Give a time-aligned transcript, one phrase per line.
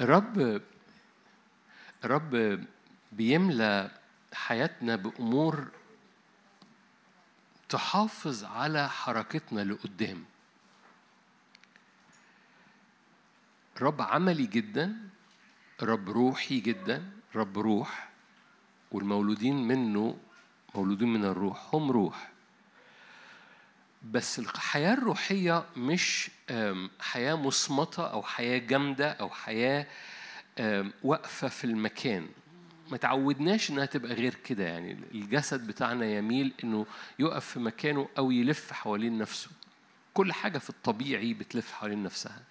[0.00, 0.62] الرب
[2.04, 2.64] الرب
[3.12, 3.90] بيملى
[4.34, 5.68] حياتنا بأمور
[7.68, 10.24] تحافظ على حركتنا لقدام.
[13.80, 14.96] رب عملي جدا
[15.82, 18.08] رب روحي جدا رب روح
[18.92, 20.18] والمولودين منه
[20.74, 22.31] مولودين من الروح هم روح.
[24.10, 26.30] بس الحياة الروحية مش
[27.00, 29.86] حياة مصمتة أو حياة جامدة أو حياة
[31.04, 32.28] واقفة في المكان.
[32.90, 34.92] ما تعودناش إنها تبقى غير كده يعني.
[35.14, 36.86] الجسد بتاعنا يميل إنه
[37.18, 39.50] يقف في مكانه أو يلف حوالين نفسه.
[40.14, 42.42] كل حاجة في الطبيعي بتلف حوالين نفسها.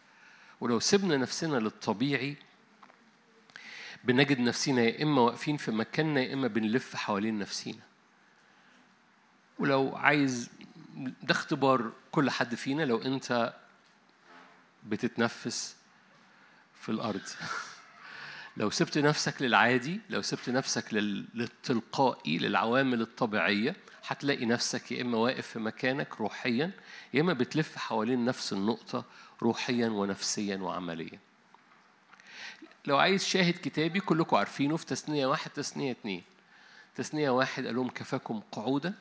[0.62, 2.36] ولو سيبنا نفسنا للطبيعي
[4.04, 7.82] بنجد نفسنا يا إما واقفين في مكاننا يا إما بنلف حوالين نفسينا.
[9.60, 10.50] ولو عايز
[10.96, 13.54] ده اختبار كل حد فينا لو انت
[14.84, 15.76] بتتنفس
[16.82, 17.22] في الأرض.
[18.58, 23.76] لو سبت نفسك للعادي لو سبت نفسك لل- للتلقائي للعوامل الطبيعية
[24.08, 26.72] هتلاقي نفسك يا إما واقف في مكانك روحيا
[27.14, 29.06] يا إما بتلف حوالين نفس النقطة
[29.42, 31.20] روحيا ونفسيا وعمليا.
[32.86, 36.24] لو عايز شاهد كتابي كلكم عارفينه في تثنيه واحد تثنيه اتنين.
[36.96, 38.94] تثنيه واحد قال لهم كفاكم قعودا.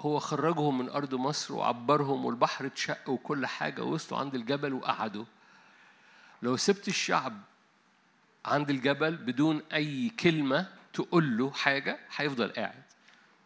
[0.00, 5.24] هو خرجهم من أرض مصر وعبرهم والبحر اتشق وكل حاجة وصلوا عند الجبل وقعدوا.
[6.42, 7.40] لو سبت الشعب
[8.44, 12.82] عند الجبل بدون أي كلمة تقول له حاجة هيفضل قاعد.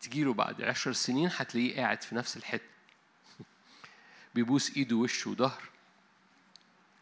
[0.01, 2.65] تجيله بعد عشر سنين هتلاقيه قاعد في نفس الحتة.
[4.35, 5.63] بيبوس إيده وشه وظهر.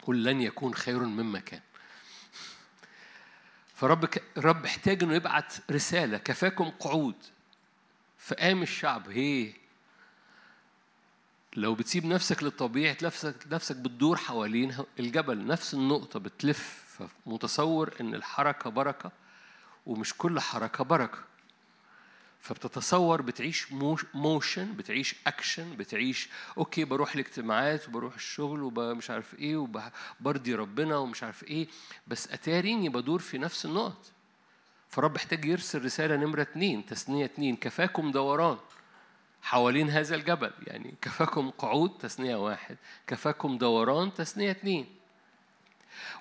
[0.01, 1.61] قل لن يكون خير مما كان
[3.75, 4.09] فرب.
[4.37, 6.17] رب احتاج إنه يبعت رسالة.
[6.17, 7.15] كفاكم قعود.
[8.23, 9.53] فقام الشعب هي
[11.55, 16.83] لو بتسيب نفسك للطبيعي نفسك نفسك بتدور حوالين الجبل نفس النقطة بتلف
[17.25, 19.11] فمتصور إن الحركة بركة
[19.85, 21.19] ومش كل حركة بركة.
[22.39, 29.57] فبتتصور بتعيش mo- motion بتعيش اكشن بتعيش okay بروح الاجتماعات وبروح الشغل ومش عارف إيه
[29.57, 31.67] وبرضي ربنا ومش عارف إيه.
[32.07, 34.11] بس أتاريني بدور في نفس النقط.
[34.93, 38.57] فرب احتاج يرسل رسالة نمرة اتنين تثنية اتنين كفاكم دوران
[39.41, 42.77] حوالين هذا الجبل يعني كفاكم قعود تثنية واحد
[43.07, 44.85] كفاكم دوران تثنية اتنين.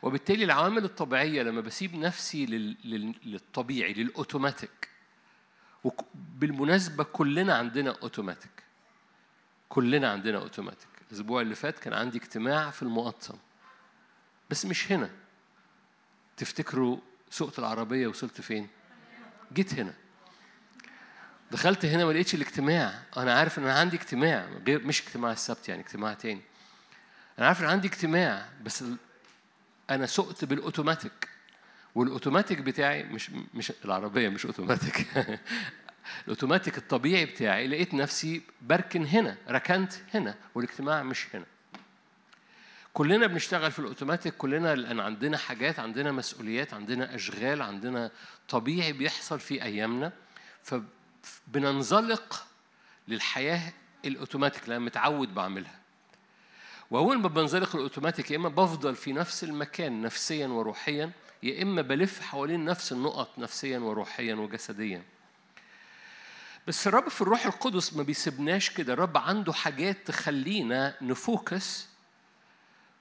[0.02, 2.76] وبالتالي العوامل الطبيعية لما بسيب نفسي لل...
[2.84, 3.14] لل...
[3.24, 4.88] للطبيعي للأوتوماتيك
[5.84, 8.62] وبالمناسبة كلنا عندنا أوتوماتيك.
[9.68, 10.88] كلنا عندنا أوتوماتيك.
[11.08, 13.38] الأسبوع اللي فات كان عندي اجتماع في المقطم.
[14.50, 15.10] بس مش هنا.
[16.36, 16.98] تفتكروا
[17.32, 18.68] سوقت العربية وصلت فين؟
[19.52, 19.94] جيت هنا.
[21.50, 23.02] دخلت هنا ما لقيتش الاجتماع.
[23.16, 26.40] أنا عارف إن أنا عندي اجتماع غير مش اجتماع السبت يعني اجتماع تاني.
[27.38, 28.84] أنا عارف إن عندي اجتماع بس
[29.90, 31.28] أنا سقت بالأوتوماتيك.
[31.94, 35.06] والأوتوماتيك بتاعي مش مش العربية مش أوتوماتيك.
[36.24, 41.46] الأوتوماتيك الطبيعي بتاعي لقيت نفسي بركن هنا ركنت هنا والاجتماع مش هنا.
[42.94, 48.10] كلنا بنشتغل في الأوتوماتيك كلنا لأن عندنا حاجات عندنا مسؤوليات عندنا أشغال عندنا
[48.48, 50.12] طبيعي بيحصل في أيامنا.
[50.62, 52.46] فبننزلق
[53.08, 53.72] للحياة
[54.04, 55.78] الأوتوماتيك لأن متعود بعملها.
[56.90, 61.10] وأول ما بنزلق الأوتوماتيك يا إما بفضل في نفس المكان نفسيا وروحيا
[61.42, 65.02] يا إما بلف حوالين نفس النقط نفسيا وروحيا وجسديا.
[66.66, 68.92] بس الرب في الروح القدس ما بيسيبناش كده.
[68.92, 71.91] الرب عنده حاجات تخلينا نفوكس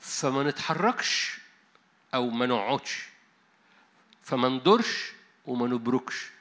[0.01, 1.37] فما نتحركش
[2.13, 3.07] أو ما نقعدش.
[4.21, 5.11] فما ندورش
[5.45, 6.31] وما نبركش.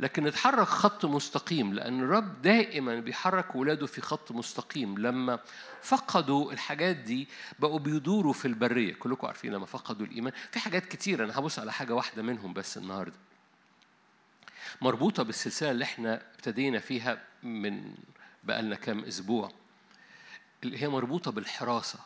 [0.00, 4.98] لكن نتحرك خط مستقيم لأن الرب دائما بيحرك ولاده في خط مستقيم.
[4.98, 5.38] لما
[5.82, 8.94] فقدوا الحاجات دي بقوا بيدوروا في البرية.
[8.94, 10.32] كلكم عارفين لما فقدوا الإيمان.
[10.52, 13.16] في حاجات كتير أنا هبص على حاجة واحدة منهم بس النهاردة.
[14.80, 17.94] مربوطة بالسلسلة اللي إحنا ابتدينا فيها من
[18.44, 19.52] بقالنا كام أسبوع.
[20.64, 21.98] اللي هي مربوطة بالحراسة.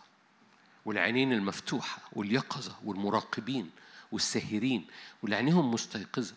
[0.84, 3.70] والعينين المفتوحة واليقظة والمراقبين
[4.12, 4.86] والساهرين
[5.22, 6.34] واللي عينيهم مستيقظة.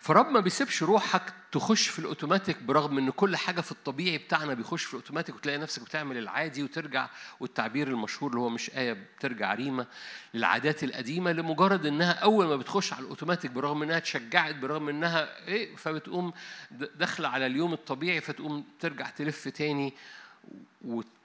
[0.00, 4.84] فرب ما بيسيبش روحك تخش في الأوتوماتيك برغم إن كل حاجة في الطبيعي بتاعنا بيخش
[4.84, 7.08] في الأوتوماتيك وتلاقي نفسك بتعمل العادي وترجع
[7.40, 9.86] والتعبير المشهور اللي هو مش آية بترجع ريمة
[10.34, 15.76] للعادات القديمة لمجرد إنها أول ما بتخش على الأوتوماتيك برغم إنها اتشجعت برغم إنها إيه
[15.76, 16.32] فبتقوم
[16.70, 19.94] داخلة على اليوم الطبيعي فتقوم ترجع تلف تاني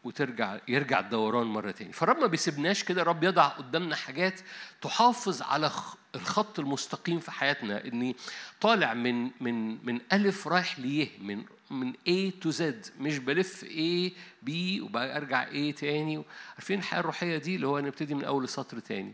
[0.04, 1.94] وترجع يرجع الدوران مرة تاني.
[1.94, 4.40] فالرب ما بيسيبناش كده الرب يضع قدامنا حاجات
[4.82, 5.72] تحافظ على
[6.16, 7.86] الخط المستقيم في حياتنا.
[7.86, 8.16] إني
[8.62, 12.64] طالع من من من ألف رايح ليه من من A to Z.
[13.00, 14.12] مش بلف A
[14.48, 14.52] B
[14.82, 16.24] وبقى ارجع A تاني.
[16.54, 19.14] عارفين الحياة الروحية دي؟ اللي هو نبتدي من أول سطر تاني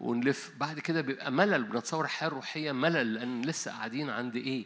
[0.00, 0.52] ونلف.
[0.58, 4.64] بعد كده بيبقى ملل بنتصور الحياة الروحيه ملل لأن لسه قاعدين عند إيه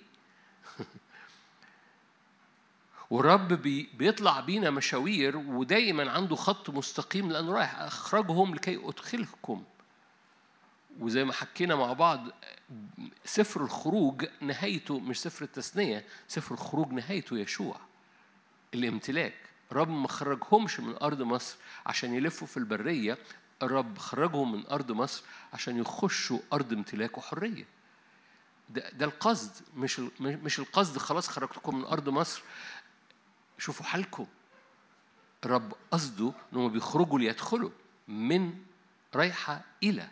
[3.11, 9.64] والرب بي بيطلع بينا مشاوير ودايما عنده خط مستقيم لأنه رايح أخرجهم لكي أدخلكم.
[11.00, 12.26] وزي ما حكينا مع بعض
[13.25, 17.81] سفر الخروج نهايته مش سفر التثنية سفر الخروج نهايته يشوع.
[18.75, 19.35] الامتلاك.
[19.73, 21.56] رب ما خرجهمش من أرض مصر
[21.87, 23.19] عشان يلفوا في البرية
[23.62, 25.23] الرب خرجهم من أرض مصر
[25.53, 27.64] عشان يخشوا أرض امتلاك وحرية.
[28.69, 32.43] ده, ده القصد مش مش القصد خلاص خرجتكم من أرض مصر
[33.58, 34.26] شوفوا حالكم.
[35.44, 37.70] الرب قصده انهم بيخرجوا ليدخلوا
[38.08, 38.55] من
[39.14, 40.08] رايحه إلى.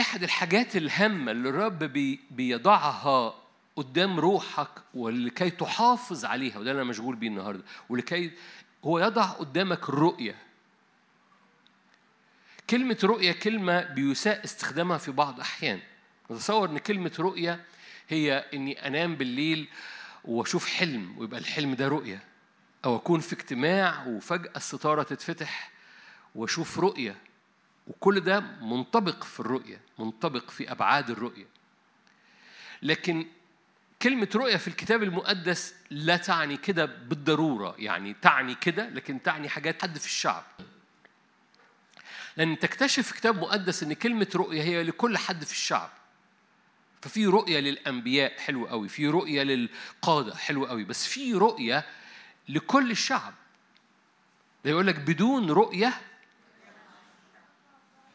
[0.00, 3.34] احد الحاجات الهامة اللي الرب بي بيضعها
[3.76, 8.32] قدام روحك ولكي تحافظ عليها وده أنا مشغول بيه النهارده ولكي
[8.84, 10.36] هو يضع قدامك الرؤية.
[12.70, 15.80] كلمة رؤية كلمة بيساء استخدامها في بعض أحيان.
[16.30, 17.64] نتصور إن كلمة رؤية
[18.12, 19.68] هي إني أنام بالليل
[20.24, 22.24] وأشوف حلم ويبقى الحلم ده رؤية.
[22.84, 25.70] أو أكون في اجتماع وفجأة الستارة تتفتح
[26.34, 27.16] وأشوف رؤية.
[27.86, 31.46] وكل ده منطبق في الرؤية منطبق في أبعاد الرؤية.
[32.82, 33.26] لكن
[34.02, 37.74] كلمة رؤية في الكتاب المقدس لا تعني كده بالضرورة.
[37.78, 40.44] يعني تعني كده لكن تعني حاجات حد في الشعب.
[42.36, 45.90] لأن تكتشف في كتاب مقدس إن كلمة رؤية هي لكل حد في الشعب.
[47.02, 51.86] ففي رؤية للأنبياء حلو قوي في رؤية للقادة حلو قوي بس في رؤية
[52.48, 53.34] لكل الشعب.
[54.64, 56.00] ده يقول لك بدون رؤية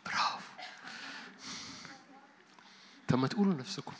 [0.06, 0.40] برافو.
[3.08, 3.94] طب ما تقولوا لنفسكم.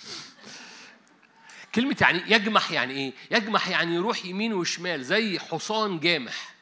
[1.76, 6.56] كلمة يعني يجمح يعني إيه؟ يجمح يعني يروح يمين وشمال زي حصان جامح.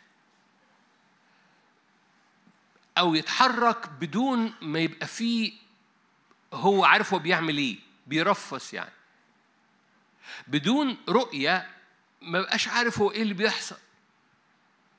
[2.98, 5.54] أو يتحرك بدون ما يبقى فيه
[6.54, 7.93] هو عارف هو بيعمل إيه.
[8.08, 8.92] بيرفس يعني.
[10.48, 11.70] بدون رؤية
[12.22, 13.78] ما بقاش عارف هو إيه اللي بيحصل.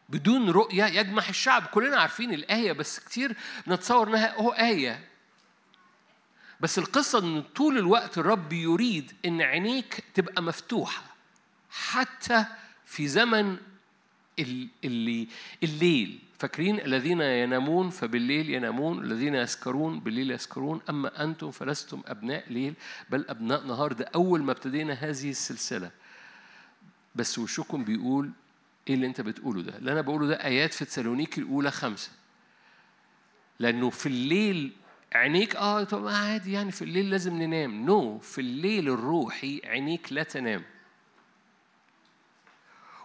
[0.09, 1.67] بدون رؤية يجمح الشعب.
[1.67, 3.37] كلنا عارفين الآية بس كتير
[3.67, 5.09] بنتصور إنها هو آية.
[6.61, 11.03] بس القصة إن طول الوقت الرب يريد إن عينيك تبقى مفتوحة.
[11.71, 12.45] حتى
[12.87, 13.57] في زمن
[14.85, 15.29] اللي
[15.62, 16.19] الليل.
[16.39, 20.81] فاكرين الذين ينامون فبالليل ينامون الذين يسكرون بالليل يسكرون.
[20.91, 22.75] أما أنتم فلستم أبناء ليل
[23.11, 23.93] بل أبناء نهار.
[23.93, 25.91] ده أول ما ابتدينا هذه السلسلة.
[27.15, 28.31] بس وشكم بيقول
[28.89, 32.11] إيه اللي أنت بتقوله ده؟ اللي أنا بقوله ده آيات في تسالونيكي الأولى خمسة.
[33.59, 34.73] لأنه في الليل
[35.13, 37.87] عينيك آه طب عادي يعني في الليل لازم ننام.
[37.87, 38.23] نو no.
[38.23, 40.63] في الليل الروحي عينيك لا تنام.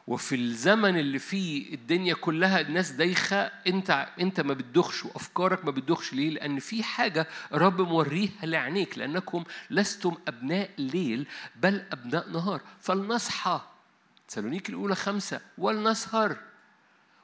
[0.09, 6.13] وفي الزمن اللي فيه الدنيا كلها الناس دايخة انت انت ما بتدخش وأفكارك ما بتدخش.
[6.13, 12.61] ليه؟ لأن في حاجة رب موريها لعينيك لأنكم لستم أبناء ليل بل أبناء نهار.
[12.79, 13.61] فلنصحى.
[14.27, 15.41] تسالونيك الأولى خمسة.
[15.57, 16.37] ولنسهر.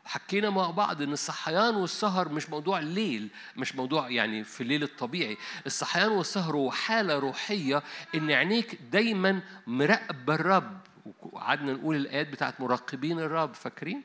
[0.06, 5.38] وحكينا مع بعض إن الصحيان والسهر مش موضوع الليل مش موضوع يعني في الليل الطبيعي.
[5.66, 7.84] الصحيان والسهر هو حالة روحية
[8.16, 10.80] إن عينيك دايما مراقبة الرب.
[11.06, 14.04] وقعدنا نقول الآيات بتاعت مراقبين الرب فاكرين؟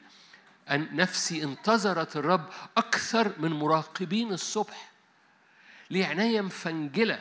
[0.71, 4.91] أن نفسي انتظرت الرب أكثر من مراقبين الصبح.
[5.91, 7.21] ليه عينيا مفنجلة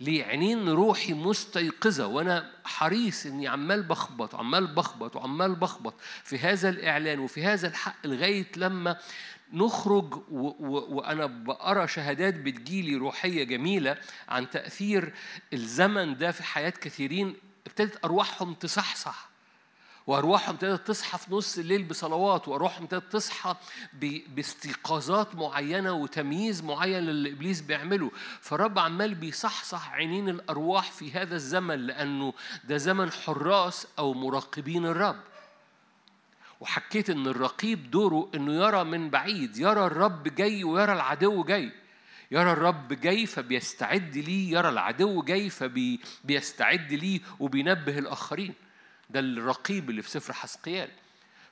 [0.00, 5.94] ليه عينين روحي مستيقظة وأنا حريص إني عمال بخبط وعمال بخبط وعمال بخبط
[6.24, 8.96] في هذا الإعلان وفي هذا الحق لغاية لما
[9.52, 13.96] نخرج و و وأنا بقرا شهادات بتجيلي روحية جميلة
[14.28, 15.14] عن تأثير
[15.52, 17.36] الزمن ده في حياة كثيرين
[17.80, 19.30] ابتدت أرواحهم تصحصح
[20.06, 23.54] وأرواحهم ابتدت تصحى في نص الليل بصلوات وأرواحهم ابتدت تصحى
[24.28, 28.10] باستيقاظات معينة وتمييز معين اللي إبليس بيعمله.
[28.40, 32.34] فالرب عمال بيصحصح عينين الأرواح في هذا الزمن لأنه
[32.64, 35.20] ده زمن حراس أو مراقبين الرب.
[36.60, 41.79] وحكيت إن الرقيب دوره إنه يرى من بعيد يرى الرب جاي ويرى العدو جاي.
[42.30, 48.54] يرى الرب جاي فبيستعد ليه يرى العدو جاي فبيستعد ليه وبينبه الآخرين.
[49.10, 50.90] ده الرقيب اللي في سفر حسقيال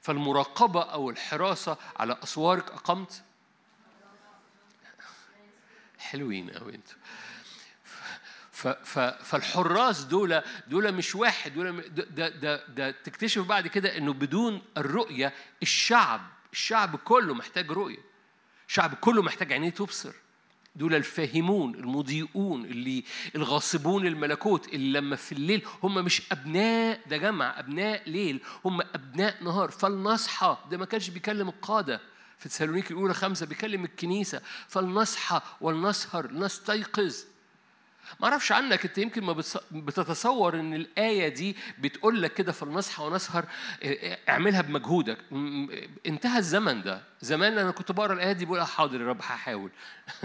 [0.00, 3.22] فالمراقبة أو الحراسة على أسوارك أقمت؟
[5.98, 6.98] حلوين أوي أنتوا.
[9.22, 15.32] فالحراس دول دول مش واحد دول ده, ده, ده تكتشف بعد كده إنه بدون الرؤية
[15.62, 16.20] الشعب
[16.52, 18.02] الشعب كله محتاج رؤية.
[18.68, 20.12] الشعب كله محتاج عينيه تبصر.
[20.74, 23.04] دول الفاهمون المضيئون اللي
[23.36, 29.44] الغاصبون الملكوت اللي لما في الليل هم مش أبناء ده جمع أبناء ليل هم أبناء
[29.44, 29.70] نهار.
[29.70, 32.00] فلنصحى ده ما كانش بيكلم القادة.
[32.38, 34.40] في تسالونيك الأولى خمسة بيكلم الكنيسة.
[34.68, 37.14] فلنصحى ولنسهر نستيقظ.
[38.20, 43.44] ما أعرفش عنك انت يمكن ما بتتصور إن الآية دي بتقول لك كده فلنصحى ونسهر
[44.28, 45.18] اعملها بمجهودك.
[46.06, 47.02] انتهى الزمن ده.
[47.20, 49.70] زمان أنا كنت بقرأ الآية دي بقول حاضر يا رب هحاول.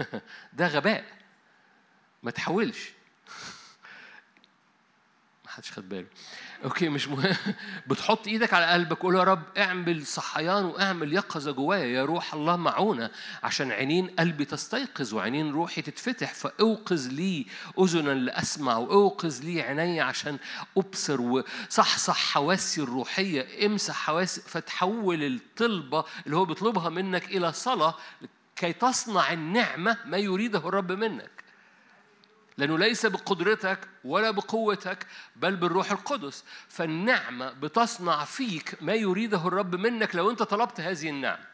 [0.52, 1.04] ده غباء.
[2.22, 2.90] ما تحاولش.
[5.54, 6.06] حدش خد باله.
[6.64, 7.36] أوكي مش مهم.
[7.88, 12.56] بتحط إيدك على قلبك قول يا رب اعمل صحيان واعمل يقظة جوايا يا روح الله
[12.56, 13.10] معونا
[13.42, 17.46] عشان عينين قلبي تستيقظ وعينين روحي تتفتح فأوقظ لي
[17.80, 20.38] أذنا لاسمع وأوقظ لي عيني عشان
[20.76, 21.20] أبصر.
[21.20, 23.66] وصحصح حواسي الروحية.
[23.66, 27.94] امسح حواسي فتحول الطلبة اللي هو بيطلبها منك إلى صلاة
[28.56, 31.33] كي تصنع النعمة ما يريده الرب منك.
[32.58, 35.06] لأنه ليس بقدرتك ولا بقوتك
[35.36, 36.44] بل بالروح القدس.
[36.68, 41.44] فالنعمة بتصنع فيك ما يريده الرب منك لو أنت طلبت هذه النعمة.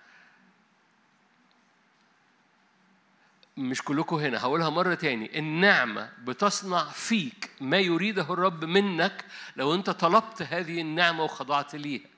[3.57, 5.39] مش كلكم هنا هقولها مرة تاني.
[5.39, 9.25] النعمة بتصنع فيك ما يريده الرب منك
[9.57, 12.09] لو أنت طلبت هذه النعمة وخضعت ليها.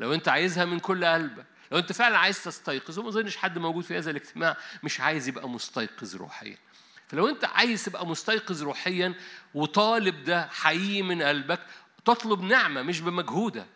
[0.00, 3.84] لو أنت عايزها من كل قلبك لو أنت فعلا عايز تستيقظ وما أظنش حد موجود
[3.84, 6.56] في هذا الاجتماع مش عايز يبقى مستيقظ روحيا.
[7.10, 9.14] فلو انت عايز تبقى مستيقظ روحيا
[9.54, 11.60] وطالب ده حقيقي من قلبك
[12.04, 13.66] تطلب نعمة مش بمجهودك.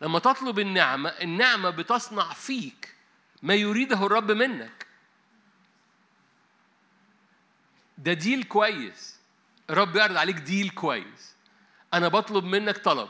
[0.00, 2.94] لما تطلب النعمة النعمة بتصنع فيك
[3.42, 4.86] ما يريده الرب منك.
[7.98, 9.16] ده ديل كويس.
[9.70, 11.34] الرب يعرض عليك ديل كويس.
[11.94, 13.08] أنا بطلب منك طلب.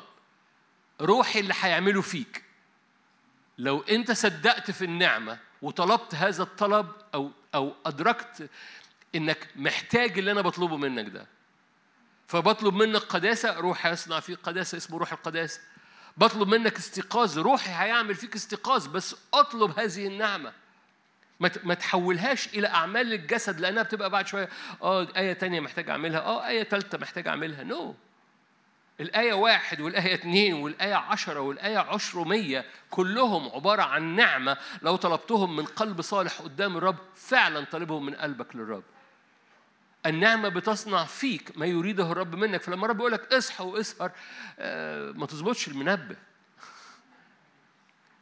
[1.00, 2.42] روحي اللي هيعمله فيك.
[3.58, 8.50] لو أنت صدقت في النعمة وطلبت هذا الطلب أو أو أدركت
[9.16, 11.26] إنك محتاج اللي أنا بطلبه منك ده.
[12.28, 15.60] فبطلب منك قداسة روح يصنع فيك قداسة اسمه روح القداسة
[16.16, 20.52] بطلب منك استيقاظ روحي هيعمل فيك استيقاظ بس أطلب هذه النعمة.
[21.40, 24.48] ما تحولهاش إلى أعمال الجسد لأنها بتبقى بعد شوية
[24.82, 27.62] آه آية تانية محتاج أعملها آه آية تالتة محتاج أعملها.
[27.64, 27.94] نو no.
[29.00, 34.56] الآية واحد والآية اثنين والآية عشرة والآية عشرمية كلهم عبارة عن نعمة.
[34.82, 38.84] لو طلبتهم من قلب صالح قدام الرب فعلا طالبهم من قلبك للرب.
[40.08, 42.62] النعمة بتصنع فيك ما يريده الرب منك.
[42.62, 44.10] فلما الرب يقول لك اصحى واسهر
[44.58, 46.16] آه، ما تظبطش المنبه.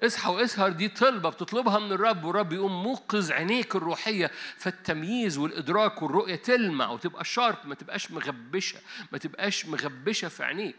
[0.02, 6.36] اصحى واسهر دي طلبة بتطلبها من الرب والرب يقوم موقظ عينيك الروحية فالتمييز والإدراك والرؤية
[6.36, 8.78] تلمع وتبقى شارب ما تبقاش مغبشة
[9.12, 10.76] ما تبقاش مغبشة في عينيك.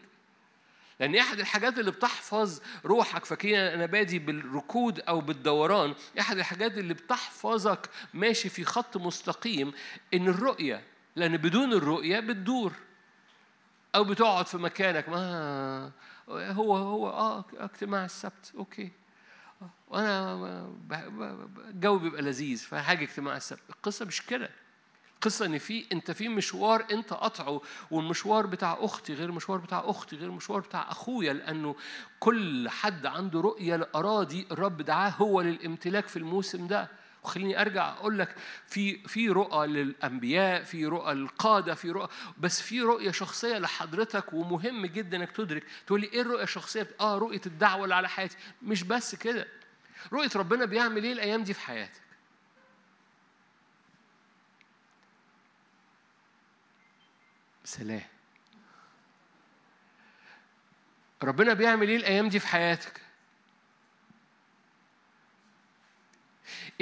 [1.00, 3.26] لأن أحد الحاجات اللي بتحفظ روحك.
[3.26, 5.94] فاكرين أنا بادي بالركود أو بالدوران.
[6.20, 9.74] أحد الحاجات اللي بتحفظك ماشي في خط مستقيم
[10.14, 10.84] إن الرؤية
[11.16, 12.74] لأن بدون الرؤية بتدور.
[13.96, 15.10] أو بتقعد في مكانك.
[15.10, 15.92] ما
[16.30, 18.54] هو هو آه اجتماع السبت.
[18.58, 18.92] أوكي.
[19.88, 20.70] وأنا
[21.70, 23.60] الجو بيبقى لذيذ فحاجه اجتماع السبت.
[23.70, 24.50] القصة مش كده.
[25.16, 30.16] القصة إن في أنت في مشوار أنت قطعه والمشوار بتاع أختي غير المشوار بتاع أختي
[30.16, 31.76] غير المشوار بتاع أخويا لأنه
[32.20, 36.88] كل حد عنده رؤية لأراضي الرب دعاه هو للامتلاك في الموسم ده.
[37.26, 38.36] وخليني أرجع أقول لك
[38.68, 44.86] في في رؤى للأنبياء في رؤى للقاده في رؤى بس في رؤية شخصية لحضرتك ومهم
[44.86, 45.64] جدا إنك تدرك.
[45.88, 48.38] تقول لي إيه الرؤية الشخصية؟ آه رؤية الدعوة اللي على حياتي.
[48.64, 49.48] مش بس كده.
[50.14, 52.02] رؤية ربنا بيعمل إيه الأيام دي في حياتك؟
[57.64, 58.02] سلام.
[61.24, 63.02] ربنا بيعمل إيه الأيام دي في حياتك؟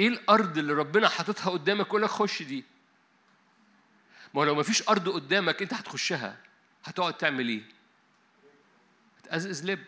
[0.00, 2.64] إيه الأرض اللي ربنا حاططها قدامك يقول لك خش دي؟
[4.34, 6.36] ما لو ما فيش ارض قدامك انت هتخشها.
[6.84, 7.62] هتقعد تعمل إيه؟
[9.18, 9.84] هتقزقز لب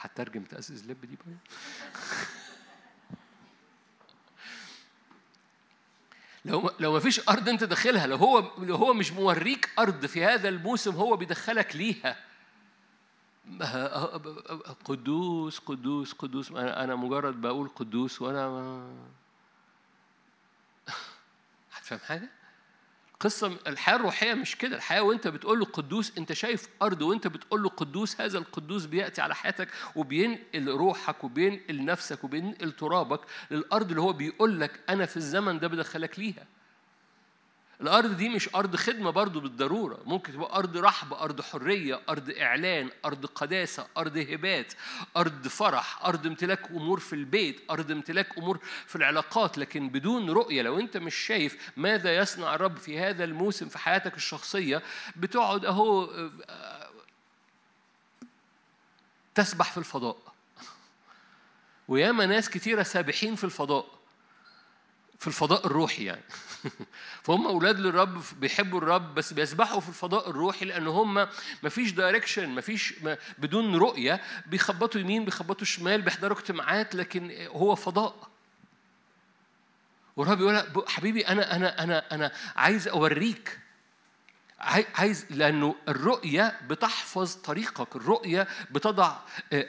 [0.00, 1.34] هترجم تقزقز لب دي بقى.
[6.44, 10.24] لو لو ما فيش ارض انت داخلها لو هو لو هو مش موريك ارض في
[10.24, 12.16] هذا الموسم هو بيدخلك ليها.
[14.84, 16.50] قدوس قدوس قدوس.
[16.52, 18.86] أنا مجرد بقول قدوس وأنا
[21.74, 22.30] هتفهم حاجة؟
[23.20, 24.76] قصة الحياة الروحية مش كده.
[24.76, 29.22] الحياة وأنت بتقول له قدوس أنت شايف أرض وأنت بتقول له قدوس هذا القدوس بيأتي
[29.22, 33.20] على حياتك وبينقل روحك وبينقل نفسك وبينقل ترابك
[33.50, 36.46] للأرض اللي هو بيقول لك أنا في الزمن ده بدخلك ليها.
[37.84, 39.98] الأرض دي مش أرض خدمة برضو بالضرورة.
[40.04, 44.72] ممكن تبقى أرض رحب أرض حرية أرض إعلان أرض قداسة أرض هبات
[45.16, 49.58] أرض فرح أرض امتلاك أمور في البيت أرض امتلاك أمور في العلاقات.
[49.58, 54.16] لكن بدون رؤية لو أنت مش شايف ماذا يصنع الرب في هذا الموسم في حياتك
[54.16, 54.82] الشخصية
[55.16, 56.10] بتقعد أهو
[59.34, 60.16] تسبح في الفضاء.
[61.88, 64.03] وياما ناس كتيرة سابحين في الفضاء.
[65.18, 66.22] في الفضاء الروحي يعني.
[67.24, 71.26] فهم أولاد للرب بيحبوا الرب بس بيسبحوا في الفضاء الروحي لأن هم
[71.62, 72.94] مفيش دايركشن مفيش
[73.38, 74.20] بدون رؤية.
[74.46, 78.28] بيخبطوا يمين بيخبطوا شمال بيحضروا اجتماعات لكن هو فضاء.
[80.16, 83.63] والرب يقول حبيبي أنا أنا أنا أنا عايز أوريك
[84.58, 89.16] عايز لأنه الرؤية بتحفظ طريقك الرؤية بتضع
[89.52, 89.68] آه،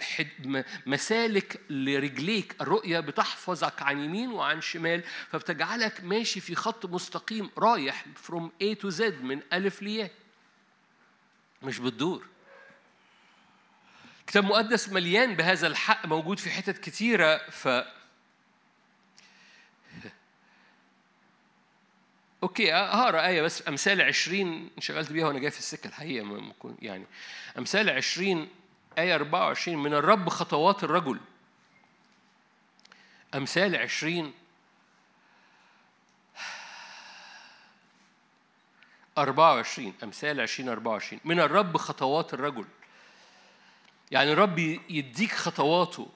[0.85, 8.43] مسالك لرجليك الرؤية بتحفظك عن يمين وعن شمال فبتجعلك ماشي في خط مستقيم رايح from
[8.63, 10.11] A to Z من ألف لياء.
[11.61, 12.25] مش بتدور.
[14.27, 17.67] كتاب مقدس مليان بهذا الحق موجود في حتت كتيرة ف
[22.45, 23.67] أوكي هقرا آية بس.
[23.67, 27.05] أمثال 20 انشغلت بيها وأنا جاي في السكة الحقيقة يعني.
[27.57, 28.49] أمثال 20
[28.97, 31.19] آية 24 من الرب خطوات الرجل.
[33.35, 34.33] أمثال 20
[39.17, 42.65] 24 أمثال 20 24 من الرب خطوات الرجل.
[44.11, 44.59] يعني الرب
[44.89, 46.09] يديك خطواته.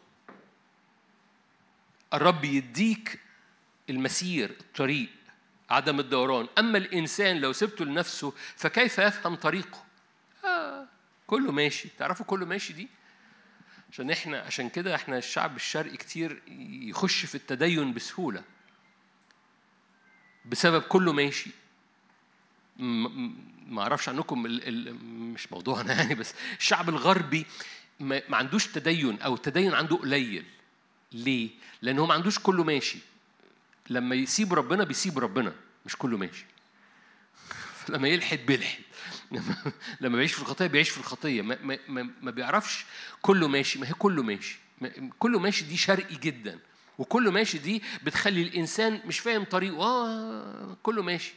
[2.14, 3.20] الرب يديك
[3.90, 5.19] المسير الطريق.
[5.70, 6.48] عدم الدوران.
[6.58, 9.84] أما الإنسان لو سبته لنفسه فكيف يفهم طريقه؟
[10.46, 10.88] آه
[11.28, 11.90] كله ماشي.
[11.98, 12.88] تعرفوا كله ماشي دي؟
[13.92, 16.42] عشان إحنا عشان كده إحنا الشعب الشرقي كتير
[16.82, 18.44] يخش في التدين بسهولة.
[20.46, 21.52] بسبب كله ماشي.
[22.78, 27.46] ما أعرفش عنكم ال ال مش موضوعنا يعني بس الشعب الغربي
[28.00, 30.46] ما عندوش تدين أو التدين عنده قليل.
[31.12, 31.50] ليه؟
[31.82, 33.00] لأن هو ما عندوش كله ماشي.
[33.90, 35.54] لما يسيب ربنا بيسيب ربنا
[35.86, 36.46] مش كله ماشي.
[37.86, 38.84] فلما يلحد بيلحد.
[40.02, 41.42] لما بيعيش في الخطية بيعيش في الخطية.
[41.42, 42.86] ما, ما, ما بيعرفش
[43.22, 43.80] كله ماشي.
[43.80, 44.60] ما هي كله ماشي.
[45.20, 46.60] كله ماشي دي شرقي جدا.
[46.98, 51.34] وكله ماشي دي بتخلي الإنسان مش فاهم طريقه آه كله ماشي.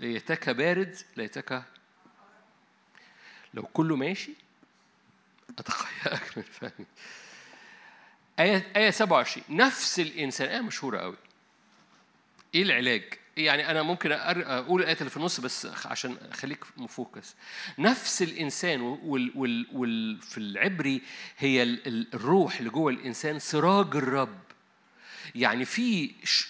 [0.00, 1.62] ليتك بارد ليتك.
[3.54, 4.32] لو كله ماشي
[5.58, 6.86] أتخيأك من فهمي
[8.38, 10.48] آية آية 27 نفس الإنسان.
[10.48, 11.16] آية مشهورة قوي
[12.54, 13.02] إيه العلاج؟
[13.36, 17.34] يعني أنا ممكن أقول الآية اللي في النص بس عشان أخليك مفوكس
[17.78, 21.02] نفس الإنسان وال وال وال في العبري
[21.38, 24.38] هي الروح اللي جوه الإنسان سراج الرب.
[25.34, 26.08] يعني في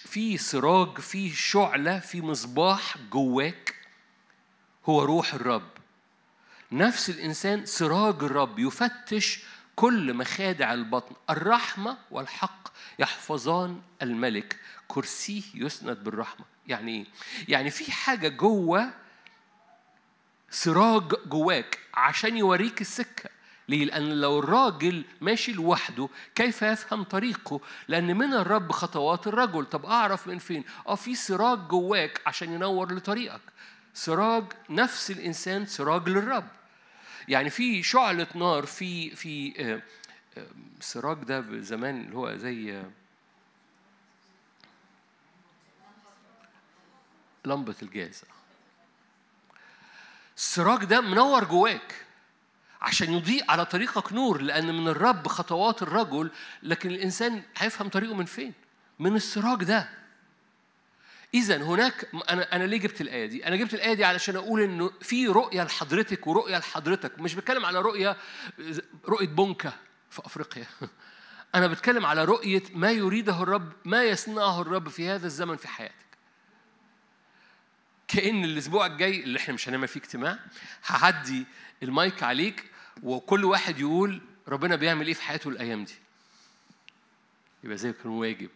[0.08, 3.74] في سراج في شعلة في مصباح جواك
[4.86, 5.68] هو روح الرب.
[6.72, 8.58] نفس الإنسان سراج الرب.
[8.58, 9.40] يفتش
[9.78, 14.56] كل مخادع البطن الرحمة والحق يحفظان الملك
[14.88, 17.06] كرسيه يسند بالرحمة يعني إيه؟
[17.48, 18.90] يعني في حاجة جوه
[20.50, 23.30] سراج جواك عشان يوريك السكة
[23.68, 29.86] ليه؟ لأن لو الراجل ماشي لوحده كيف يفهم طريقه؟ لأن من الرب خطوات الرجل، طب
[29.86, 33.40] أعرف من فين؟ أه في سراج جواك عشان ينور لطريقك.
[33.94, 36.57] سراج نفس الإنسان سراج للرب.
[37.28, 39.82] يعني في شعلة نار في في آه،
[40.40, 40.46] آه،
[40.80, 42.90] سراج ده زمان اللي هو زي آه،
[47.44, 48.22] لمبة الجاز
[50.36, 51.94] السراج ده منور جواك
[52.80, 56.30] عشان يضيء على طريقك نور لأن من الرب خطوات الرجل
[56.62, 58.52] لكن الإنسان هيفهم طريقه من فين؟
[58.98, 59.97] من السراج ده
[61.34, 64.90] إذا هناك أنا أنا ليه جبت الآية دي؟ أنا جبت الآية دي علشان أقول إنه
[65.00, 68.16] في رؤية لحضرتك ورؤية لحضرتك، مش بتكلم على رؤية
[69.08, 69.72] رؤية بونكا
[70.10, 70.66] في أفريقيا.
[71.54, 75.94] أنا بتكلم على رؤية ما يريده الرب، ما يصنعه الرب في هذا الزمن في حياتك.
[78.08, 80.38] كأن الأسبوع الجاي اللي إحنا مش هنعمل فيه اجتماع،
[80.86, 81.46] هعدي
[81.82, 82.64] المايك عليك
[83.02, 85.94] وكل واحد يقول ربنا بيعمل إيه في حياته الأيام دي.
[87.64, 88.50] يبقى زي كان واجب.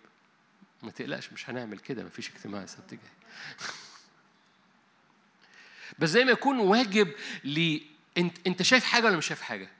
[0.82, 3.10] ما تقلقش مش هنعمل كده مفيش اجتماع السبت الجاي
[5.98, 7.12] بس زي ما يكون واجب
[7.44, 7.78] ل
[8.18, 9.70] انت انت شايف حاجة ولا مش شايف حاجة؟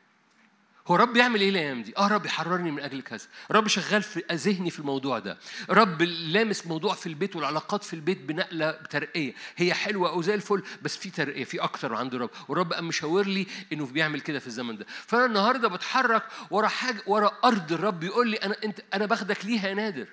[0.86, 4.22] هو رب يعمل إيه الأيام دي؟ آه رب يحررني من أجل كذا، رب شغال في
[4.32, 5.38] ذهني في الموضوع ده،
[5.70, 10.62] رب لامس موضوع في البيت والعلاقات في البيت بنقلة بترقية، هي حلوة أو زي الفل
[10.82, 14.46] بس في ترقية في أكتر عند الرب، والرب قام مشاور لي إنه بيعمل كده في
[14.46, 19.06] الزمن ده، فأنا النهارده بتحرك ورا حاجة ورا أرض الرب يقول لي أنا أنت أنا
[19.06, 20.06] باخدك ليها يا نادر.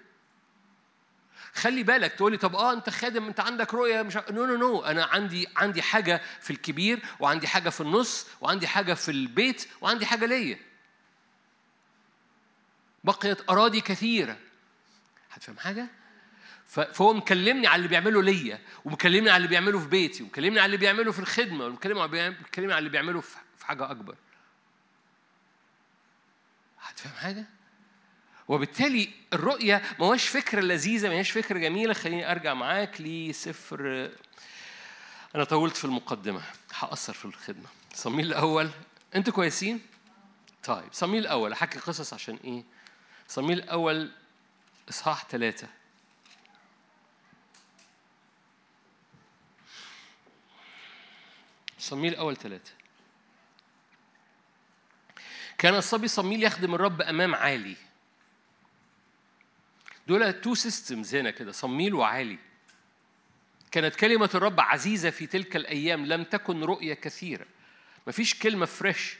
[1.53, 5.05] خلي بالك تقولي طب آه أنت خادم أنت عندك رؤية مش no no no أنا
[5.05, 10.25] عندي عندي حاجة في الكبير وعندي حاجة في النص وعندي حاجة في البيت وعندي حاجة
[10.25, 10.59] ليا.
[13.03, 14.37] بقيت أراضي كثيرة.
[15.31, 15.87] هتفهم حاجة؟
[16.67, 20.77] فهو مكلمني على اللي بيعمله ليا ومكلمني على اللي بيعمله في بيتي ومكلمني على اللي
[20.77, 24.15] بيعمله في الخدمة ومكلمني على اللي بيعمله في حاجة أكبر.
[26.81, 27.45] هتفهم حاجة؟
[28.49, 31.93] وبالتالي الرؤية ما هوش فكرة لذيذة ما هيش فكرة جميلة.
[31.93, 34.11] خليني أرجع معاك لسفر
[35.35, 36.41] أنا طولت في المقدمة.
[36.79, 37.67] هأثر في الخدمة.
[37.93, 38.69] صميل الأول.
[39.15, 39.81] أنتوا كويسين؟
[40.63, 41.51] طيب صموئيل الأول.
[41.51, 42.63] أحكي قصص عشان إيه؟
[43.27, 44.11] صموئيل الأول
[44.89, 45.67] إصحاح ثلاثة
[51.79, 52.71] صموئيل أول ثلاثة
[55.57, 57.75] كان الصبي صموئيل يخدم الرب أمام عالي
[60.09, 62.37] دول two systems هنا كده صموئيل وعالي.
[63.71, 67.45] كانت كلمة الرب عزيزة في تلك الأيام لم تكن رؤية كثيرة.
[68.07, 69.17] مفيش كلمة fresh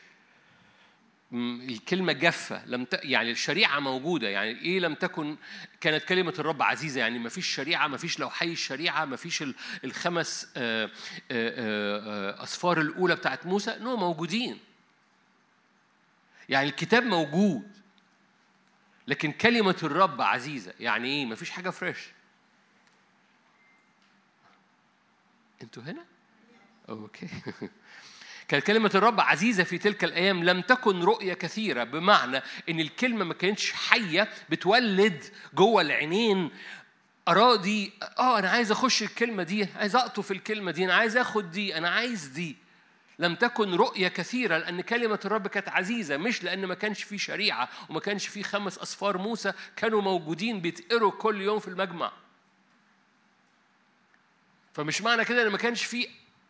[1.34, 3.00] الكلمة جافة لم ت...
[3.04, 4.28] يعني الشريعة موجودة.
[4.28, 5.38] يعني إيه لم تكن؟
[5.82, 7.02] كانت كلمة الرب عزيزة.
[7.02, 9.44] يعني ما فيش شريعة ما فيش لوحي الشريعة ما فيش
[9.84, 10.90] الخمس آه، آه،
[11.32, 13.78] آه، أسفار الأولى بتاعت موسى.
[13.80, 14.60] no موجودين.
[16.50, 17.79] يعني الكتاب موجود.
[19.10, 21.98] لكن كلمة الرب عزيزة يعني إيه؟ مفيش حاجة fresh
[25.62, 26.06] أنتوا هنا؟
[26.90, 27.28] أوكي.
[28.48, 33.34] كانت كلمة الرب عزيزة في تلك الأيام لم تكن رؤية كثيرة بمعنى إن الكلمة ما
[33.34, 36.52] كانتش حية بتولد جوه العينين
[37.28, 41.78] أراضي آه أنا عايز أخش الكلمة دي عايز أقطف الكلمة دي أنا عايز آخد دي
[41.78, 42.58] أنا عايز دي.
[43.20, 47.70] لم تكن رؤية كثيرة لأن كلمة الرب كانت عزيزة مش لأن ما كانش في شريعة
[47.90, 52.12] وما كانش في خمس أصفار موسى كانوا موجودين بيتقروا كل يوم في المجمع.
[54.74, 56.08] فمش معنى كده إن ما كانش في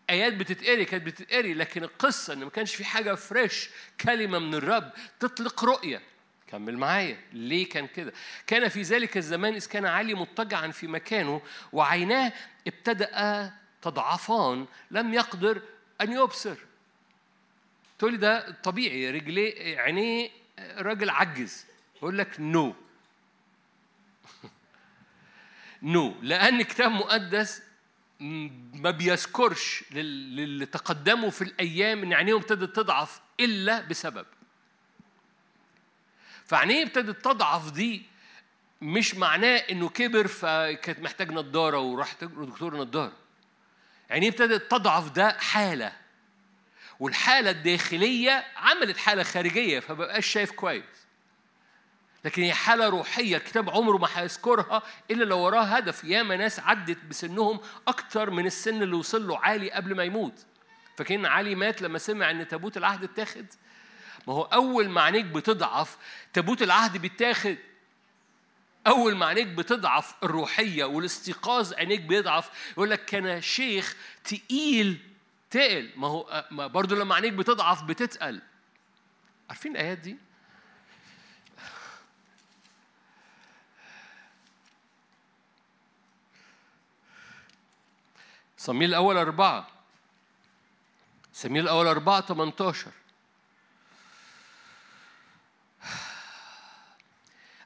[0.09, 3.69] آيات بتتقري كانت بتتقري لكن القصة إن ما كانش في حاجة فريش
[4.01, 6.01] كلمة من الرب تطلق رؤية.
[6.47, 7.17] كمل معايا.
[7.33, 8.13] ليه كان كده؟
[8.47, 12.33] كان في ذلك الزمان إذ كان علي مضطجعا في مكانه وعيناه
[12.67, 15.61] ابتدأ تضعفان لم يقدر
[16.01, 16.55] أن يبصر.
[17.99, 21.65] تقول لي ده طبيعي رجليه عينيه راجل عجز.
[21.95, 22.75] يقول لك نو.
[25.83, 26.15] نو.
[26.21, 27.61] لأن كتاب مقدس
[28.73, 34.25] ما بيذكرش للي تقدموا في الأيام إن عينيهم ابتدت تضعف إلا بسبب.
[36.45, 38.03] فعينيه ابتدت تضعف دي
[38.81, 43.13] مش معناه إنه كبر فكانت محتاج نظارة وراح دكتور نظارة
[44.09, 45.91] يعني ابتدت تضعف ده حالة.
[46.99, 50.83] والحالة الداخلية عملت حالة خارجية فمبقاش شايف كويس.
[52.25, 56.03] لكن هي حالة روحية الكتاب عمره ما هيذكرها إلا لو وراه هدف.
[56.03, 60.45] ياما ناس عدت بسنهم أكتر من السن اللي وصل له عالي قبل ما يموت.
[60.97, 63.45] فكأن علي مات لما سمع إن تابوت العهد اتاخد.
[64.27, 65.97] ما هو أول ما عينيك بتضعف
[66.33, 67.57] تابوت العهد بيتاخد.
[68.87, 74.99] أول ما عينيك بتضعف الروحية والاستيقاظ عينيك بيضعف يقول لك كان شيخ تقيل
[75.49, 75.91] تقل.
[75.95, 78.41] ما هو ما برضه لما عينيك بتضعف بتتقل.
[79.49, 80.17] عارفين الآيات دي؟
[88.57, 89.67] صميل الأول أربعة.
[91.33, 92.91] صميل الأول أربعة 18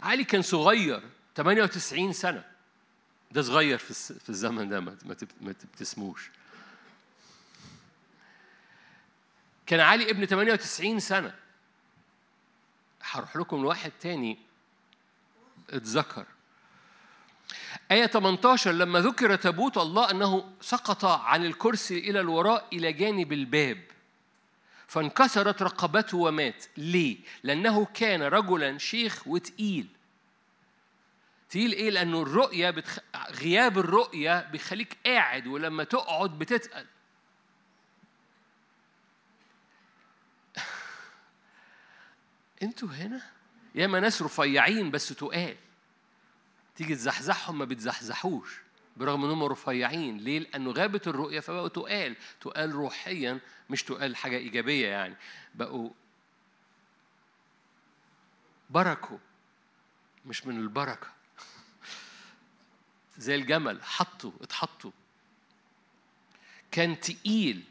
[0.04, 1.04] علي كان صغير
[1.36, 2.44] 98 سنة.
[3.32, 4.80] ده صغير في الزمن ده
[5.42, 6.30] ما تبتسموش.
[9.66, 11.36] كان علي ابن 98 سنة.
[13.02, 14.38] هروح لكم لواحد تاني
[15.70, 16.26] اتذكر.
[17.92, 23.84] آية 18 لما ذكر تابوت الله أنه سقط عن الكرسي إلى الوراء إلى جانب الباب
[24.88, 26.66] فانكسرت رقبته ومات.
[26.78, 29.88] ليه؟ لأنه كان رجلا شيخ وتقيل.
[31.54, 33.00] تقيل إيه؟ لأنه الرؤية بتخ...
[33.16, 36.86] غياب الرؤية بيخليك قاعد ولما تقعد بتتقل.
[42.64, 43.22] أنتوا هنا؟
[43.76, 45.58] ياما ناس رفيعين بس تقال.
[46.76, 48.62] تيجي تزحزحهم ما بتزحزحوش
[48.98, 50.18] برغم انهم رفيعين.
[50.18, 52.16] ليه؟ لأنه غابت الرؤية فبقوا تقال.
[52.42, 53.40] تقال روحيا
[53.70, 55.16] مش تقال حاجة إيجابية يعني.
[55.56, 55.90] بقوا
[58.70, 59.18] بركوا
[60.26, 61.23] مش من البركة.
[63.18, 64.92] زي الجمل حطوا اتحطوا.
[66.72, 67.64] كان تقيل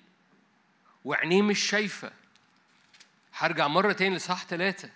[1.05, 2.13] وعينيه مش شايفة.
[3.35, 4.91] هرجع مرة تاني لصح ثلاثة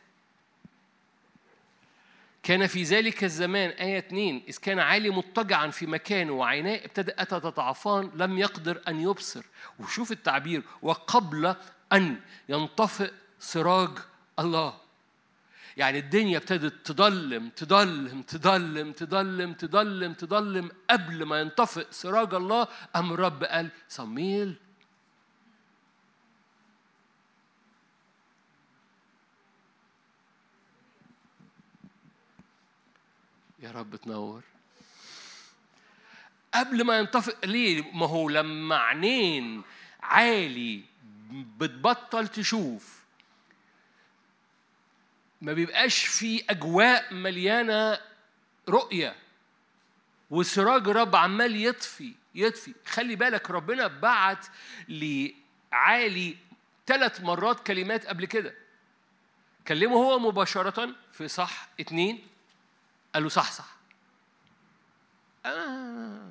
[2.42, 8.10] كان في ذلك الزمان آية 2 إذ كان عالي مضطجعا في مكانه وعيناه ابتدأت تتضعفان
[8.14, 9.44] لم يقدر أن يبصر.
[9.78, 11.56] وشوف التعبير وقبل
[11.92, 13.98] أن ينطفئ سراج
[14.38, 14.80] الله.
[15.76, 23.12] يعني الدنيا ابتدت تضلم تضلم تضلم تضلم تضلم تضلم قبل ما ينطفئ سراج الله قام
[23.12, 24.56] الرب قال صميل.
[33.58, 34.42] يا رب تنور.
[36.54, 39.62] قبل ما ينطفئ ليه؟ ما هو لما عينين
[40.02, 40.84] عالي
[41.58, 42.95] بتبطل تشوف.
[45.46, 48.00] ما بيبقاش في أجواء مليانة
[48.68, 49.16] رؤية
[50.30, 52.74] وسراج رب عمال يطفي يطفي.
[52.86, 54.46] خلي بالك ربنا بعت
[54.88, 56.36] لعالي
[56.86, 58.54] ثلاث مرات كلمات قبل كده.
[59.68, 62.26] كلمه هو مباشرة في صح اتنين
[63.14, 63.76] قال له صح صح.
[65.46, 66.30] آه.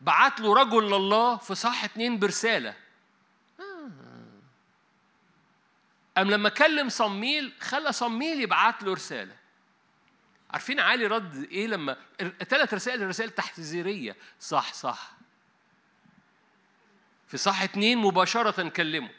[0.00, 2.76] بعت له رجل لله في صح اتنين برسالة
[3.60, 3.90] آه.
[6.18, 9.36] أم لما كلم صميل خلى صميل يبعت له رسالة.
[10.50, 11.96] عارفين علي رد إيه لما
[12.48, 15.12] ثلاث رسائل رسائل تحذيريه صح صح.
[17.28, 19.10] في صح اتنين مباشرة كلمه.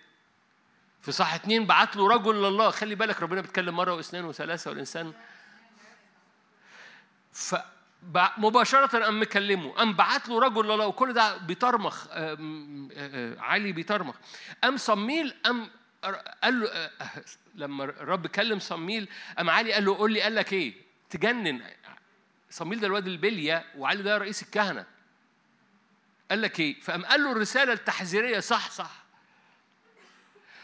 [1.01, 2.71] في صح اتنين بعت له رجل لله.
[2.71, 5.13] خلي بالك ربنا بيتكلم مرة واثنين وثلاثة والإنسان.
[7.33, 7.55] ف
[8.37, 9.71] مباشرة قام مكلمه.
[9.71, 10.87] قام بعت له رجل لله.
[10.87, 12.07] وكل ده بيطرمخ
[13.39, 14.15] علي بيطرمخ.
[14.63, 15.69] قام صميل قام
[16.43, 16.91] قال له
[17.55, 20.73] لما الرب كلم صميل قام علي قال له قول لي قال لك إيه؟
[21.09, 21.61] تجنن.
[22.49, 24.85] صميل ده الواد البلية وعلي ده رئيس الكهنة.
[26.29, 29.03] قال لك إيه؟ فقام قال له الرسالة التحذيرية صح صح.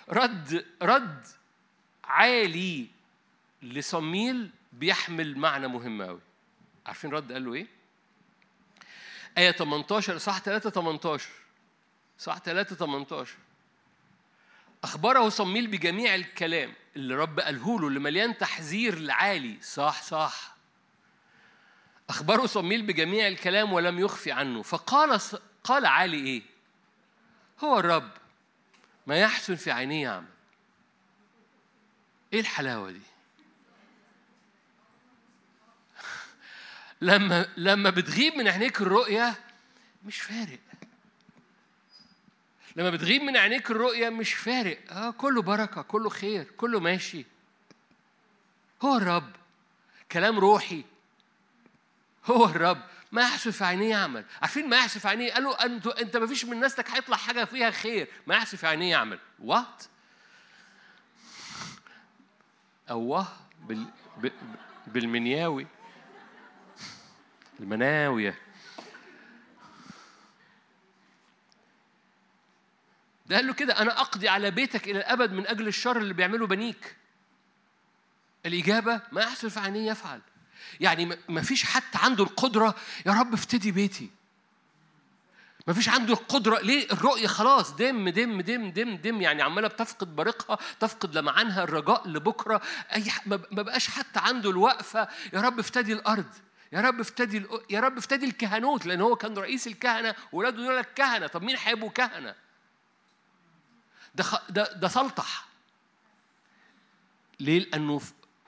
[0.10, 1.28] رد رد
[2.04, 2.88] عالي
[3.62, 6.20] لصميل بيحمل معنى مهم قوي
[6.86, 7.68] عارفين رد قال له إيه؟
[9.38, 11.30] آية 18 صح 3 18
[12.18, 13.36] صح 3 18
[14.84, 19.58] أخبره صميل بجميع الكلام اللي رب قاله له اللي مليان تحذير لعالي.
[19.62, 20.56] صح صح.
[22.10, 24.62] أخبره صميل بجميع الكلام ولم يخفي عنه.
[24.62, 25.20] فقال
[25.64, 26.42] قال عالي إيه؟
[27.60, 28.12] هو الرب.
[29.08, 30.28] ما يحسن في عينيه يعمل
[32.34, 33.02] إيه الحلاوة دي؟
[37.02, 39.40] لما لما بتغيب من عينيك الرؤية
[40.06, 40.60] مش فارق.
[42.76, 44.78] لما بتغيب من عينيك الرؤية مش فارق.
[44.92, 47.26] آه كله بركة كله خير كله ماشي.
[48.82, 49.32] هو الرب.
[50.12, 50.84] كلام روحي.
[52.26, 52.82] هو الرب.
[53.12, 54.26] ما يحسن في عينيه يعمل.
[54.42, 57.72] عارفين ما يحسن في عينيه؟ قالوا انت أنت ما فيش من نسلك هيطلع حاجة فيها
[57.72, 58.08] خير.
[58.28, 59.20] ما يحسن في عينيه يعمل.
[59.40, 59.84] وات
[62.90, 63.28] اوه
[63.68, 63.86] بال...
[64.88, 65.68] بالمنياوي.
[67.60, 68.40] المناوية.
[73.32, 76.48] ده قال له كده أنا أقضي على بيتك إلى الأبد من أجل الشر اللي بيعمله
[76.48, 76.96] بنيك.
[78.46, 80.22] الإجابة ما يحسن في عينيه يفعل.
[80.80, 84.10] يعني ما فيش حد عنده القدرة يا رب افتدي بيتي.
[85.68, 90.16] ما فيش عنده القدرة ليه؟ الرؤية خلاص دم دم دم دم دم يعني عمالة بتفقد
[90.16, 92.62] بريقها تفقد لمعانها الرجاء لبكرة.
[92.96, 96.34] أي ما بقاش حتى عنده الوقفة يا رب افتدي الأرض
[96.72, 98.86] يا رب افتدي يا رب افتدي الكهنوت.
[98.86, 102.36] لأن هو كان رئيس الكهنة ولاده دول الكهنة طب مين هيبقوا كهنة؟
[104.16, 105.48] ده ده ده سلطح.
[107.40, 108.02] ليه؟ لأنه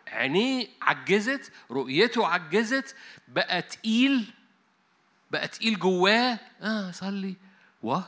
[0.08, 2.96] عينيه عجزت رؤيته عجزت
[3.28, 4.34] بقى تقيل
[5.32, 6.40] بقى تقيل جواه.
[6.62, 7.36] آه صلي.
[7.84, 8.00] و؟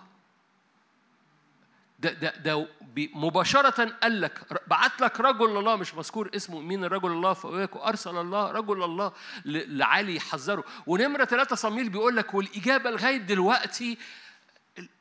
[1.99, 7.11] ده ده ده مباشرة قال لك بعت لك رجل الله مش مذكور اسمه مين الرجل
[7.11, 9.11] الله فوقك أرسل الله رجل الله
[9.45, 10.63] لعلي يحذره.
[10.87, 13.97] ونمرة ثلاثة صميل بيقول لك والإجابة لغاية دلوقتي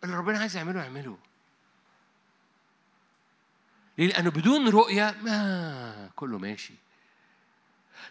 [0.04, 1.18] اللي ربنا عايز يعمله يعمله
[3.98, 6.74] ليه؟ لأنه بدون رؤية ما كله ماشي.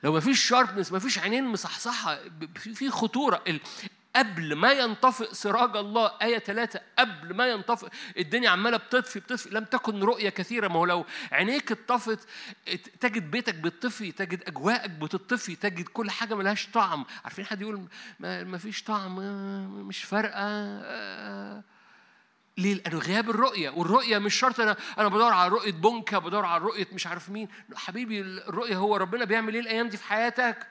[0.04, 2.20] لو ما فيش شاربنس ما فيش عينين مصحصحة
[2.56, 3.44] في خطورة.
[4.16, 9.64] قبل ما ينطفئ سراج الله آية ثلاثة قبل ما ينطفئ الدنيا عمالة بتطفي بتطفي لم
[9.64, 10.68] تكن رؤية كثيرة.
[10.68, 12.28] ما هو لو عينيك اتطفت
[13.00, 17.06] تجد بيتك بتطفي تجد أجواءك بتطفي تجد كل حاجة ملهاش طعم.
[17.24, 17.88] عارفين حد يقول
[18.20, 19.16] ما فيش طعم
[19.88, 21.64] مش فارقة؟
[22.58, 26.64] ليه؟ لأنه غياب الرؤية، والرؤية مش شرط أنا أنا بدور على رؤية بونكا، بدور على
[26.64, 30.68] رؤية مش عارف مين، حبيبي الرؤية هو ربنا بيعمل إيه الأيام دي في حياتك؟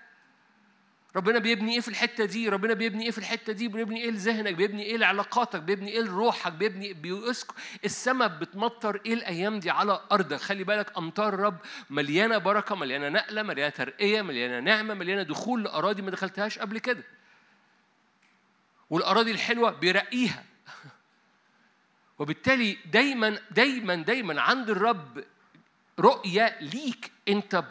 [1.17, 4.55] ربنا بيبني إيه في الحتة دي؟ ربنا بيبني إيه في الحتة دي؟ بيبني إيه لذهنك؟
[4.55, 7.47] بيبني إيه لعلاقاتك؟ بيبني إيه لروحك؟ بيبني بيسك
[7.85, 11.57] السماء بتمطر إيه الأيام دي على أرضك؟ خلي بالك امطار الرب
[11.91, 17.05] مليانة بركة مليانة نقلة مليانة ترقية مليانة نعمة مليانة دخول لأراضي ما دخلتهاش قبل كده.
[18.91, 20.45] والأراضي الحلوة بيرقيها.
[22.23, 25.25] وبالتالي دايما دايما دايما عند الرب
[26.01, 27.65] رؤية ليك أنت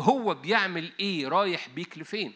[0.00, 2.32] هو بيعمل إيه رايح بيك لفين.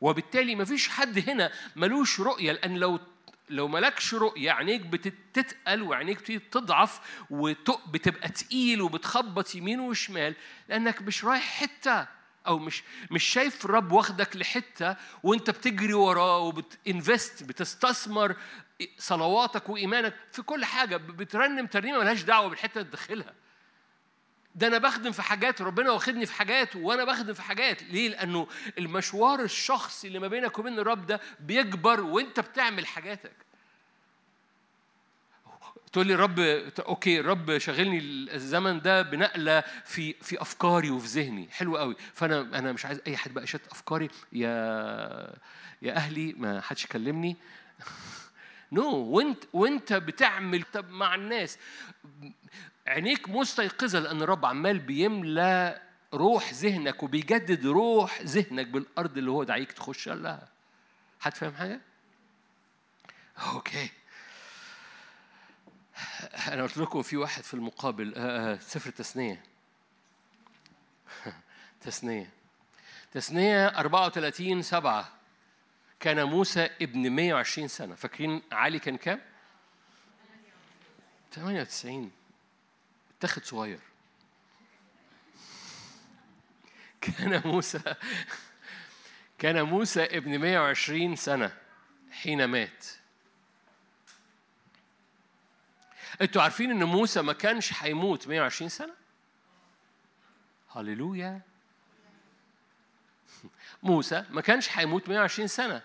[0.00, 3.00] وبالتالي مفيش حد هنا ملوش رؤية لأن لو
[3.48, 10.34] لو مالكش رؤية عينيك بتتقل وعينيك بتبتدي تضعف وبتبقى تقيل وبتخبط يمين وشمال
[10.68, 12.06] لأنك مش رايح حتة.
[12.46, 18.36] أو مش مش شايف الرب واخدك لحتة وأنت بتجري وراه وبتنفست بتستثمر
[18.98, 23.34] صلواتك وإيمانك في كل حاجة بترنم ترنيمة ملهاش دعوة بالحتة اللي تدخلها
[24.54, 27.82] ده أنا بخدم في حاجات ربنا واخدني في حاجات وأنا بخدم في حاجات.
[27.82, 28.46] ليه؟ لأنه
[28.78, 33.43] المشوار الشخصي اللي ما بينك وبين الرب ده بيكبر وأنت بتعمل حاجاتك.
[35.94, 36.38] تقول لي الرب
[36.78, 37.98] okay الرب شغلني
[38.34, 41.48] الزمن ده بنقلة في في أفكاري وفي ذهني.
[41.50, 41.96] حلو قوي.
[42.14, 44.08] فأنا أنا مش عايز أي حد بقى يشتت أفكاري.
[44.32, 44.48] يا
[45.82, 47.36] يا أهلي ما حدش يكلمني.
[48.72, 48.94] no no.
[48.94, 51.58] وإنت وإنت بتعمل مع الناس.
[52.86, 55.80] عينيك مستيقظة لأن الرب عمال بيملى
[56.14, 60.48] روح ذهنك وبيجدد روح ذهنك بالأرض اللي هو دعيك تخش لها.
[61.20, 61.80] حد فاهم حاجة؟
[63.52, 63.90] أوكي.
[66.48, 68.12] أنا قلت لكم في واحد في المقابل
[68.60, 69.42] سفر التثنية
[71.80, 72.30] تثنية
[73.12, 75.12] تثنية 34 سبعة.
[76.00, 77.94] كان موسى ابن 120 سنة.
[77.94, 79.20] فاكرين علي كان كام؟
[81.32, 82.10] 98
[83.18, 83.78] اتخذ صغير.
[87.00, 87.94] كان موسى
[89.38, 91.56] كان موسى ابن 120 سنة
[92.10, 92.84] حين مات.
[96.20, 98.94] أنتوا عارفين ان موسى ما كانش هيموت 120 سنة؟
[100.76, 101.40] هللويا.
[103.82, 105.82] موسى ما كانش هيموت 120 سنة.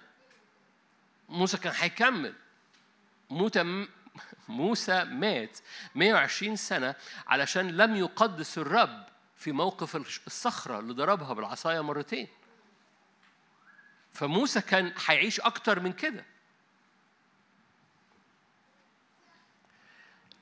[1.30, 2.36] موسى كان هيكمل.
[3.30, 3.88] موسى
[4.48, 5.58] موسى مات
[5.96, 6.96] 120 سنة
[7.28, 9.96] علشان لم يقدس الرب في موقف
[10.28, 12.28] الصخرة اللي ضربها بالعصاية مرتين.
[14.14, 16.26] فموسى كان هيعيش أكتر من كده.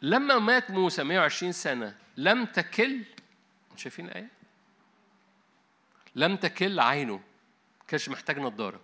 [0.02, 3.04] لما مات موسى 120 سنة لم تكل
[3.76, 4.30] شايفين الآية؟
[6.16, 7.22] لم تكل عينه
[7.88, 8.82] كانش محتاج نظارة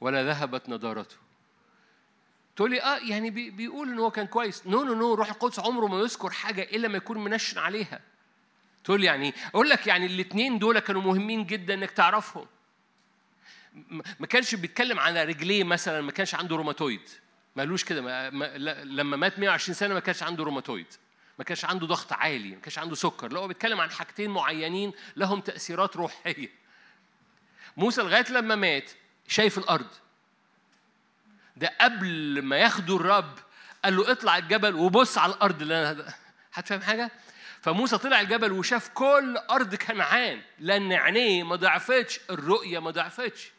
[0.00, 1.16] ولا ذهبت نضارته.
[2.56, 4.66] تقول لي آه يعني بي بيقول إن هو كان كويس.
[4.66, 8.00] no no no روح القدس عمره ما يذكر حاجة إلا ما يكون mention عليها.
[8.84, 12.46] تقول يعني أقول لك يعني الاثنين دول كانوا مهمين جدا إنك تعرفهم.
[14.20, 17.08] ما كانش بيتكلم على رجليه مثلا ما كانش عنده روماتويد.
[17.56, 20.86] ما قالوش كده ما ما لما مات 120 سنة ما كانش عنده روماتويد
[21.38, 24.92] ما كانش عنده ضغط عالي ما كانش عنده سكر لا هو بيتكلم عن حاجتين معينين
[25.16, 26.48] لهم تأثيرات روحية.
[27.76, 28.90] موسى لغاية لما مات
[29.28, 29.86] شايف الأرض.
[31.56, 33.38] ده قبل ما ياخدوا الرب
[33.84, 36.14] قال له اطلع الجبل وبص على الأرض اللي أنا
[36.52, 37.10] هتفهم حاجة؟
[37.60, 43.52] فموسى طلع الجبل وشاف كل أرض كنعان لأن عينيه ما ضعفتش الرؤية ما ضعفتش.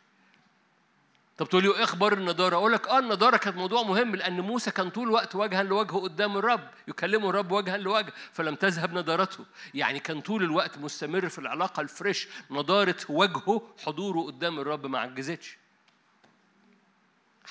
[1.37, 4.89] طب تقول إيه أخبار النضارة؟ أقول لك آه النضارة كانت موضوع مهم لأن موسى كان
[4.89, 9.45] طول الوقت وجها لوجهه قدام الرب يكلمه الرب وجها لوجه فلم تذهب نضارته.
[9.73, 14.99] يعني كان طول الوقت مستمر في العلاقة ال fresh نضارة وجهه حضوره قدام الرب ما
[14.99, 15.57] عجزتش.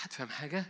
[0.02, 0.66] هتفهم حاجة؟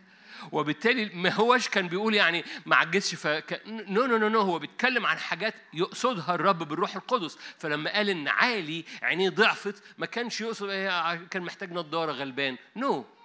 [0.52, 3.62] وبالتالي ما هوش كان بيقول يعني ما عجزش فك...
[3.66, 7.38] no no no no هو بيتكلم عن حاجات يقصدها الرب بالروح القدس.
[7.58, 10.68] فلما قال إن عالي عينيه ضعفت ما كانش يقصد
[11.30, 12.56] كان محتاج نظاره غلبان.
[12.76, 13.22] no no.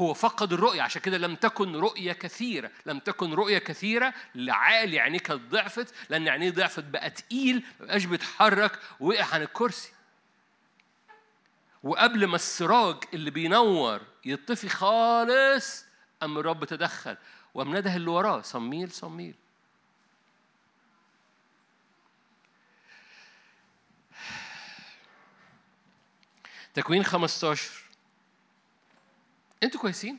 [0.00, 2.70] هو فقد الرؤية عشان كده لم تكن رؤية كثيرة.
[2.86, 8.04] لم تكن رؤية كثيرة لعالي عينيه كانت ضعفت لأن عينيه ضعفت بقى تقيل ما بقاش
[8.04, 9.92] بيتحرك وقع عن الكرسي.
[11.82, 15.84] وقبل ما السراج اللي بينور يطفي خالص
[16.22, 17.16] أم الرب تدخل.
[17.54, 19.34] وقام نده اللي وراه صميل صميل.
[26.74, 27.70] تكوين 15
[29.62, 30.18] أنتوا كويسين؟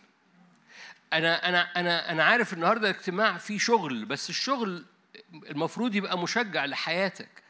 [1.13, 4.85] أنا أنا أنا أنا عارف النهارده الاجتماع فيه شغل بس الشغل
[5.33, 7.43] المفروض يبقى مشجع لحياتك.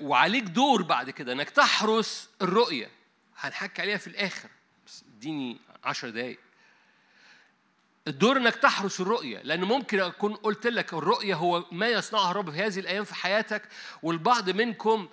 [0.00, 2.90] وعليك دور بعد كده إنك تحرس الرؤية.
[3.38, 4.48] هنحكي عليها في الآخر
[4.86, 6.38] بس اديني عشر دقايق.
[8.08, 12.56] الدور إنك تحرس الرؤية لأن ممكن أكون قلت لك الرؤية هو ما يصنعه الرب في
[12.62, 13.62] هذه الأيام في حياتك
[14.02, 15.08] والبعض منكم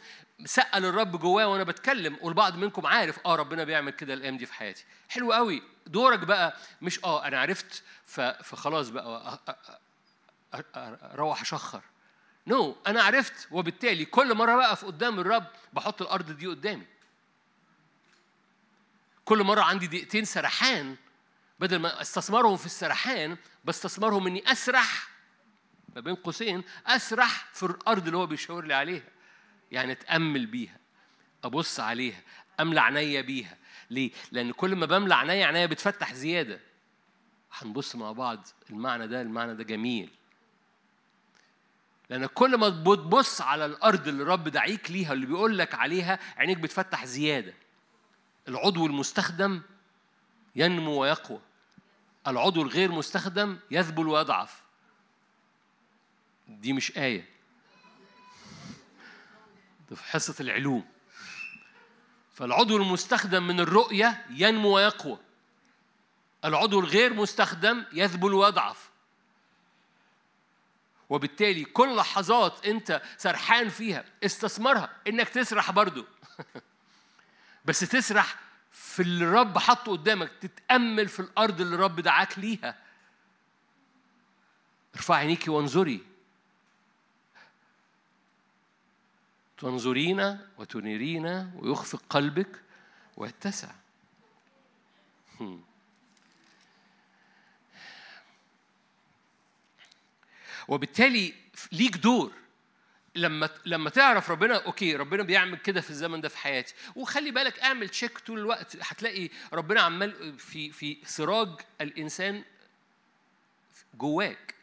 [0.46, 4.54] سأل الرب جواه وأنا بتكلم والبعض منكم عارف آه ربنا بيعمل كده الأيام دي في
[4.54, 4.86] حياتي.
[5.10, 5.64] حلو قوي.
[5.88, 9.40] دورك بقى مش آه أنا عرفت فخلاص بقى
[11.14, 11.82] أروح أشخر.
[12.48, 16.86] نو no, أنا عرفت وبالتالي كل مرة بقف قدام الرب بحط الأرض دي قدامي.
[19.28, 20.96] كل مرة عندي دقيقتين سرحان
[21.60, 25.10] بدل ما استثمرهم في السرحان بستثمرهم إني أسرح
[25.96, 29.04] ما بين قوسين أسرح في الأرض اللي هو بيشاور لي عليها.
[29.72, 30.78] يعني أتأمل بيها
[31.44, 32.22] أبص عليها
[32.60, 33.58] املى عينيا بيها.
[33.90, 36.60] ليه؟ لأن كل ما بملى عينيا عينيا بتفتح زيادة.
[37.54, 40.10] هنبص مع بعض المعنى ده المعنى ده جميل.
[42.10, 46.58] لأن كل ما بتبص على الأرض اللي الرب دعيك ليها اللي بيقول لك عليها عينيك
[46.58, 47.54] بتفتح زيادة.
[48.48, 49.62] العضو المستخدم
[50.56, 51.40] ينمو ويقوى.
[52.28, 54.62] العضو الغير مستخدم يذبل ويضعف.
[56.48, 57.30] دي مش آية.
[59.90, 60.86] ده في حصة العلوم.
[62.34, 65.20] فالعضو المستخدم من الرؤية ينمو ويقوى.
[66.46, 68.90] العضو الغير مستخدم يذبل ويضعف.
[71.10, 76.06] وبالتالي كل لحظات انت سرحان فيها استثمرها انك تسرح برضو.
[77.68, 78.40] بس تسرح
[78.72, 82.76] في اللي الرب حطه قدامك تتأمل في الأرض اللي الرب دعاك ليها.
[84.96, 86.04] ارفعي عينيكي وانظري.
[89.58, 92.62] تنظرين وتنيرين ويخفق قلبك
[93.18, 93.72] ويتسع.
[100.68, 101.34] وبالتالي
[101.72, 102.34] ليك دور.
[103.18, 106.74] لما لما تعرف ربنا okay ربنا بيعمل كده في الزمن ده في حياتي.
[106.96, 108.78] وخلي بالك اعمل check طول الوقت.
[108.82, 111.50] هتلاقي ربنا عمال في في سراج
[111.82, 112.44] الإنسان
[113.94, 114.56] جواك.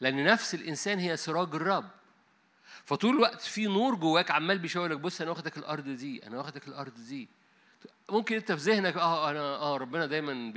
[0.00, 1.90] لأن نفس الإنسان هي سراج الرب.
[2.84, 6.68] فطول الوقت في نور جواك عمال بيشاور لك بص أنا واخدك الأرض دي أنا واخدك
[6.68, 7.28] الأرض دي.
[8.10, 10.52] ممكن أنت في ذهنك آه أنا آه ربنا دايما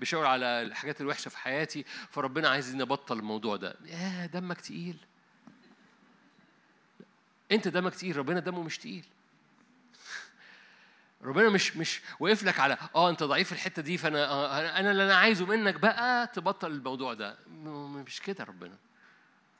[0.00, 3.76] بيشاور على الحاجات الوحشة في حياتي فربنا عايز أبطل الموضوع ده.
[3.84, 4.96] يا دمك تقيل.
[7.52, 9.04] انت دمك تقيل ربنا دمه مش تقيل.
[11.22, 14.90] ربنا مش مش واقف لك على آه انت ضعيف في الحتة دي فأنا آه أنا
[14.90, 17.38] اللي أنا عايزه منك بقى تبطل الموضوع ده.
[17.46, 18.76] مش كده ربنا.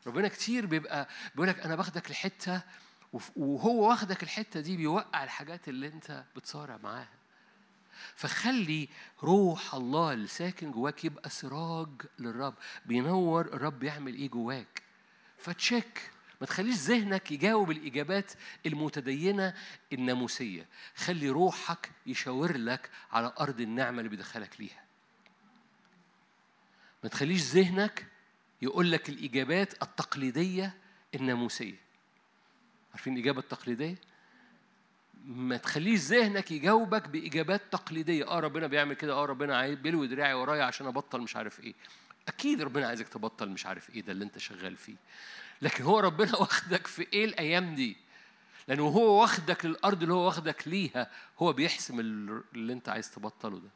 [0.07, 2.61] ربنا كتير بيبقى بيقول لك أنا باخدك لحتة
[3.37, 7.09] وهو واخدك الحتة دي بيوقع الحاجات اللي أنت بتصارع معاها.
[8.17, 8.89] فخلي
[9.23, 12.55] روح الله اللي ساكن جواك يبقى سراج للرب.
[12.87, 14.83] بينور الرب يعمل إيه جواك.
[15.39, 16.11] فتشيك.
[16.41, 18.33] ما تخليش ذهنك يجاوب الإجابات
[18.67, 19.55] المتدينة
[19.93, 20.67] الناموسية.
[20.97, 24.85] خلي روحك يشاور لك على أرض النعمة اللي بيدخلك ليها.
[27.03, 28.07] ما تخليش ذهنك
[28.63, 30.75] يقول لك الإجابات التقليدية
[31.15, 31.77] الناموسية.
[32.93, 33.97] عارفين الإجابة التقليدية؟
[35.25, 38.29] ما تخليش ذهنك يجاوبك بإجابات تقليدية.
[38.29, 39.13] آه ربنا بيعمل كده.
[39.13, 41.75] آه ربنا عايز بيلوي دراعي ورايا عشان أبطل مش عارف إيه.
[42.29, 44.97] أكيد ربنا عايزك تبطل مش عارف إيه ده اللي أنت شغال فيه.
[45.63, 47.97] لكن هو ربنا واخدك في إيه الأيام دي؟
[48.69, 53.69] لأنه هو واخدك للأرض اللي هو واخدك ليها هو بيحسم اللي أنت عايز تبطله ده.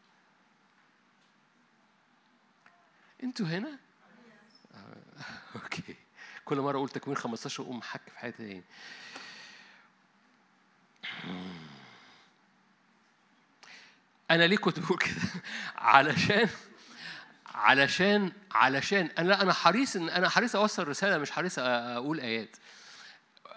[3.22, 3.78] أنتوا هنا؟
[4.74, 4.96] آه،
[5.54, 5.96] أوكي.
[6.44, 8.62] كل مرة أقول تكوين 15 اقوم حك في حياتي تاني
[14.30, 15.42] أنا ليه كنت بقول كده؟
[15.76, 16.48] علشان
[17.60, 22.56] علشان علشان أنا أنا حريص إن أنا حريص أوصل رسالة مش حريص أقول آيات.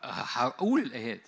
[0.03, 1.27] هقول الآيات.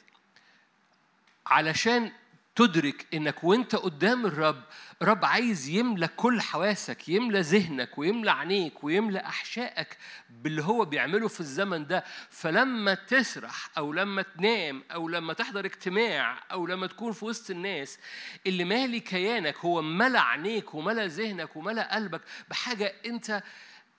[1.47, 2.11] علشان
[2.55, 4.63] تدرك إنك وأنت قدام الرب
[5.01, 9.97] رب عايز يملى كل حواسك يملى ذهنك ويملى عينيك ويملى أحشائك
[10.29, 12.03] باللي هو بيعمله في الزمن ده.
[12.29, 17.99] فلما تسرح أو لما تنام أو لما تحضر اجتماع أو لما تكون في وسط الناس
[18.47, 23.43] اللي مالي كيانك هو ملى عينيك وملى ذهنك وملى قلبك بحاجة أنت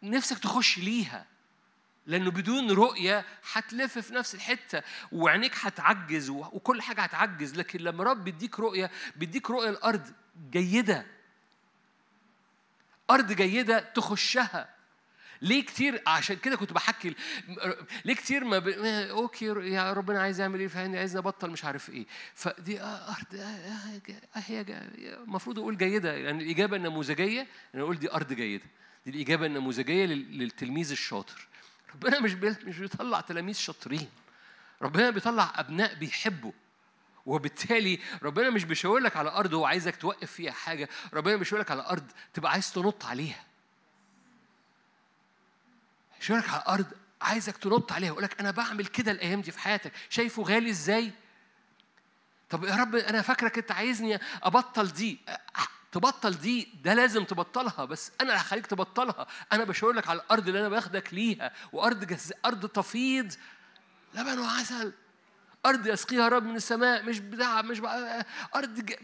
[0.03, 1.36] نفسك تخش ليها.
[2.07, 4.83] لأنه بدون رؤية هتلف في نفس الحتة
[5.13, 7.57] وعينيك هتعجز وكل حاجة هتعجز.
[7.57, 10.13] لكن لما رب بيديك رؤية بيديك رؤية الأرض
[10.51, 11.07] جيدة.
[13.11, 14.77] أرض جيدة تخشها.
[15.43, 17.15] ليه كتير؟ عشان كده كنت بحكي
[18.05, 18.69] ليه كتير ما ب...
[18.69, 22.07] أوكي يا ربنا عايز يعمل إيه فهمني عايز ابطل مش عارف إيه.
[22.35, 23.35] فدي أرض
[24.35, 24.65] هي
[25.25, 26.13] المفروض أقول جيدة.
[26.13, 28.65] يعني الاجابه النموذجيه أنا أقول دي أرض جيدة.
[29.07, 31.49] دي الإجابة النموذجية للتلميذ الشاطر.
[31.97, 32.33] ربنا مش
[32.65, 34.11] مش بيطلع تلاميذ شاطرين.
[34.83, 36.53] ربنا بيطلع أبناء بيحبوا.
[37.27, 40.89] وبالتالي ربنا مش بيشاور لك على أرض هو عايزك توقف فيها حاجة.
[41.15, 43.45] ربنا بيشاور لك على أرض تبقى عايز تنط عليها.
[46.21, 46.87] شاورك على الأرض
[47.23, 48.09] عايزك تنط عليها.
[48.09, 49.93] يقول لك أنا بعمل كده الأيام دي في حياتك.
[50.11, 51.13] شايفه غالي إزاي؟
[52.51, 55.19] طب يا رب أنا فاكرك أنت عايزني أبطل دي.
[55.97, 59.27] تبطل دي ده لازم تبطلها بس أنا اللي هخليك تبطلها.
[59.53, 61.53] أنا بشاور لك على الأرض اللي أنا باخدك ليها.
[61.73, 62.33] وأرض جز...
[62.45, 63.33] أرض تفيض
[64.15, 64.93] لبن وعسل.
[65.67, 68.27] أرض يسقيها رب من السماء مش بتاع مش بقى
[68.57, 68.95] أرض ج...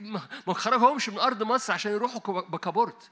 [0.46, 3.10] ما خرجهمش من أرض مصر عشان يروحوا بكابورت.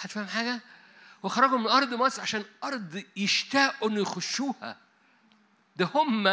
[0.00, 0.60] هتفهم حاجة؟
[1.22, 4.76] وخرجوا من أرض مصر عشان أرض يشتاقوا إنه يخشوها.
[5.76, 6.24] ده هم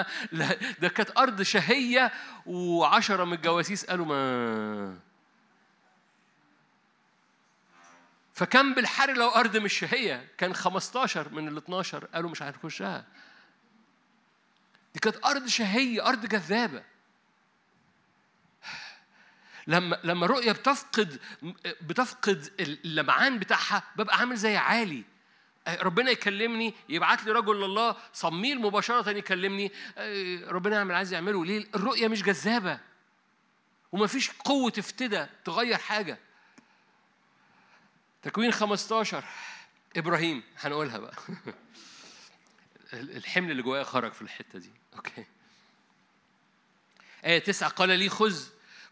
[0.79, 2.11] ده كانت أرض شهية
[2.45, 5.12] وعشرة من الجواسيس قالوا ما
[8.33, 13.05] فكان بالحر لو أرض مش شهية كان 15 من ال 12 قالوا مش هنخشها.
[14.93, 16.83] دي كانت أرض شهية أرض جذابة.
[19.67, 21.19] لما لما الرؤية بتفقد
[21.81, 25.03] بتفقد اللمعان بتاعها ببقى عامل زي عالي.
[25.67, 29.71] ربنا يكلمني يبعت لي رجل الله صميل مباشرة يكلمني
[30.47, 31.45] ربنا يعمل عايز يعمله.
[31.45, 32.79] ليه؟ الرؤية مش جذابة.
[33.91, 36.19] ومفيش قوة افتدى تغير حاجة.
[38.23, 39.23] تكوين 15
[39.97, 41.13] إبراهيم هنقولها بقى.
[42.93, 44.71] الحمل اللي جوايا خرج في الحتة دي.
[44.95, 45.25] أوكي.
[47.25, 48.43] آية تسعة قال لي خذ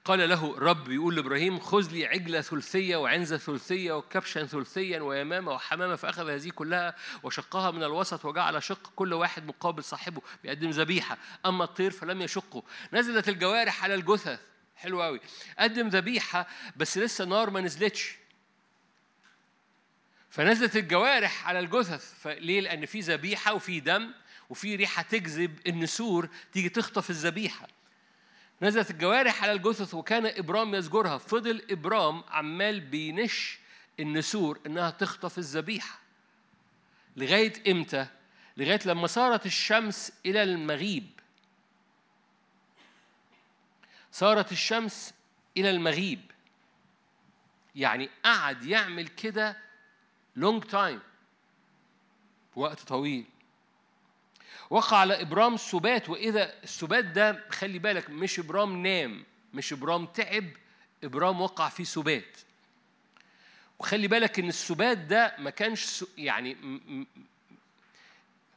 [0.06, 5.96] قال له رب يقول لإبراهيم خذ لي عجلة ثلثية وعنزة ثلثية وكبشا ثلثيا ويمامة وحمامة
[5.96, 11.18] فأخذ هذه كلها وشقها من الوسط وجعل شق كل واحد مقابل صاحبه بيقدم ذبيحة.
[11.46, 12.64] أما الطير فلم يشقه.
[12.94, 14.40] نزلت الجوارح على الجثث.
[14.76, 15.22] حلو قوي
[15.60, 18.21] قدم ذبيحة بس لسه النار ما نزلتش.
[20.32, 22.14] فنزلت الجوارح على الجثث.
[22.22, 24.14] فليه؟ لأن في ذبيحة وفي دم
[24.50, 27.68] وفي ريحة تجذب النسور تيجي تخطف الذبيحة.
[28.62, 33.60] نزلت الجوارح على الجثث وكان إبرام يزجرها فضل إبرام عمال بينش
[34.00, 36.00] النسور إنها تخطف الذبيحة.
[37.18, 38.08] لغاية إمتى؟
[38.58, 41.10] لغاية لما صارت الشمس إلى المغيب.
[44.12, 45.14] صارت الشمس
[45.58, 46.22] إلى المغيب.
[47.76, 49.71] يعني قعد يعمل كده
[50.36, 51.00] long time
[52.56, 53.26] وقت طويل.
[54.70, 60.46] وقع على إبرام سبات وإذا السبات ده خلي بالك مش إبرام نام مش إبرام تعب
[61.04, 62.38] إبرام وقع في سبات.
[63.80, 66.58] وخلي بالك إن السبات ده ما كانش يعني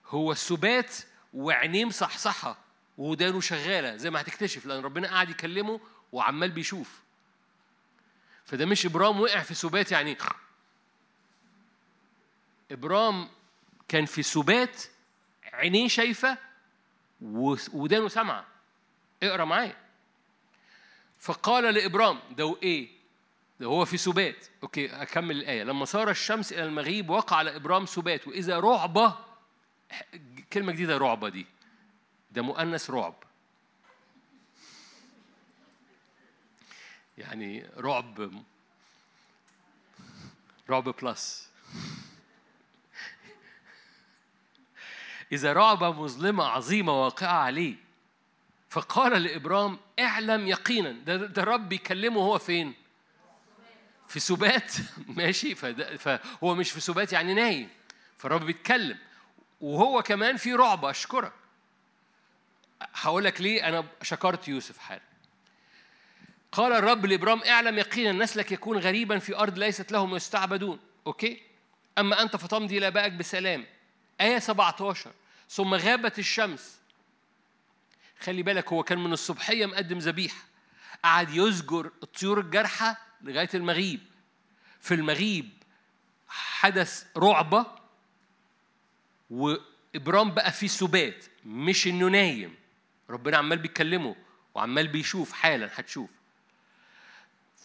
[0.06, 0.94] هو سبات
[1.34, 2.58] وعينيه مصحصحة
[2.98, 5.80] ودانه شغالة زي ما هتكتشف لأن ربنا قاعد يكلمه
[6.12, 7.00] وعمال بيشوف.
[8.44, 10.16] فده مش إبرام وقع في سبات يعني
[12.70, 13.28] إبرام
[13.88, 14.82] كان في سبات
[15.52, 16.38] عينيه شايفة
[17.72, 18.46] ودانه سامعة.
[19.22, 19.76] اقرأ معايا.
[21.18, 22.88] فقال لإبرام ده إيه؟
[23.60, 24.46] ده هو في سبات.
[24.62, 25.62] أوكي أكمل الآية.
[25.64, 29.18] لما صار الشمس إلى المغيب وقع على إبرام سبات وإذا رعبة
[30.52, 31.46] كلمة جديدة رعبة دي.
[32.30, 33.14] ده مؤنث رعب.
[37.18, 38.30] يعني رعب
[40.70, 41.50] رعب بلس
[45.34, 47.74] إذا رعبة مظلمة عظيمة واقعة عليه.
[48.70, 50.90] فقال لإبرام اعلم يقينا.
[50.90, 52.74] ده, ده الرب بيكلمه هو فين؟
[54.08, 54.72] في سبات.
[55.18, 55.54] ماشي.
[55.98, 57.68] فهو مش في سبات يعني نايم.
[58.18, 58.98] فالرب بيتكلم.
[59.60, 61.32] وهو كمان في رعبة أشكرك.
[62.94, 65.02] هقول لك ليه أنا شكرت يوسف حالا.
[66.52, 70.80] قال الرب لإبرام اعلم يقينا نسلك يكون غريبا في أرض ليست لهم يستعبدون.
[71.06, 71.42] أوكي؟
[71.98, 73.66] أما أنت فتمضي إلى بائك بسلام.
[74.20, 75.12] آية 17
[75.48, 76.78] ثم غابت الشمس.
[78.20, 80.42] خلي بالك هو كان من الصبحية مقدم ذبيحة.
[81.04, 84.00] قعد يزجر الطيور الجارحة لغاية المغيب.
[84.80, 85.50] في المغيب
[86.28, 87.66] حدث رعبة
[89.30, 92.54] وإبرام بقى فيه سبات مش إنه نايم.
[93.10, 94.16] ربنا عمال بيكلمه
[94.54, 96.10] وعمال بيشوف حالا هتشوف.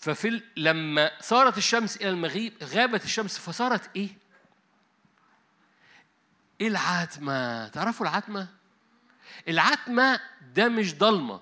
[0.01, 4.09] ففي لما صارت الشمس إلى المغيب غابت الشمس فصارت إيه؟
[6.61, 8.47] إيه العتمة؟ تعرفوا العتمة؟
[9.47, 10.19] العتمة
[10.55, 11.41] ده مش ضلمة.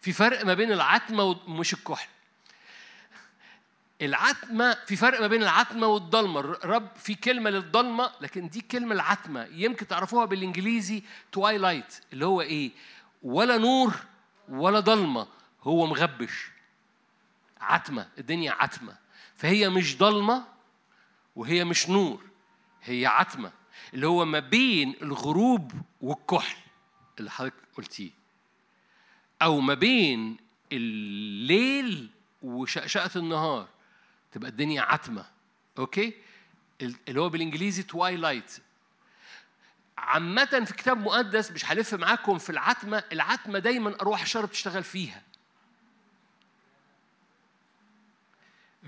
[0.00, 2.08] في فرق ما بين العتمة ومش الكحل.
[4.02, 6.40] العتمة في فرق ما بين العتمة والضلمة.
[6.40, 9.44] الرب في كلمة للضلمة لكن دي كلمة العتمة.
[9.44, 12.70] يمكن تعرفوها بالإنجليزي توايلايت اللي هو إيه؟
[13.22, 13.94] ولا نور
[14.48, 15.26] ولا ضلمة.
[15.62, 16.50] هو مغبش.
[17.60, 18.08] عتمة.
[18.18, 18.96] الدنيا عتمة.
[19.36, 20.44] فهي مش ضلمة
[21.36, 22.35] وهي مش نور.
[22.86, 23.52] هي عتمة
[23.94, 26.56] اللي هو ما بين الغروب والكحل
[27.18, 28.10] اللي حضرتك قلتيه
[29.42, 30.36] أو ما بين
[30.72, 32.10] الليل
[32.42, 33.68] وشقشقة النهار
[34.32, 35.26] تبقى الدنيا عتمة
[35.78, 36.12] okay؟
[36.82, 38.52] اللي هو بالإنجليزي twilight
[39.98, 45.22] عامة في كتاب مقدس مش هلف معاكم في العتمة العتمة دايما أرواح الشر بتشتغل فيها.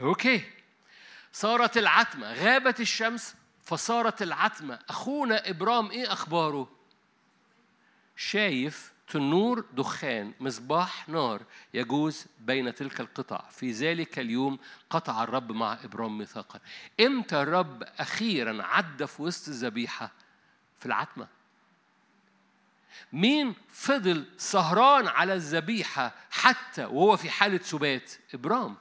[0.00, 0.44] أوكي؟
[1.32, 3.34] صارت العتمة غابت الشمس
[3.68, 4.78] فصارت العتمة.
[4.88, 6.68] أخونا إبرام إيه أخباره؟
[8.16, 11.42] شايف تنور دخان مصباح نار
[11.74, 13.48] يجوز بين تلك القطع.
[13.50, 14.58] في ذلك اليوم
[14.90, 16.60] قطع الرب مع إبرام ميثاقا.
[17.00, 20.10] إمتى الرب أخيرا عدى في وسط الذبيحة؟
[20.78, 21.28] في العتمة.
[23.12, 28.76] مين فضل سهران على الذبيحة حتى وهو في حالة سبات؟ إبرام.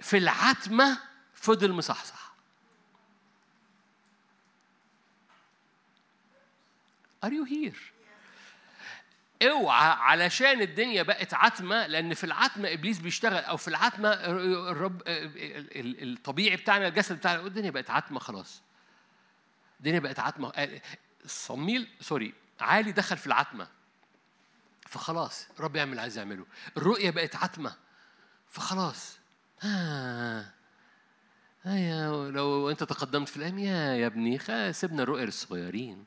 [0.00, 0.98] في العتمة
[1.34, 2.33] فضل مصحصح.
[7.24, 7.76] Are you here?
[9.42, 14.08] اوعى علشان الدنيا بقت عتمة لأن في العتمة إبليس بيشتغل أو في العتمة
[14.70, 18.62] الرب الطبيعي بتاعنا الجسد بتاعنا الدنيا بقت عتمة خلاص.
[19.80, 20.80] الدنيا بقت عتمة.
[21.26, 23.68] صميل سوري عالي دخل في العتمة.
[24.86, 26.46] فخلاص الرب يعمل عايز يعمله.
[26.76, 27.74] الرؤية بقت عتمة.
[28.48, 29.18] فخلاص.
[29.64, 30.46] آه.
[31.66, 34.38] آه لو أنت تقدمت في الأيام يا يا ابني
[34.72, 36.04] سيبنا الرؤية للصغيرين.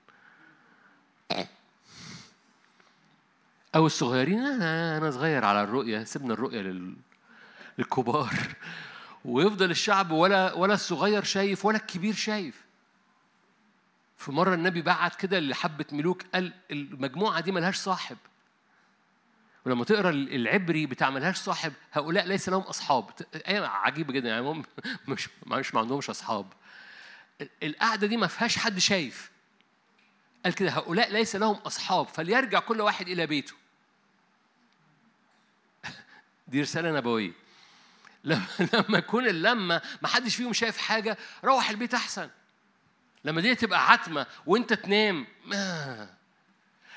[3.76, 6.96] أو الصغيرين أنا أنا صغير على الرؤية سيبنا الرؤية لل...
[7.78, 8.34] للكبار.
[9.26, 12.66] ويفضل الشعب ولا ولا الصغير شايف ولا الكبير شايف.
[14.18, 18.18] في مرة النبي بعت كده لحبة ملوك قال المجموعة دي ملهاش صاحب.
[19.66, 23.10] ولما تقرأ العبري بتاع ملهاش صاحب هؤلاء ليس لهم أصحاب.
[23.36, 24.64] إيه عجيبة جدا يعني هم
[25.08, 26.54] مش مش ما عندهمش أصحاب.
[27.64, 29.32] القعدة دي ما فيهاش حد شايف.
[30.46, 33.54] قال كده هؤلاء ليس لهم أصحاب فليرجع كل واحد إلى بيته.
[36.48, 37.32] دي رسالة نبوية.
[38.24, 42.30] لما لما يكون اللمة ما حدش فيهم شايف حاجة روح البيت أحسن.
[43.24, 45.28] لما دي تبقى عتمة وأنت تنام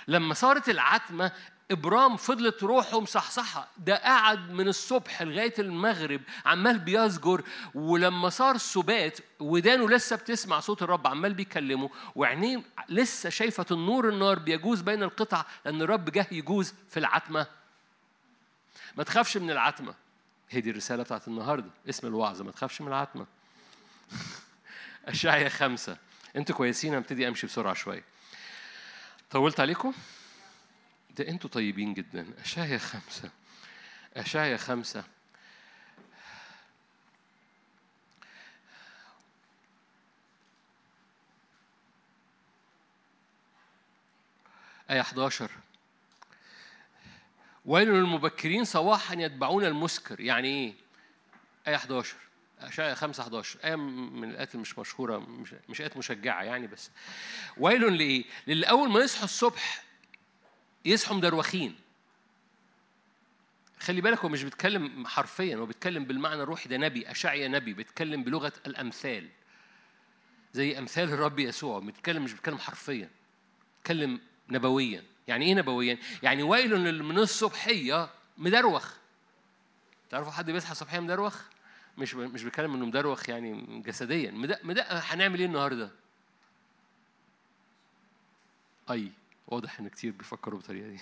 [0.09, 1.33] لما صارت العتمة
[1.71, 7.43] إبرام فضلت روحه مصحصحة ده قعد من الصبح لغاية المغرب عمال بيزجر
[7.75, 14.39] ولما صار السبات ودانه لسه بتسمع صوت الرب عمال بيكلمه وعينيه لسه شايفة النور النار
[14.39, 17.47] بيجوز بين القطع لأن الرب جه يجوز في العتمة.
[18.97, 19.95] ما تخافش من العتمة.
[20.51, 21.71] هي دي الرسالة بتاعت النهاردة.
[21.89, 23.27] اسم الوعظة ما تخافش من العتمة.
[25.07, 25.97] أشعيا خمسة.
[26.37, 28.05] أنتوا كويسين هبتدي أمشي بسرعة شوية.
[29.31, 29.93] طولت عليكم؟
[31.19, 32.27] ده أنتوا طيبين جدا.
[32.41, 33.31] أشعيا خمسة.
[34.17, 35.05] أشعيا خمسة.
[44.91, 45.51] آية 11
[47.65, 50.21] ويل للمبكرين صباحا يتبعون المسكر.
[50.21, 50.75] يعني إيه؟
[51.69, 52.15] آية 11
[52.61, 56.91] أشعيا 5 11 آية من الآيات مش مشهورة مش مش آيات مشجعة يعني بس.
[57.57, 59.83] ويل لإيه؟ للي أول ما يصحوا الصبح
[60.85, 61.77] يصحوا مدروخين
[63.81, 68.25] خلي بالك هو مش بيتكلم حرفيا هو بيتكلم بالمعنى الروحي ده نبي أشعيا نبي بيتكلم
[68.25, 69.29] بلغة الأمثال
[70.53, 73.11] زي أمثال الرب يسوع بيتكلم مش بيتكلم حرفيا
[73.77, 78.95] بيتكلم نبويا يعني إيه نبويا؟ يعني ويل من الصبحية مدروخ
[80.11, 81.43] تعرفوا حد بيصحى الصبحية مدروخ؟
[81.99, 85.91] مش مش بيتكلم إنه مدروخ يعني جسديا مدق مدق هنعمل إيه النهارده؟
[88.91, 89.13] أي
[89.51, 91.01] واضح إن كتير بيفكروا بالطريقة دي.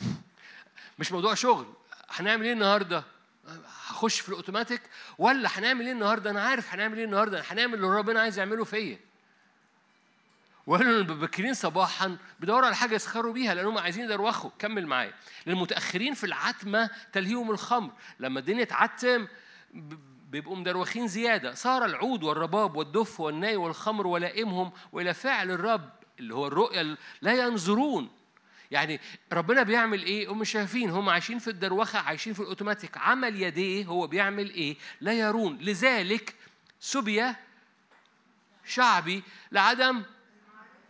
[0.98, 1.66] مش موضوع شغل.
[2.10, 3.04] هنعمل إيه النهارده؟
[3.86, 4.82] هخش في الأوتوماتيك؟
[5.18, 7.42] ولا هنعمل إيه النهارده؟ أنا عارف هنعمل إيه النهارده.
[7.48, 8.98] هنعمل اللي ربنا عايز يعمله فيا.
[10.66, 15.14] وقالوا المبكرين صباحا بيدوروا على حاجة يسخروا بيها لأنهم عايزين يدروخوا كمل معايا.
[15.46, 17.92] للمتأخرين في العتمة تلهيهم الخمر.
[18.20, 19.26] لما الدنيا تعتم
[20.30, 21.54] بيبقوا مدروخين زيادة.
[21.54, 25.90] صار العود والرباب والدف والناي والخمر ولائمهم وإلى فعل الرب
[26.20, 28.10] اللي هو الرؤية لا ينظرون.
[28.70, 29.00] يعني
[29.32, 32.98] ربنا بيعمل إيه؟ هم شايفين هم عايشين في الدروخة عايشين في الأوتوماتيك.
[32.98, 35.58] عمل يديه هو بيعمل إيه؟ لا يرون.
[35.58, 36.34] لذلك
[36.80, 37.32] سبي
[38.64, 40.02] شعبي لعدم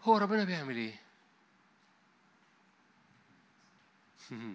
[0.02, 1.00] هو ربنا بيعمل إيه؟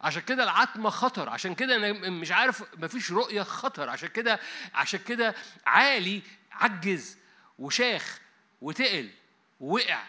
[0.00, 1.28] عشان كده العتمة خطر.
[1.28, 3.88] عشان كده أنا مش عارف مفيش رؤية خطر.
[3.88, 4.40] عشان كده
[4.74, 5.34] عشان كده
[5.66, 7.18] عالي عجز
[7.58, 8.20] وشاخ
[8.60, 9.10] وتقل.
[9.60, 10.04] وقع.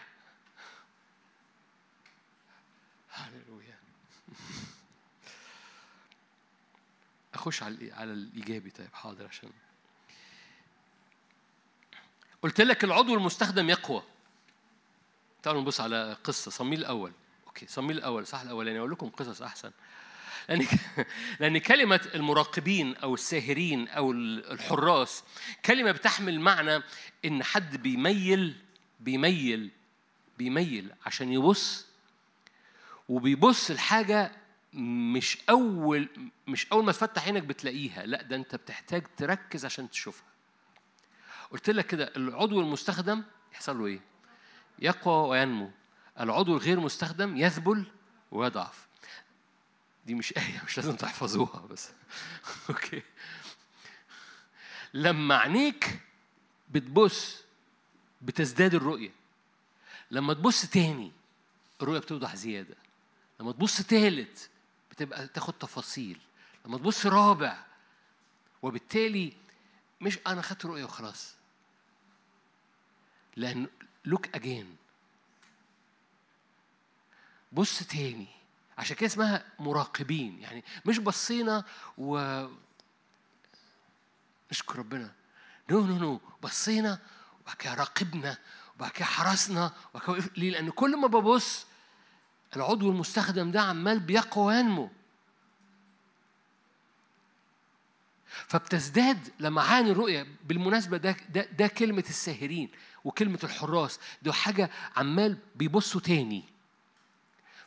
[3.10, 3.78] هللويا.
[7.34, 9.50] أخش على على الإيجابي طيب حاضر عشان.
[12.42, 14.02] قلت لك العضو المستخدم يقوى.
[15.42, 16.50] تعالوا نبص على قصة.
[16.50, 17.12] صميل الأول.
[17.46, 18.78] أوكي صميل الأول صح الأولاني.
[18.78, 19.72] أقول لكم قصص أحسن.
[20.48, 20.66] لأن
[21.40, 25.24] لأن كلمة المراقبين أو الساهرين أو الحراس
[25.64, 26.82] كلمة بتحمل معنى
[27.24, 28.56] إن حد بيميل
[29.00, 29.70] بيميل
[30.38, 31.86] بيميل عشان يبص
[33.08, 34.32] وبيبص الحاجة
[34.74, 36.08] مش أول
[36.46, 40.26] مش أول ما تفتح عينك بتلاقيها لأ ده أنت بتحتاج تركز عشان تشوفها.
[41.50, 43.22] قلت لك كده العضو المستخدم
[43.52, 44.00] يحصل له إيه؟
[44.78, 45.70] يقوى وينمو.
[46.20, 47.86] العضو الغير مستخدم يذبل
[48.30, 48.86] ويضعف.
[50.06, 51.90] دي مش آية مش لازم تحفظوها بس.
[52.70, 53.02] أوكي.
[54.94, 56.00] لما عينيك
[56.70, 57.44] بتبص
[58.22, 59.10] بتزداد الرؤية.
[60.10, 61.12] لما تبص تاني
[61.82, 62.76] الرؤية بتوضح زيادة.
[63.40, 64.50] لما تبص تالت
[64.90, 66.20] بتبقى تاخد تفاصيل.
[66.66, 67.64] لما تبص رابع
[68.62, 69.32] وبالتالي
[70.00, 71.34] مش أنا خدت رؤية وخلاص.
[73.36, 73.66] لأن
[74.04, 74.76] look again
[77.52, 78.28] بص تاني.
[78.78, 80.40] عشان كده اسمها مراقبين.
[80.40, 81.64] يعني مش بصينا
[81.98, 82.44] و
[84.52, 85.12] نشكر ربنا.
[85.70, 86.98] no no no بصينا
[87.50, 88.38] وبعد كده راقبنا
[88.76, 91.66] وبعد كده حرسنا وبعد كده ليه؟ لأن كل ما ببص
[92.56, 94.90] العضو المستخدم ده عمال بيقوى وينمو.
[98.48, 102.70] فبتزداد لمعان الرؤية بالمناسبة ده, ده, ده كلمة الساهرين
[103.04, 106.44] وكلمة الحراس ده حاجة عمال بيبصوا تاني.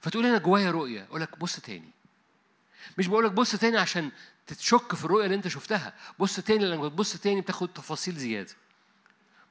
[0.01, 1.89] فتقول أنا جوايا رؤية أقول لك بص تاني.
[2.97, 4.11] مش بقول لك بص تاني عشان
[4.47, 8.55] تتشك في الرؤية اللي أنت شفتها بص تاني لما تبص تاني بتاخد تفاصيل زيادة.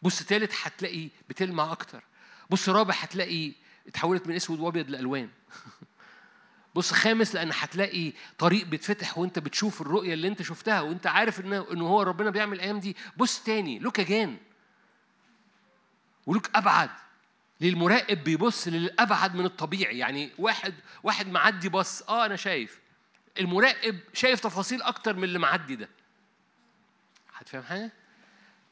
[0.02, 2.04] بص تالت هتلاقي بتلمع أكتر.
[2.50, 3.52] بص رابع هتلاقي
[3.86, 5.28] اتحولت من أسود وأبيض لألوان.
[6.74, 11.66] بص خامس لأن هتلاقي طريق بيتفتح وأنت بتشوف الرؤية اللي أنت شفتها وأنت عارف انه
[11.72, 12.96] انه هو ربنا بيعمل الأيام دي.
[13.16, 14.36] بص تاني لوك أجان.
[16.26, 16.90] ولوك أبعد.
[17.60, 19.98] للمراقب بيبص للأبعد من الطبيعي.
[19.98, 22.80] يعني واحد واحد معدي بص آه أنا شايف.
[23.40, 25.88] المراقب شايف تفاصيل أكتر من اللي معدي ده.
[27.34, 27.92] هتفهم حاجة؟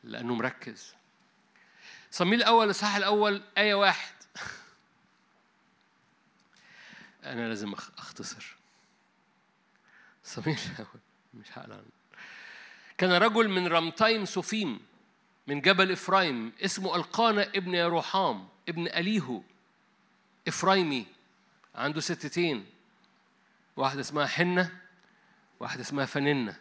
[0.05, 0.95] لأنه مركز.
[2.11, 4.15] صموئيل الأول الاصحاح الأول آية واحد.
[7.25, 8.57] أنا لازم أختصر.
[10.25, 11.01] صموئيل الأول.
[11.35, 11.81] مش هقرا.
[12.99, 14.81] كان رجل من رمتايم سوفيم
[15.47, 19.43] من جبل إفرايم اسمه القانا ابن يروحام ابن أليهو
[20.49, 21.07] إفرايمي.
[21.75, 22.67] عنده ستتين.
[23.77, 24.81] واحدة اسمها حنة
[25.61, 26.61] واحدة اسمها فننة.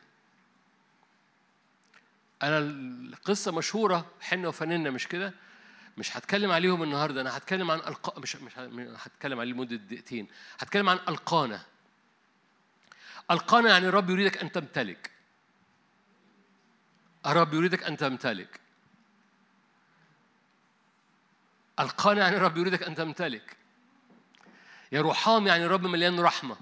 [2.44, 5.34] أنا القصة مشهورة حنة وفننة مش كده؟
[5.98, 8.20] مش هتكلم عليهم النهارده أنا هتكلم عن الق...
[8.20, 8.58] مش مش
[8.98, 10.28] هتكلم عليه لمدة دقيقتين.
[10.60, 11.66] هتكلم عن القانه
[13.32, 15.12] القانه يعني الرب يريدك أن تمتلك.
[17.26, 18.60] الرب يريدك أن تمتلك.
[21.80, 23.58] القانع يعني الرب يريدك أن تمتلك.
[24.92, 26.58] يا روحام يعني الرب مليان رحمة.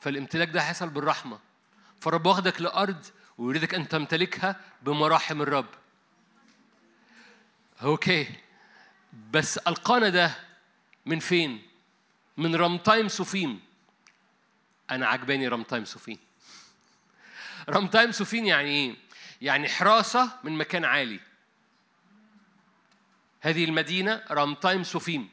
[0.00, 1.38] فالامتلاك ده هيحصل بالرحمة.
[2.00, 3.04] فالرب واخدك لأرض
[3.38, 5.66] ويريدك أن تمتلكها بمراحم الرب.
[7.82, 8.28] okay
[9.30, 10.34] بس ألقانا ده
[11.06, 11.62] من فين؟
[12.36, 13.60] من رمتايم سوفيم
[14.90, 16.18] أنا عجباني رمتايم سوفيم
[17.68, 18.96] رمتايم سوفين يعني إيه؟
[19.42, 21.20] يعني حراسة من مكان عالي.
[23.40, 25.28] هذه المدينة رامتايم سوفيم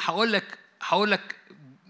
[0.00, 1.40] هقول لك هقول لك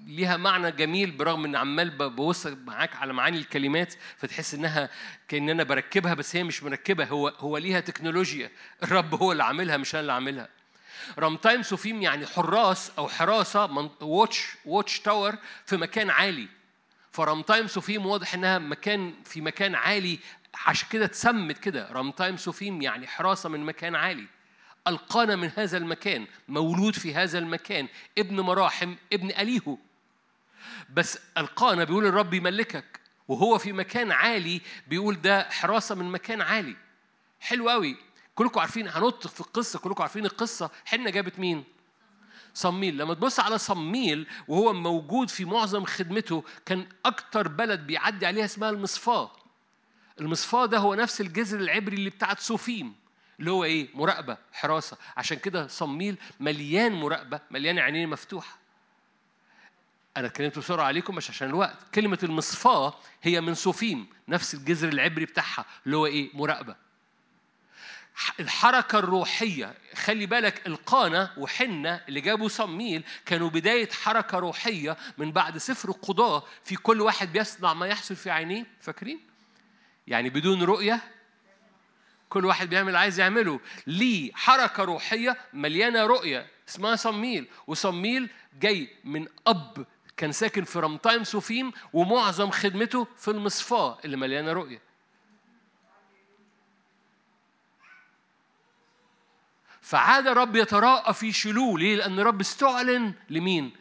[0.07, 4.90] ليها معنى جميل برغم إن عمال ببص معاك على معاني الكلمات فتحس إنها
[5.28, 8.50] كأن أنا بركبها بس هي مش مركبة هو هو ليها تكنولوجيا.
[8.82, 10.48] الرب هو اللي عاملها مش أنا اللي عاملها.
[11.18, 15.36] رامتايم سوفيم يعني حراس أو حراسة watch watch tower
[15.66, 16.48] في مكان عالي.
[17.12, 20.18] فرامتايم سوفيم واضح إنها مكان في مكان عالي
[20.66, 21.88] عشان كده اتسمت كده.
[21.92, 24.26] رامتايم سوفيم يعني حراسة من مكان عالي.
[24.88, 27.88] ألقانا من هذا المكان مولود في هذا المكان
[28.18, 29.78] ابن مراحم ابن أليهو.
[30.90, 36.76] بس ألقانا بيقول الرب يملكك وهو في مكان عالي بيقول ده حراسة من مكان عالي.
[37.40, 37.96] حلو قوي
[38.34, 40.70] كلكم عارفين هنط في القصة كلكم عارفين القصة.
[40.84, 41.64] حنة جابت مين؟
[42.54, 42.98] صموئيل.
[42.98, 48.70] لما تبص على صموئيل وهو موجود في معظم خدمته كان أكتر بلد بيعدي عليها اسمها
[48.70, 49.32] المصفاة.
[50.20, 52.94] المصفاة ده هو نفس الجذر العبري اللي بتاعت سوفيم
[53.40, 54.96] اللي هو إيه؟ مراقبة حراسة.
[55.16, 58.58] عشان كده صميل مليان مراقبة مليان عينين مفتوحة.
[60.16, 61.76] أنا اتكلمت بسرعة عليكم مش عشان الوقت.
[61.94, 66.76] كلمة المصفاه هي من صوفيم نفس الجذر العبري بتاعها اللي هو إيه؟ مراقبة.
[68.40, 75.58] الحركة الروحية خلي بالك القانة وحنة اللي جابوا صميل كانوا بداية حركة روحية من بعد
[75.58, 78.66] سفر القضاة في كل واحد بيصنع ما يحصل في عينيه.
[78.80, 79.20] فاكرين؟
[80.06, 81.00] يعني بدون رؤية
[82.28, 83.60] كل واحد بيعمل عايز يعمله.
[83.86, 89.86] ليه حركة روحية مليانة رؤية؟ اسمها صموئيل وصموئيل جاي من أب
[90.16, 94.82] كان ساكن في رمتايم سوفيم ومعظم خدمته في المصفاة اللي مليانة رؤية
[99.80, 103.72] فعاد رب يتراءى في شلو ليه؟ لأن رب استعلن لمين؟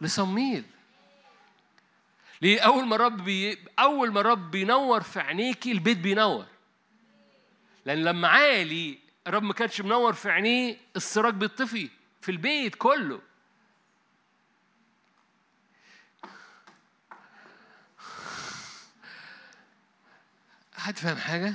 [0.00, 0.64] لصموئيل
[2.42, 3.58] ليه أول ما رب بي...
[3.78, 6.46] أول ما رب بينور في عينيكي البيت بينور
[7.84, 11.88] لأن لما عالي الرب ما كانش منور في عينيه السراج بيطفي
[12.20, 13.20] في البيت كله
[20.86, 21.54] حد فاهم حاجة؟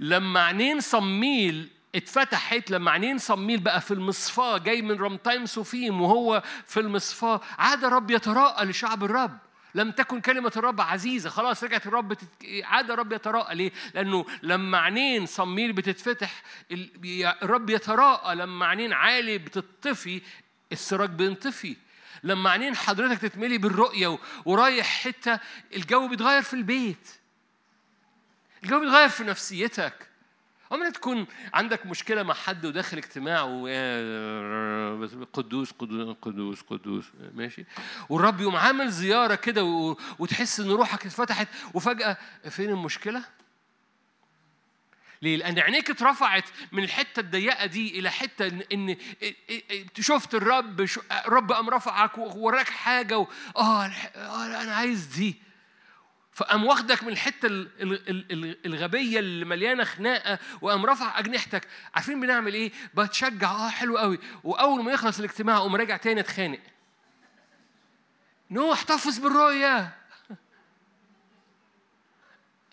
[0.00, 6.42] لما عينين صموئيل اتفتحت لما عينين صموئيل بقى في المصفاة جاي من رمتايم سوفيم وهو
[6.66, 9.38] في المصفاة عاد الرب يتراءى لشعب الرب.
[9.74, 11.30] لم تكن كلمة الرب عزيزة.
[11.30, 12.28] خلاص رجعت الرب تت...
[12.64, 13.54] عاد الرب يتراءى.
[13.54, 16.42] ليه؟ لأنه لما عينين صميل بتتفتح
[17.42, 18.34] الرب يتراءى.
[18.34, 20.22] لما عينين عالي بتطفي
[20.72, 21.76] السراج بينطفي.
[22.24, 25.40] لما عينين حضرتك تتملي بالرؤية ورايح حتة
[25.76, 27.23] الجو بيتغير في البيت.
[28.64, 30.08] الجو بيتغير في نفسيتك
[30.70, 33.66] عمرك تكون عندك مشكلة مع حد وداخل اجتماع و
[35.32, 37.04] قدوس قدوس قدوس قدوس
[37.34, 37.64] ماشي
[38.08, 39.64] والرب يقوم عامل زيارة كده
[40.18, 42.16] وتحس إن روحك اتفتحت وفجأة
[42.50, 43.24] فين المشكلة؟
[45.22, 48.96] ليه؟ لأن عينيك اترفعت من الحتة الضيقة دي إلى حتة إن,
[50.00, 50.86] شفت الرب
[51.26, 53.26] الرب قام رفعك ووراك حاجة و...
[53.56, 53.86] آه
[54.62, 55.43] أنا عايز دي
[56.34, 57.46] فقام واخدك من الحتة
[58.66, 61.68] الغبية اللي مليانة خناقة وقام رفع أجنحتك.
[61.94, 63.50] عارفين بنعمل إيه؟ بتشجع.
[63.50, 64.18] آه حلو قوي.
[64.44, 66.60] وأول ما يخلص الاجتماع أقوم راجع تاني أتخانق.
[68.50, 69.96] نو احتفظ بالرؤية.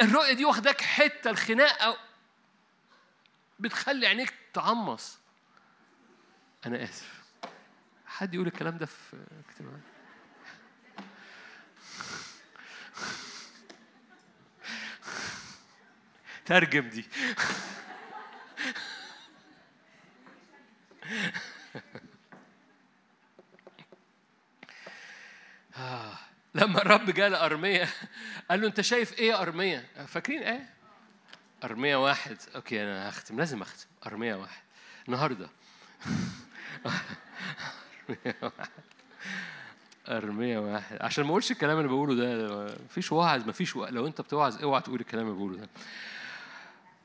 [0.02, 1.98] الرؤية دي واخداك حتة الخناقة.
[3.60, 5.20] بتخلي عينيك تعمص.
[6.66, 7.22] أنا آسف.
[8.06, 9.18] حد يقول الكلام ده في
[9.50, 9.91] اجتماع؟
[16.46, 17.06] ترجم دي
[26.56, 27.90] لما الرب جاء لأرمية
[28.50, 30.70] قال له أنت شايف إيه يا أرمية؟ فاكرين إيه؟
[31.64, 34.62] أرمية واحد أوكي أنا هختم لازم أختم أرمية واحد
[35.08, 35.50] النهاردة
[38.10, 38.70] أرمية واحد
[40.08, 43.76] أرمية واحد عشان ما أقولش الكلام اللي بقوله ده مفيش وعظ مفيش.
[43.76, 45.70] لو أنت بتوعظ أوعى تقول الكلام اللي بقوله ده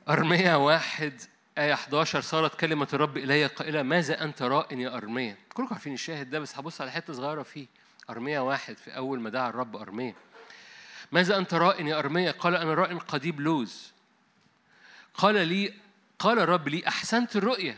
[0.09, 1.21] أرمية واحد
[1.57, 6.29] آية 11 صارت كلمة الرب إلي قائلة ماذا أنت راء يا أرمية؟ كلكم عارفين الشاهد
[6.29, 7.67] ده بس هبص على حتة صغيرة فيه.
[8.09, 10.15] أرمية واحد في أول ما دعا الرب أرمية.
[11.11, 13.91] ماذا أنت راء يا أرمية؟ قال أنا راء قضيب لوز.
[15.13, 15.73] قال لي
[16.19, 17.77] قال الرب لي أحسنت الرؤية.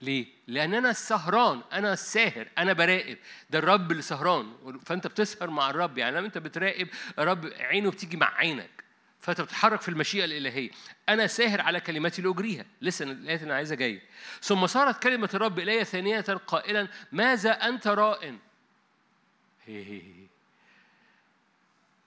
[0.00, 3.18] ليه؟ لأن أنا السهران، أنا الساهر، أنا براقب،
[3.50, 4.52] ده الرب اللي سهران،
[4.86, 6.88] فأنت بتسهر مع الرب، يعني لما أنت بتراقب
[7.18, 8.84] الرب عينه بتيجي مع عينك،
[9.20, 10.70] فانت بتتحرك في المشيئة الإلهية.
[11.08, 12.66] أنا ساهر على كلماتي لأجريها.
[12.82, 14.02] لسه الايه أنا عايزه جاية
[14.42, 18.38] ثم صارت كلمة الرب إلي ثانية قائلا ماذا أنت راء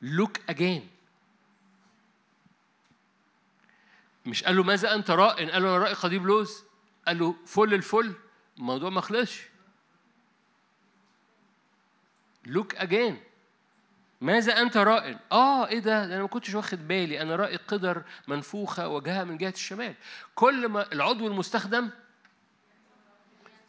[0.02, 0.90] لوك اجين
[4.26, 6.64] مش قال له ماذا أنت راء قال له أنا رائي قضيب لوز.
[7.08, 8.14] قال له فل الفل.
[8.58, 9.42] الموضوع ما خلصش.
[12.46, 13.24] look again
[14.24, 17.22] ماذا أنت رائن؟ آه إيه ده؟ أنا ما كنتش واخد بالي.
[17.22, 19.96] أنا رائي قدر منفوخة وجهها من جهة الشمال.
[20.36, 21.90] كل ما العضو المستخدم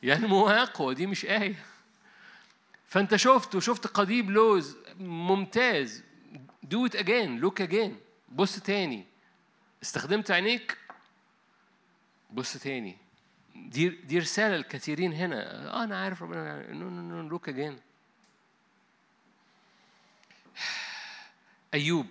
[0.02, 1.54] ينمو ويقوى دي مش آية.
[2.86, 6.02] فأنت شفت وشفت قضيب لوز ممتاز.
[6.62, 7.96] do it again look again
[8.28, 9.04] بص تاني.
[9.82, 10.78] استخدمت عينيك؟
[12.30, 12.96] بص تاني.
[13.54, 15.70] دي دي رسالة للكثيرين هنا.
[15.72, 16.72] آه أنا عارف ربنا.
[16.72, 17.78] no no no look again
[21.74, 22.06] أيوب.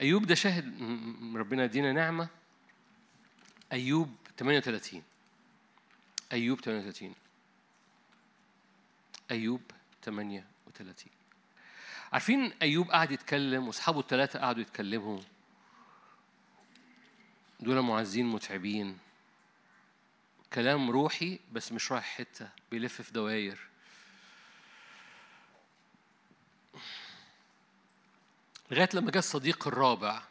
[0.00, 0.64] أيوب ده شاهد
[1.36, 2.28] ربنا يدينا نعمة.
[3.72, 5.02] أيوب 38
[6.32, 7.14] أيوب 38
[9.30, 9.62] أيوب
[10.02, 11.12] 38
[12.12, 15.20] عارفين أيوب قعد يتكلم وأصحابه الثلاثة قعدوا يتكلموا؟
[17.60, 18.98] دول معزين متعبين.
[20.52, 23.58] كلام روحي بس مش رايح حتة بيلف في دواير
[28.70, 30.22] لغاية لما جاء الصديق الرابع.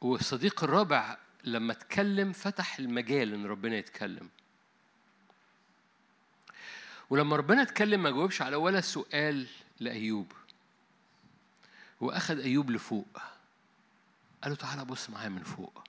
[0.00, 4.28] والصديق الرابع لما اتكلم فتح المجال إن ربنا يتكلم.
[7.10, 9.46] ولما ربنا اتكلم ما جاوبش على ولا سؤال
[9.80, 10.32] لأيوب.
[12.00, 13.18] وأخذ أيوب لفوق.
[14.42, 15.84] قال له تعالى بص معايا من فوق.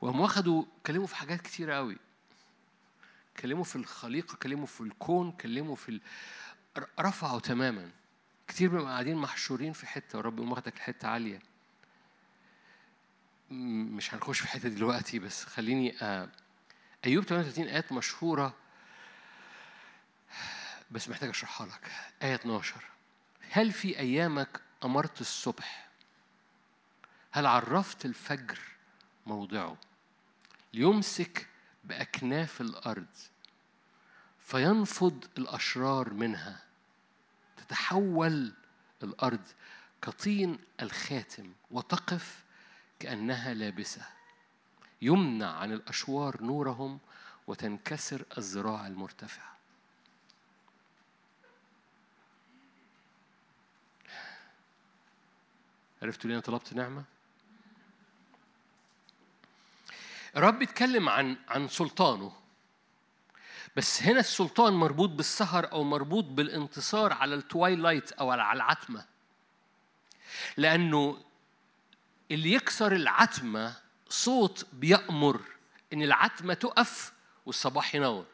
[0.00, 1.96] وقام واخده كلمه في حاجات كتيرة قوي
[3.40, 6.00] كلمه في الخليقة كلمه في الكون كلمه في ال...
[7.00, 7.90] رفعه تماما.
[8.48, 11.40] كتير بنبقى قاعدين محشورين في حتة ورب واخدك لحتة عالية.
[13.50, 16.28] مش هنخش في حتة دلوقتي بس خليني آه
[17.06, 18.54] أيوب 38 آيات مشهورة.
[20.90, 21.90] بس محتاج أشرحها لك.
[22.22, 22.84] آية 12
[23.50, 25.88] هل في أيامك أمرت الصبح؟
[27.32, 28.58] هل عرفت الفجر
[29.26, 29.76] موضعه؟
[30.74, 31.48] ليمسك
[31.84, 33.06] بأكناف الأرض
[34.38, 36.62] فينفض الأشرار منها.
[37.68, 38.52] تتحول
[39.02, 39.46] الأرض
[40.02, 42.44] كطين الخاتم وتقف
[42.98, 44.06] كأنها لابسة.
[45.02, 46.98] يمنع عن الأشوار نورهم
[47.46, 49.56] وتنكسر الذراع المرتفعة.
[56.02, 57.04] عرفتوا ليه أنا طلبت نعمة؟
[60.36, 62.32] الرب بيتكلم عن عن سلطانه.
[63.76, 69.04] بس هنا السلطان مربوط بالسهر أو مربوط بالانتصار على التوايلايت أو على العتمة.
[70.56, 71.24] لأنه
[72.30, 73.76] اللي يكسر العتمة
[74.08, 75.40] صوت بيأمر
[75.92, 77.12] إن العتمة تقف
[77.46, 78.26] والصباح ينور.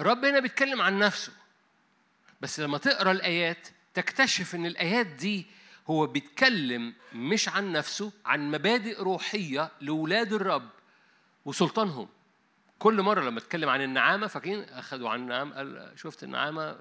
[0.00, 1.32] الرب هنا بيتكلم عن نفسه
[2.40, 5.46] بس لما تقرأ الآيات تكتشف إن الآيات دي
[5.90, 10.68] هو بيتكلم مش عن نفسه عن مبادئ روحية لولاد الرب.
[11.44, 12.08] وسلطانهم.
[12.78, 16.78] كل مرة لما اتكلم عن النعامة فاكرين أخذوا عن النعام قال شفت النعامة؟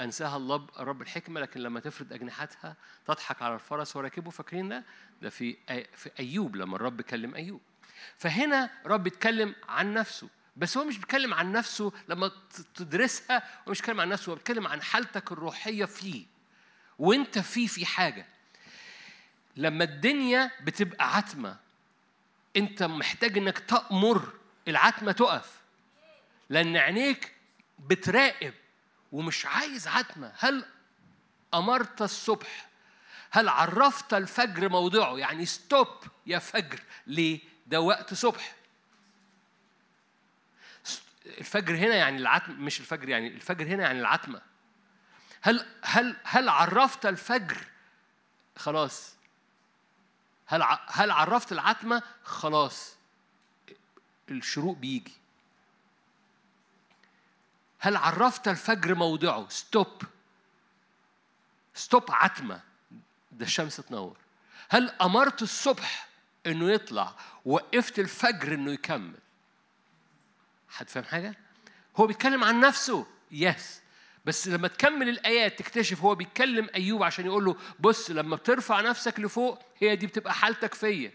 [0.00, 4.84] أنساها الله رب الحكمة لكن لما تفرد أجنحتها تضحك على الفرس وراكبه فاكرين ده؟
[5.22, 5.56] ده في
[5.94, 7.60] في أيوب لما الرب كلم أيوب.
[8.16, 10.28] فهنا رب يتكلم عن نفسه.
[10.56, 12.30] بس هو مش بيتكلم عن نفسه لما
[12.74, 16.26] تدرسها هو مش بيتكلم عن نفسه هو بيتكلم عن حالتك الروحية فيه.
[16.98, 18.26] وانت فيه في حاجة.
[19.56, 21.56] لما الدنيا بتبقى عتمة
[22.56, 24.32] انت محتاج انك تأمر
[24.68, 25.60] العتمة تقف.
[26.48, 27.34] لأن عينيك
[27.78, 28.54] بتراقب
[29.12, 30.32] ومش عايز عتمة.
[30.38, 30.64] هل
[31.54, 32.68] أمرت الصبح؟
[33.30, 35.88] هل عرفت الفجر موضعه يعني stop
[36.26, 36.80] يا فجر.
[37.06, 38.54] ليه؟ ده وقت صبح.
[41.26, 44.40] الفجر هنا يعني العتم مش الفجر يعني الفجر هنا يعني العتمة.
[45.42, 47.66] هل هل هل عرفت الفجر؟
[48.56, 49.14] خلاص.
[50.46, 52.96] هل هل عرفت العتمة؟ خلاص.
[54.30, 55.12] الشروق بيجي.
[57.78, 60.02] هل عرفت الفجر موضعه؟ stop.
[61.74, 62.60] stop عتمة.
[63.32, 64.16] ده الشمس تنور.
[64.68, 66.08] هل أمرت الصبح
[66.46, 67.14] إنه يطلع؟
[67.44, 69.18] وقفت الفجر إنه يكمل.
[70.68, 71.34] حد فاهم حاجة؟
[71.96, 73.06] هو بيتكلم عن نفسه.
[73.30, 73.83] yes
[74.24, 79.20] بس لما تكمل الآيات تكتشف هو بيتكلم أيوب عشان يقول له بص لما بترفع نفسك
[79.20, 81.12] لفوق هي دي بتبقى حالتك فيا.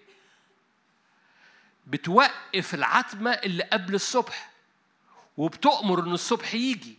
[1.88, 4.51] بتوقف العتمة اللي قبل الصبح
[5.38, 6.97] وبتؤمر إن الصبح يجي.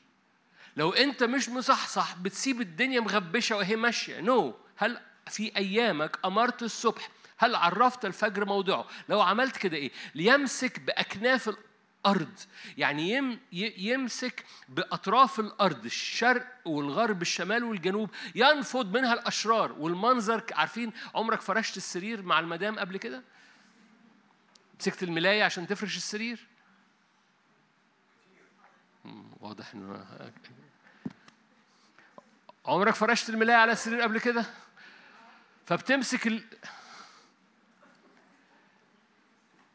[0.76, 4.20] لو أنت مش مصحصح بتسيب الدنيا مغبشة وهي ماشية.
[4.20, 4.54] نو no.
[4.76, 7.08] هل في أيامك أمرت الصبح؟
[7.38, 11.48] هل عرفت الفجر موضعه؟ لو عملت كده إيه؟ ليمسك بأكناف
[12.06, 12.38] أرض
[12.78, 21.40] يعني يم يمسك بأطراف الأرض الشرق والغرب الشمال والجنوب ينفض منها الأشرار والمنظر عارفين عمرك
[21.40, 23.22] فرشت السرير مع المدام قبل كده؟
[24.80, 26.46] مسكت الملاية عشان تفرش السرير؟
[29.40, 30.06] واضح إنه
[32.66, 34.44] عمرك فرشت الملاية على السرير قبل كده؟
[35.66, 36.44] فبتمسك ال...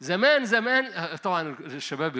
[0.00, 2.12] زمان زمان طبعا الشباب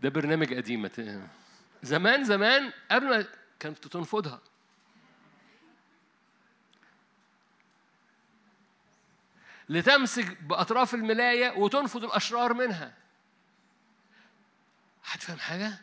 [0.00, 0.90] ده برنامج قديم
[1.82, 3.24] زمان زمان قبل ما
[3.60, 4.40] كانت تنفضها
[9.68, 12.94] لتمسك بأطراف الملاية وتنفض الأشرار منها
[15.02, 15.78] حد فاهم حاجة؟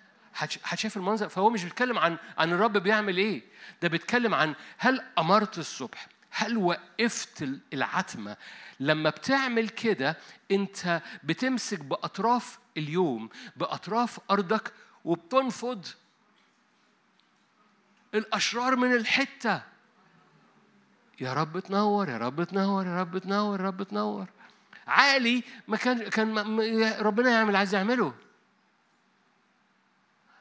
[0.64, 3.44] حد شايف المنظر؟ فهو مش بيتكلم عن عن الرب بيعمل إيه؟
[3.82, 6.08] ده بيتكلم عن هل أمرت الصبح؟
[6.38, 8.38] هل وقفت العتمة؟
[8.80, 10.18] لما بتعمل كده
[10.52, 14.74] انت بتمسك بأطراف اليوم بأطراف أرضك
[15.06, 15.86] وبتنفض
[18.14, 19.62] الأشرار من الحتة.
[21.22, 24.26] يا رب تنور يا رب تنور يا رب تنور يا رب تنور.
[24.88, 26.38] عالي ما كان كان
[27.00, 28.14] ربنا يعمل عايز يعمله.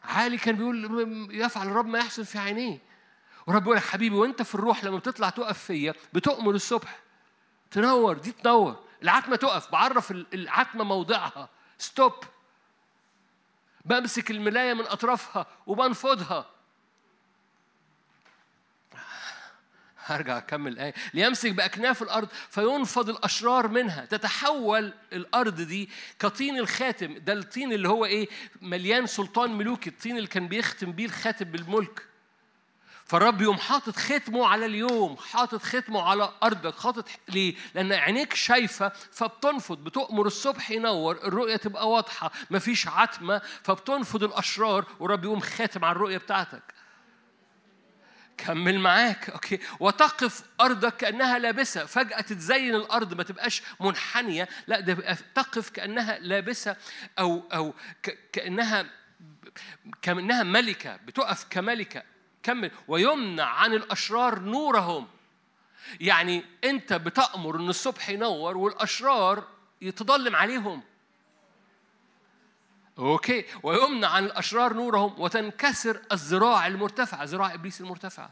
[0.05, 2.94] عالي كان بيقول يفعل الرب ما يحسن في عينيه.
[3.47, 6.99] ورب يقول حبيبي وأنت في الروح لما بتطلع تقف فيا بتؤمر الصبح.
[7.71, 8.85] تنور دي تنور.
[9.03, 9.73] العتمة تقف.
[9.73, 11.49] بعرف العتمة موضعها.
[11.79, 12.13] ستوب
[13.85, 16.51] بمسك الملاية من أطرافها وبنفضها.
[20.07, 24.05] هرجع أكمل الآية ليمسك بأكناف الأرض فينفض الأشرار منها.
[24.05, 27.19] تتحول الأرض دي كطين الخاتم.
[27.19, 28.29] ده الطين اللي هو إيه؟
[28.63, 29.91] مليان سلطان ملوكي.
[29.91, 32.07] الطين اللي كان بيختم بيه الخاتم بالملك.
[33.07, 38.93] فالرب يوم حاطط ختمه على اليوم حاطط ختمه على أرضك حاطط ليه؟ لأن عينيك شايفة
[39.13, 45.97] فبتنفض بتؤمر الصبح ينور الرؤية تبقى واضحة مفيش عتمة فبتنفض الأشرار والرب يقوم خاتم على
[45.97, 46.63] الرؤية بتاعتك.
[48.37, 49.59] كمل معاك okay.
[49.81, 51.85] وتقف أرضك كأنها لابسة.
[51.85, 56.77] فجأة تتزين الأرض ما تبقاش منحنية لا ده تقف كأنها لابسة
[57.19, 57.75] أو أو
[58.33, 58.87] كأنها
[60.03, 62.14] كأنها ملكة بتقف كملكة.
[62.45, 65.07] كمل ويمنع عن الأشرار نورهم.
[66.01, 69.45] يعني أنت بتأمر إن الصبح ينور والأشرار
[69.83, 70.83] يتضلم عليهم.
[72.99, 73.45] okay.
[73.63, 78.31] ويمنع عن الأشرار نورهم وتنكسر الذراع المرتفعه ذراع إبليس المرتفعه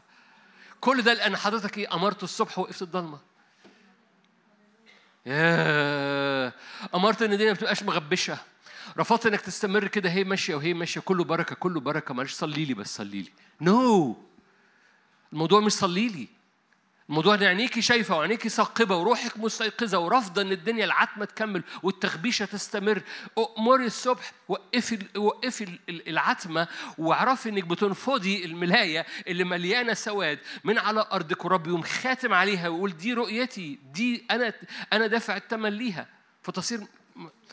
[0.81, 3.19] كل ده لأن حضرتك إيه؟ أمرت الصبح وقفت الضلمة.
[5.25, 6.53] ياه.
[6.95, 8.37] أمرت إن الدنيا ما بتبقاش مغبشة.
[8.97, 12.73] رفضت إنك تستمر كده هي ماشية وهي ماشية كله بركة كله بركة معلش صلي لي
[12.73, 13.31] بس صلي لي
[13.61, 14.15] نو no.
[15.33, 16.27] الموضوع مش صلي لي
[17.09, 23.01] الموضوع ان عينيكي شايفة وعينيكي ثاقبة وروحك مستيقظة ورافضة إن الدنيا العتمة تكمل والتخبيشة تستمر.
[23.59, 26.67] امري الصبح وقفي وقفي العتمة
[26.97, 32.97] واعرفي إنك بتنفضي الملاية اللي مليانة سواد من على أرضك ورب يوم خاتم عليها ويقول
[32.97, 34.53] دي رؤيتي دي أنا
[34.93, 36.07] أنا دافع الثمن ليها.
[36.41, 36.79] فتصير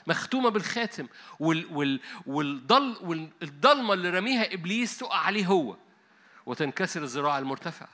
[0.07, 1.09] مختومة بالخاتم.
[1.41, 5.77] وال وال والضل والضلمة اللي رميها إبليس تقع عليه هو
[6.47, 7.89] وتنكسر الذراع المرتفعه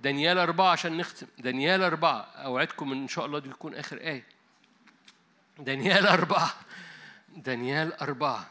[0.00, 1.26] دانيال أربعة عشان نختم.
[1.38, 4.24] دانيال أربعة أوعدكم إن شاء الله دي تكون آخر آية.
[5.58, 6.54] دانيال أربعة.
[7.28, 8.50] دانيال أربعة.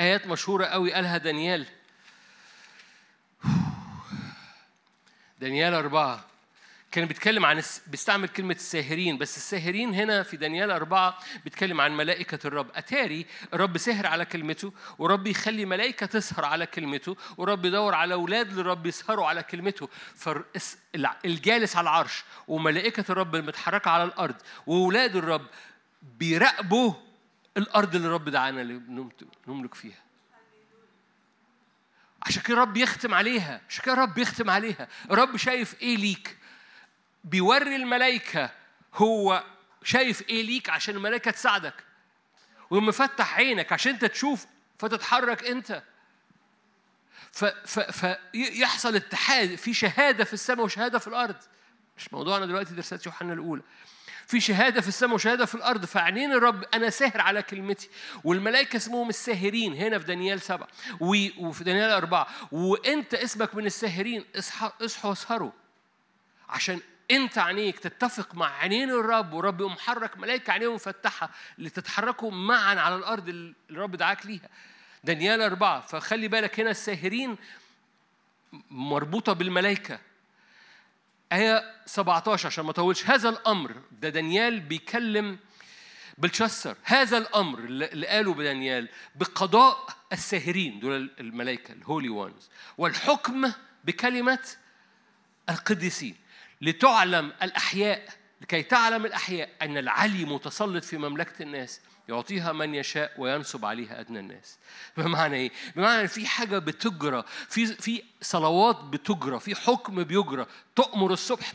[0.00, 1.66] آيات مشهورة قوي قالها دانيال.
[5.40, 6.24] دانيال أربعة.
[6.90, 12.46] كان بيتكلم عن بيستعمل كلمة الساهرين بس الساهرين هنا في دانيال أربعة بيتكلم عن ملائكة
[12.46, 12.70] الرب.
[12.74, 18.52] أتاري الرب سهر على كلمته ورب يخلي ملائكة تسهر على كلمته ورب يدور على أولاد
[18.52, 19.88] للرب يسهروا على كلمته.
[20.14, 24.36] فالجالس على العرش وملائكة الرب المتحركة على الأرض
[24.66, 25.46] وأولاد الرب
[26.18, 26.92] بيراقبوا
[27.56, 28.62] الأرض اللي الرب دعانا
[29.48, 30.02] نملك فيها.
[32.22, 34.88] عشان كده الرب يختم عليها عشان كده الرب يختم عليها.
[35.10, 36.38] الرب شايف إيه ليك؟
[37.30, 38.50] بيوري الملائكة
[38.94, 39.44] هو
[39.82, 41.74] شايف إيه ليك عشان الملائكة تساعدك.
[42.70, 44.46] ومفتح عينك عشان أنت تشوف
[44.78, 45.82] فتتحرك أنت.
[47.92, 51.36] فيحصل اتحاد في شهادة في السماء وشهادة في الأرض.
[51.96, 53.62] مش موضوعنا دلوقتي درسات يوحنا الأولى.
[54.26, 57.88] في شهادة في السماء وشهادة في الأرض فعينين الرب؟ أنا ساهر على كلمتي.
[58.24, 60.68] والملائكة اسمهم الساهرين هنا في دانيال سبعة.
[61.00, 62.26] وفي دانيال أربعة.
[62.52, 65.50] وأنت اسمك من الساهرين اصحوا اصحوا واسهروا.
[66.48, 66.80] عشان
[67.10, 72.94] انت عينيك تتفق مع عينين الرب ورب يقوم محرك ملائكه عينيهم مفتحه لتتحركوا معا على
[72.96, 74.48] الأرض اللي الرب دعاك ليها.
[75.04, 77.36] دانيال أربعة فخلي بالك هنا الساهرين
[78.70, 79.98] مربوطة بالملائكة
[81.32, 85.38] آية 17 عشان ما أطولش هذا الأمر ده دانيال بيكلم
[86.18, 93.52] بلشسر هذا الأمر اللي قاله بدانيال بقضاء الساهرين دول الملائكة الهولي وانز والحكم
[93.84, 94.38] بكلمة
[95.50, 96.16] القديسين.
[96.60, 98.08] لتعلم الأحياء
[98.40, 104.18] لكي تعلم الأحياء أن العلي متسلط في مملكة الناس يعطيها من يشاء وينصب عليها أدنى
[104.18, 104.58] الناس.
[104.96, 110.46] بمعنى إيه؟ بمعنى إن في حاجة بتجرى في في صلوات بتجرى في حكم بيجرى
[110.76, 111.52] تؤمر الصبح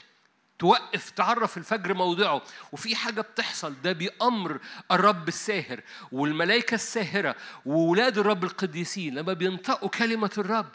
[0.59, 2.41] توقف تعرف الفجر موضعه
[2.71, 4.59] وفي حاجة بتحصل ده بأمر
[4.91, 5.81] الرب الساهر
[6.11, 7.35] والملائكة الساهرة
[7.65, 10.69] وولاد الرب القديسين لما بينطقوا كلمة الرب.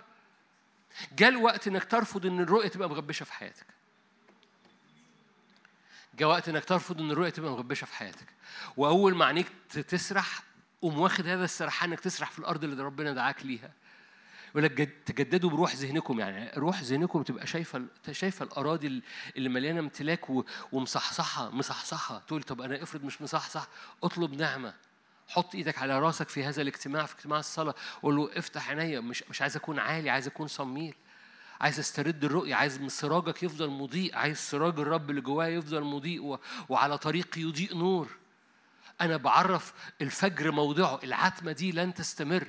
[1.19, 3.78] جاء الوقت إنك ترفض إن الرؤية تبقى مغبشة في حياتك.
[6.19, 8.27] جاء وقت إنك ترفض إن الرؤية تبقى مغبشه في حياتك.
[8.77, 9.49] وأول ما عينيك
[9.89, 10.43] تسرح
[10.83, 13.71] قوم واخد هذا السرحان إنك تسرح في الأرض اللي ربنا دعاك ليها.
[14.51, 14.73] يقول لك
[15.07, 19.03] تجددوا بروح ذهنكم يعني روح ذهنكم تبقى شايفة شايفة الأراضي
[19.37, 20.21] اللي مليانة امتلاك
[20.73, 22.19] ومصحصحة مصحصحة.
[22.19, 23.69] تقول طب أنا افرض مش مصحصح
[24.03, 24.75] اطلب نعمة.
[25.29, 27.75] حط إيدك على راسك في هذا الاجتماع في اجتماع الصلاة.
[28.03, 30.95] قول له افتح عينيا مش مش عايز أكون عالي عايز أكون صميل.
[31.61, 36.39] عايز استرد الرؤية عايز سراجك يفضل مضيء عايز سراج الرب اللي جوايا يفضل مضيء و...
[36.69, 38.09] وعلى طريقي يضيء نور.
[39.01, 42.47] أنا بعرف الفجر موضعه العتمة دي لن تستمر.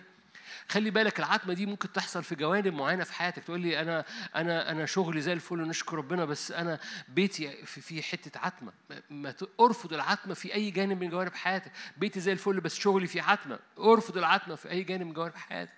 [0.70, 3.44] خلي بالك العتمة دي ممكن تحصل في جوانب معينة في حياتك.
[3.44, 4.06] تقول لي أنا
[4.36, 8.72] أنا أنا شغلي زي الفل ونشكر ربنا بس أنا بيتي في في حتة عتمة.
[9.10, 11.72] ما أرفض العتمة في أي جانب من جوانب حياتك.
[11.98, 13.60] بيتي زي الفل بس شغلي في عتمة.
[13.80, 15.74] أرفض العتمة في أي جانب من جوانب حياتك.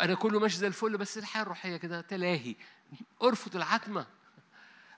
[0.00, 2.54] أنا كله ماشي زي الفل بس الحياة الروحية كده تلاهي.
[3.22, 4.06] أرفض العتمة.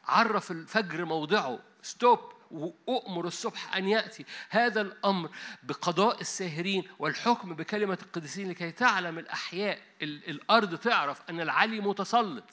[0.04, 1.58] عرف الفجر موضعه.
[1.82, 4.24] ستوب وأؤمر الصبح أن يأتي.
[4.50, 5.30] هذا الأمر
[5.62, 12.44] بقضاء الساهرين والحكم بكلمة القديسين لكي تعلم الأحياء الأرض تعرف أن العلي متسلط.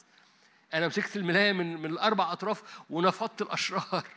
[0.74, 4.08] أنا مسكت الملاية من من الأربع أطراف ونفضت الأشرار.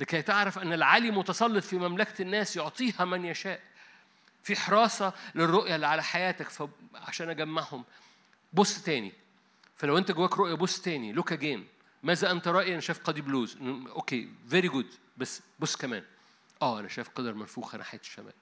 [0.00, 3.60] لكي تعرف أن العلي متسلط في مملكة الناس يعطيها من يشاء.
[4.44, 6.48] في حراسة للرؤية اللي على حياتك
[6.94, 7.84] عشان أجمعهم.
[8.52, 9.12] بص تاني.
[9.76, 11.12] فلو أنت جواك رؤية بص تاني.
[11.12, 11.68] look again
[12.02, 13.58] ماذا أنت راء أنا شايف قضيب لوز.
[13.88, 14.28] okay.
[14.48, 16.04] very good بس بص كمان.
[16.62, 18.32] أه أنا شايف قدر منفوخة ناحية الشمال.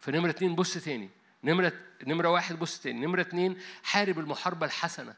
[0.00, 1.10] فنمرة اتنين بص تاني.
[1.44, 1.72] نمرة
[2.06, 3.06] نمرة واحد بص تاني.
[3.06, 5.14] نمرة اتنين حارب المحاربة الحسنة.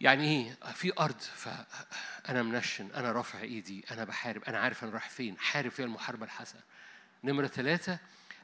[0.00, 1.20] يعني إيه؟ في أرض.
[1.20, 2.90] فانا منشن.
[2.94, 3.84] أنا رافع إيدي.
[3.90, 4.44] أنا بحارب.
[4.44, 5.38] أنا عارف أنا رايح فين.
[5.38, 6.60] حارب فيها المحاربة الحسنة.
[7.24, 7.98] نمرة ثلاثة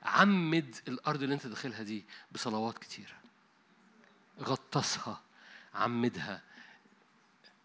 [0.05, 3.14] عمد الأرض اللي أنت داخلها دي بصلوات كتيره
[4.40, 5.20] غطسها
[5.74, 6.43] عمدها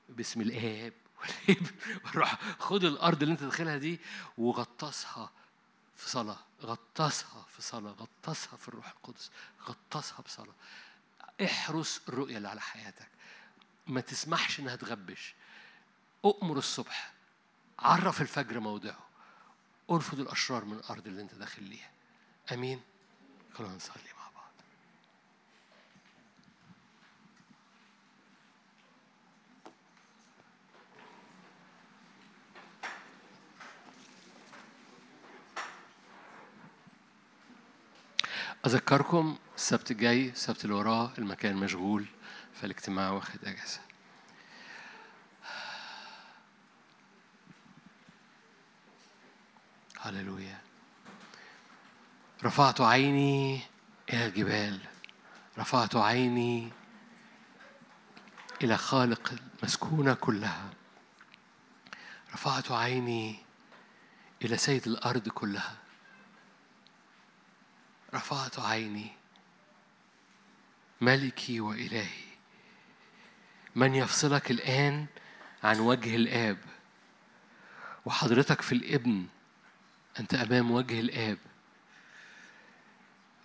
[0.10, 1.72] باسم الآب والابن
[2.06, 4.00] والروح خد الأرض اللي أنت داخلها دي
[4.38, 5.32] وغطسها
[5.96, 6.40] في صلاة.
[6.64, 7.92] غطسها في صلاة.
[7.92, 9.32] غطسها في الروح القدس.
[9.68, 10.54] غطسها بصلاة
[11.44, 13.08] احرس الرؤية اللي على حياتك.
[13.88, 15.36] ما تسمحش إنها تغبش.
[16.26, 17.14] اؤمر الصبح.
[17.80, 19.10] عرف الفجر موضعه.
[19.92, 21.92] ارفض الأشرار من الأرض اللي أنت داخل ليها.
[22.52, 22.82] آمين.
[23.54, 24.10] خلونا نصلي
[38.66, 42.06] أذكركم السبت الجاي السبت اللي وراه المكان مشغول
[42.54, 43.80] فالاجتماع واخد أجازة.
[50.00, 50.69] هللويا.
[52.44, 53.62] رفعت عيني
[54.10, 54.80] إلى الجبال
[55.58, 56.72] رفعت عيني
[58.64, 60.70] إلى خالق المسكونة كلها.
[62.34, 63.40] رفعت عيني
[64.42, 65.76] إلى سيد الأرض كلها.
[68.14, 69.12] رفعت عيني
[71.02, 72.30] ملكي وإلهي.
[73.76, 75.06] من يفصلك الآن
[75.64, 76.58] عن وجه الآب؟
[78.06, 79.28] وحضرتك في الابن
[80.20, 81.38] أنت أمام وجه الآب.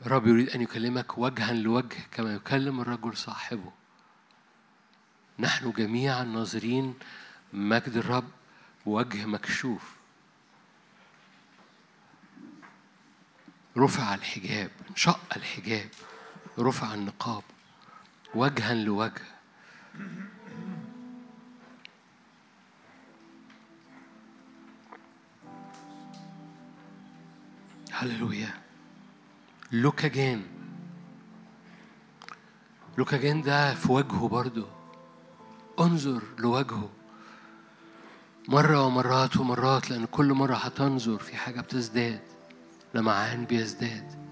[0.07, 3.73] الرب يريد أن يكلمك وجها لوجه كما يكلم الرجل صاحبه.
[5.39, 6.95] نحن جميعا ناظرين
[7.53, 8.29] مجد الرب
[8.87, 9.95] وجه مكشوف.
[13.77, 15.89] رفع الحجاب انشق الحجاب
[16.59, 17.43] رفع النقاب
[18.35, 19.23] وجها لوجه.
[27.93, 28.64] هللويا.
[29.75, 30.47] لوكاجين
[32.99, 34.67] لوكاجين ده في وجهه برضه
[35.81, 36.91] انظر لوجهه.
[38.49, 42.21] مرة ومرات ومرات لأن كل مرة هتنظر في حاجة بتزداد.
[42.95, 44.25] لمعان بيزداد.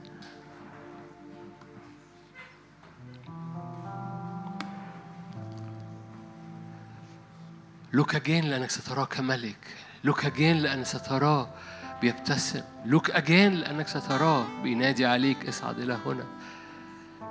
[7.93, 11.55] look again لأنك ستراه كملك look again لأنك ستراه.
[12.03, 12.63] بيبتسم.
[12.85, 14.45] look again لأنك ستراه.
[14.63, 16.25] بينادي عليك اصعد إلى هنا.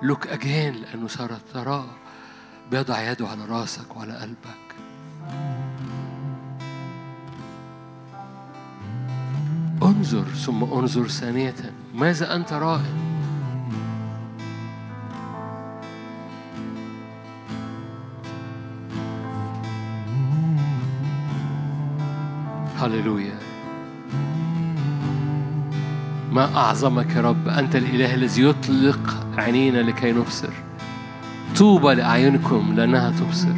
[0.01, 1.85] look again لأنه ستراه.
[2.71, 4.75] بيضع يده على راسك وعلى قلبك.
[9.83, 11.73] انظر ثم انظر ثانية.
[11.93, 13.11] ماذا أنت رائع؟
[22.77, 23.50] هللويا
[26.31, 30.53] ما أعظمك يا رب؟ أنت الإله الذي يطلق عينينا لكي نبصر.
[31.57, 33.55] طوبى لأعينكم لأنها تبصر.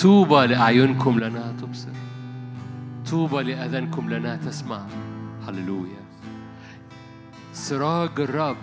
[0.00, 1.88] طوبى لأعينكم لأنها تبصر.
[3.10, 4.86] طوبى لأذانكم لنا تسمع.
[5.48, 6.02] هللويا.
[7.52, 8.56] سراج الرب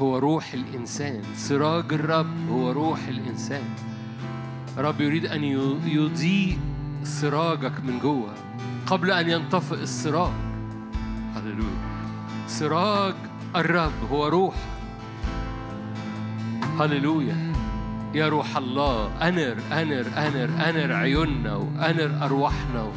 [0.00, 1.22] هو روح الإنسان.
[1.36, 3.64] سراج الرب هو روح الإنسان.
[4.78, 6.58] رب يريد أن يضيء
[7.02, 8.34] سراجك من جوه
[8.86, 10.32] قبل أن ينطفئ السراج.
[11.34, 11.89] هللويا.
[12.50, 13.14] سراج
[13.56, 14.54] الرب هو روح.
[16.80, 17.52] هللويا.
[18.14, 22.92] يا روح الله أنر أنر أنر أنر عيوننا وأنر أرواحنا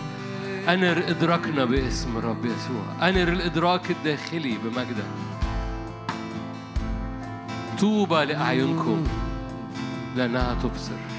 [0.69, 3.09] أنر إدراكنا باسم الرب يسوع.
[3.09, 5.11] أنر الإدراك الداخلي بمجدك
[7.79, 9.03] طوبى لأعينكم.
[10.15, 11.12] لأنها تبصر.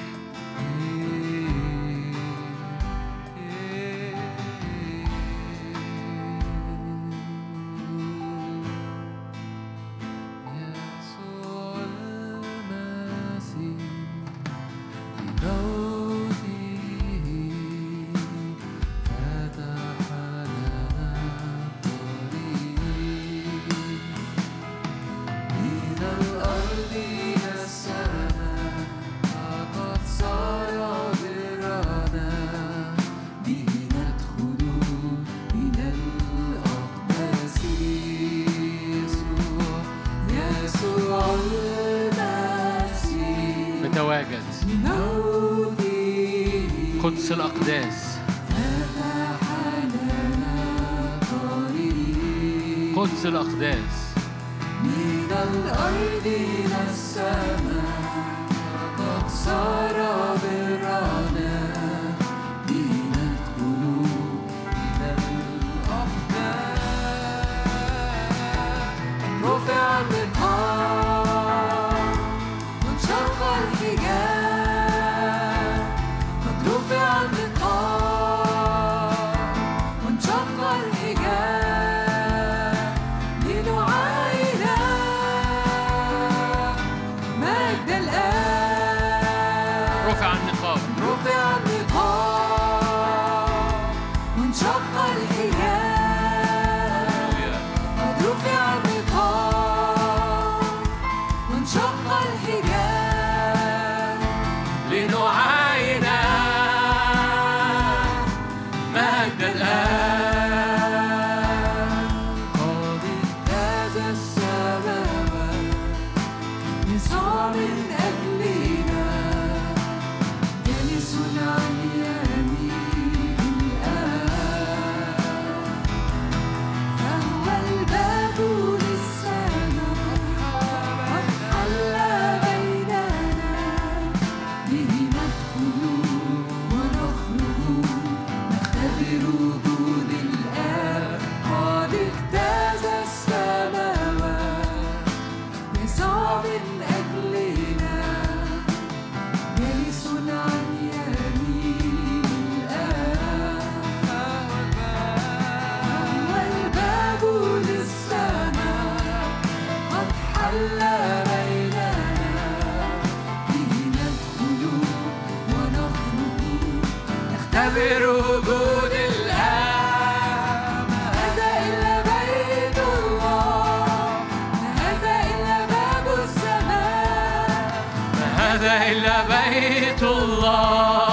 [178.91, 181.04] إلا بيت الله.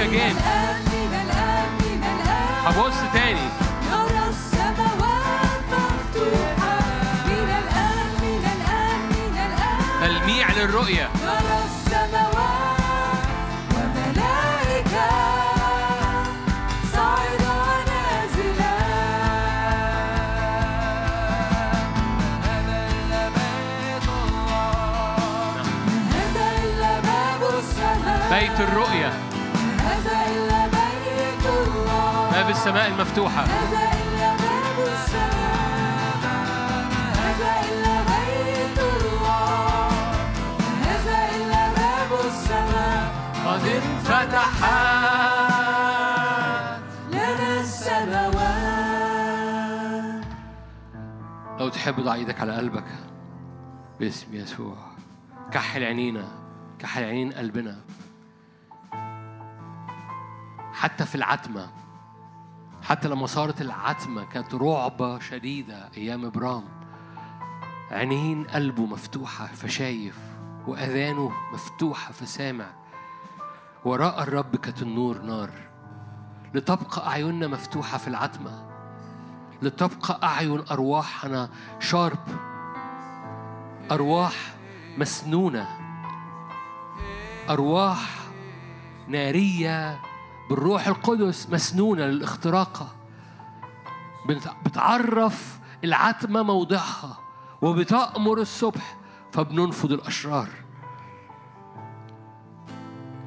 [0.00, 0.49] مفتوحة
[32.60, 32.90] السماء
[43.46, 44.70] قد انفتحت
[47.10, 48.40] لنا السماوات.
[51.60, 52.84] لو تحب ضع إيدك على قلبك
[54.00, 54.76] باسم يسوع.
[55.52, 56.28] كحل عينينا
[56.78, 57.80] كحل عينين قلبنا.
[60.72, 61.70] حتى في العتمة
[62.82, 66.64] حتى لما صارت العتمة كانت رعبة شديدة أيام إبرام.
[67.90, 70.18] عينين قلبه مفتوحة فشايف.
[70.66, 72.66] وأذانه مفتوحة فسامع.
[73.84, 75.50] وراء الرب كانت النور نار.
[76.54, 78.70] لتبقى أعيننا مفتوحة في العتمة.
[79.62, 82.28] لتبقى أعين أرواحنا شارب.
[83.90, 84.34] أرواح
[84.98, 85.68] مسنونة.
[87.50, 88.10] أرواح
[89.08, 90.00] نارية
[90.50, 92.88] بالروح القدس مسنونة للاختراقة.
[94.28, 97.18] بت- بتعرف العتمة موضعها
[97.62, 98.96] وبتأمر الصبح
[99.32, 100.48] فبننفض الأشرار.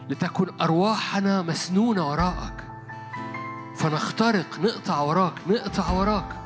[0.09, 2.63] لتكن أرواحنا مسنونة وراءك.
[3.75, 6.39] فنخترق نقطع وراك نقطع وراك.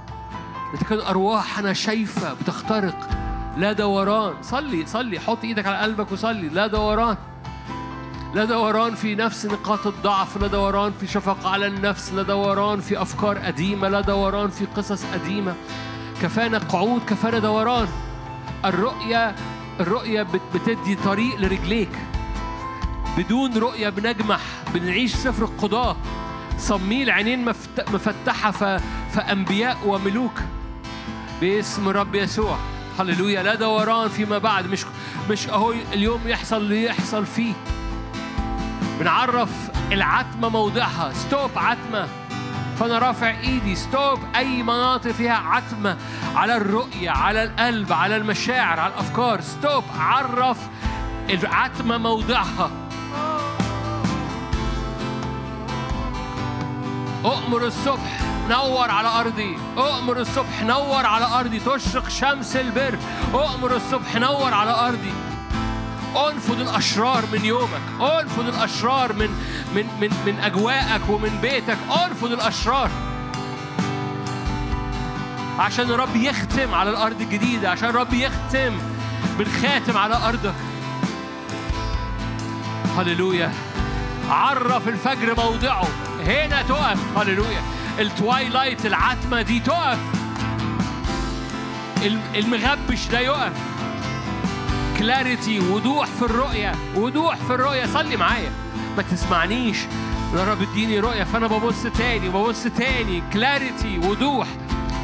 [0.73, 3.09] لتكون أرواحنا شايفة بتخترق.
[3.57, 4.43] لا دوران.
[4.43, 6.49] صلي صلي حط إيدك على قلبك وصلي.
[6.49, 7.17] لا دوران.
[8.37, 13.01] لا دوران في نفس نقاط الضعف لا دوران في شفقة على النفس لا دوران في
[13.01, 15.53] أفكار قديمة لا دوران في قصص قديمة.
[16.21, 17.87] كفانا قعود كفانا دوران.
[18.65, 19.35] الرؤية
[19.79, 21.89] الرؤية بت- بتدي طريق لرجليك.
[23.17, 24.39] بدون رؤية بنجمح
[24.73, 25.95] بنعيش سفر القضاة.
[26.57, 28.81] صميل عينين مفت- مفتحة.
[29.13, 30.41] فأنبياء وملوك.
[31.41, 32.57] باسم رب يسوع.
[32.99, 33.43] هللويا.
[33.43, 34.67] لا دوران فيما بعد.
[34.67, 34.85] مش
[35.29, 37.53] مش أهو اليوم يحصل اللي يحصل فيه.
[38.99, 39.49] بنعرف
[39.91, 41.13] العتمة موضعها.
[41.13, 42.07] stop عتمة.
[42.79, 43.75] فأنا رافع إيدي.
[43.75, 45.97] stop أي مناطق فيها عتمة.
[46.35, 49.41] على الرؤية على القلب على المشاعر على الأفكار.
[49.41, 50.57] stop عرف
[51.29, 52.71] العتمة موضعها.
[57.25, 59.57] أؤمر الصبح نور على أرضي.
[59.77, 61.59] أؤمر الصبح نور على أرضي.
[61.59, 62.97] تشرق شمس البر.
[63.33, 65.13] أؤمر الصبح نور على أرضي.
[66.15, 69.29] انفض الأشرار من يومك انفض الأشرار من
[69.75, 72.89] من من من أجواءك ومن بيتك انفض الأشرار.
[75.59, 78.77] عشان الرب يختم على الأرض الجديدة عشان الرب يختم
[79.37, 80.55] بالخاتم على أرضك.
[82.97, 83.53] هللويا.
[84.29, 85.87] عرف الفجر موضعه.
[86.25, 87.17] هنا تقف.
[87.17, 87.61] هللويا.
[87.99, 89.99] ال twilight العتمة دي تقف.
[92.35, 93.53] المغبش ده يقف.
[94.99, 97.85] clarity وضوح في الرؤية وضوح في الرؤية.
[97.85, 98.51] صلي معايا.
[98.97, 99.77] ما تسمعنيش.
[100.35, 103.23] يا رب اديني رؤية فأنا ببص تاني وببص تاني.
[103.33, 104.47] clarity وضوح.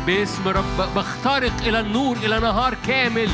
[0.05, 3.29] باسم رب بخترق إلى النور إلى نهار كامل.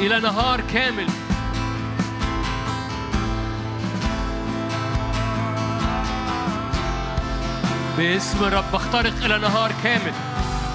[0.00, 1.06] إلى نهار كامل.
[7.98, 10.12] باسم الرب بخترق إلى نهار كامل.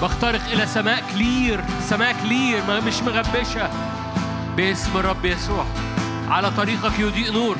[0.02, 3.97] بخترق إلى سماء clear سماء clear مش مغبشة.
[4.58, 5.66] باسم الرب يسوع.
[6.28, 7.56] على طريقك يضيء نور.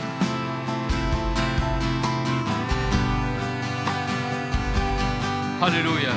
[5.63, 6.15] هللويا.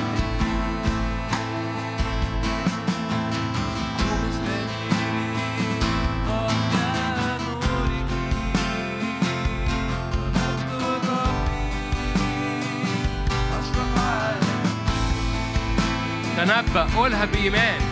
[16.36, 17.91] تنبأ قولها بإيمان.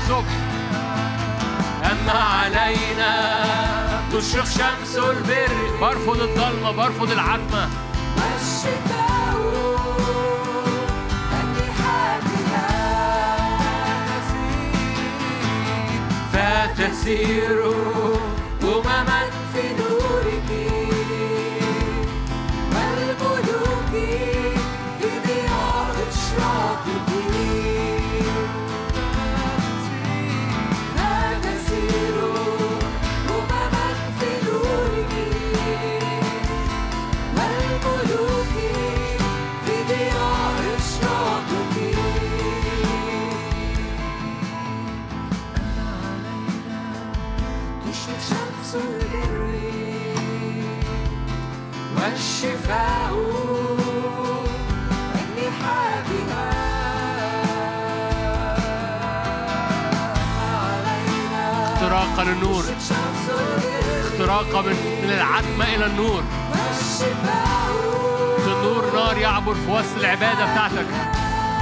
[0.00, 0.34] الصبح
[1.84, 3.44] أما علينا
[4.12, 5.78] تشرق شمس البر.
[5.80, 7.68] برفض الضلمة برفض العتمة.
[8.16, 9.10] والشفاء
[16.32, 17.72] فتسير
[18.62, 19.29] أمما
[62.42, 62.64] البر
[64.00, 66.22] اختراقا من العتمة إلى النور.
[68.46, 70.86] النور نار يعبر في وسط العبادة بتاعتك.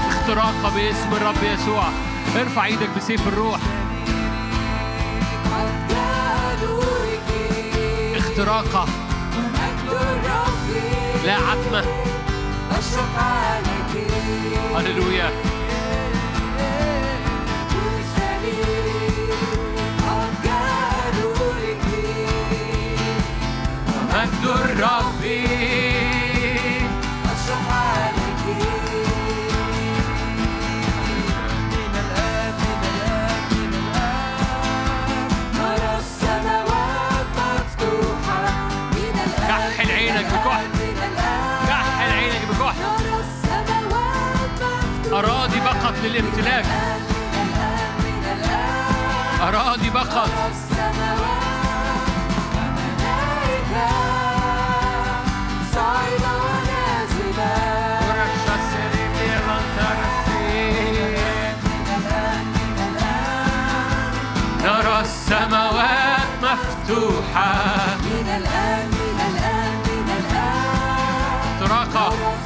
[0.09, 1.89] اختراقا باسم الرب يسوع.
[2.37, 3.61] ارفع إيدك بسيف الروح.
[8.39, 8.89] الرب
[11.25, 11.85] لا عتمة.
[14.77, 15.58] هللويا.
[45.13, 46.65] أراضي بقت للامتلاك.
[49.43, 50.78] أراضي بقت.
[67.29, 71.63] مفتوحة من الآن من الآن من الآن.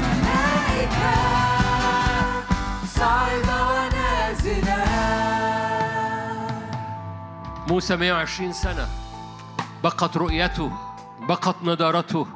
[0.02, 1.14] ملائكة
[2.94, 4.84] صاعدة ونازلة.
[7.68, 8.86] موسى 120 سنة.
[9.84, 10.72] بقت رؤيته
[11.28, 12.26] بقت نضارته.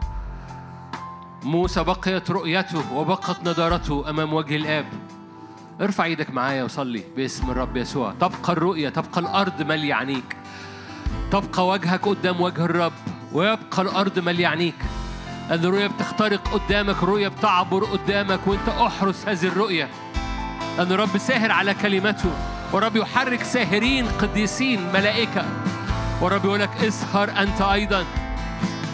[1.46, 4.86] موسى بقيت رؤيته وبقت نضارته أمام وجه الآب.
[5.80, 8.12] ارفع إيدك معايا وصلي باسم الرب يسوع.
[8.20, 10.36] تبقى الرؤية تبقى الأرض مالية عينيك
[11.30, 12.92] تبقى وجهك قدام وجه الرب
[13.32, 14.74] ويبقى الأرض مالية عينيك
[15.50, 19.88] أن الرؤية بتخترق قدامك الرؤية بتعبر قدامك وانت احرس هذه الرؤية.
[20.78, 22.30] أن الرب ساهر على كلمته
[22.72, 25.44] ورب يحرك ساهرين قديسين ملائكة.
[26.20, 28.04] ورب يقول لك اسهر أنت أيضا.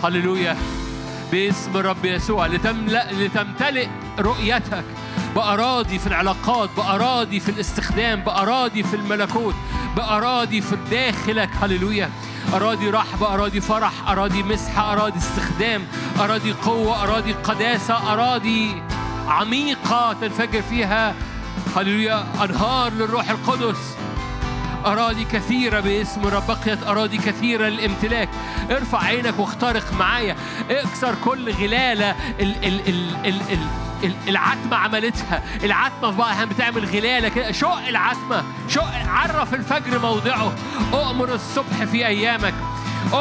[0.05, 0.57] هللويا.
[1.33, 3.89] باسم الرب يسوع لتملأ لتمتلئ
[4.19, 4.85] رؤيتك.
[5.35, 9.55] بأراضي في العلاقات بأراضي في الاستخدام بأراضي في الملكوت
[9.97, 11.51] بأراضي في داخلك.
[11.63, 12.11] هللويا.
[12.55, 15.83] أراضي رحبة أراضي فرح أراضي مسحة أراضي استخدام
[16.21, 18.83] أراضي قوة أراضي قداسة أراضي
[19.29, 21.15] عميقة تنفجر فيها.
[21.77, 22.25] هللويا.
[22.45, 23.97] أنهار للروح القدس.
[24.87, 28.29] أراضي كثيرة باسم رب بقيت أراضي كثيرة للامتلاك.
[28.71, 30.37] ارفع عينك واخترق معايا.
[30.71, 32.11] اكسر كل غلالة
[32.41, 33.59] ال ال ال ال ال
[34.05, 35.43] ال- العتمة عملتها.
[35.65, 37.53] العتمة في بعضها بتعمل غلالة كده.
[37.53, 38.43] شق العتمة.
[38.69, 40.53] شق عرف الفجر موضعه.
[40.93, 42.55] أؤمر الصبح في أيامك.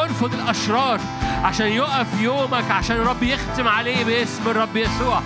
[0.04, 1.00] انفض الأشرار
[1.44, 5.22] عشان يقف يومك عشان الرب يختم عليه باسم الرب يسوع.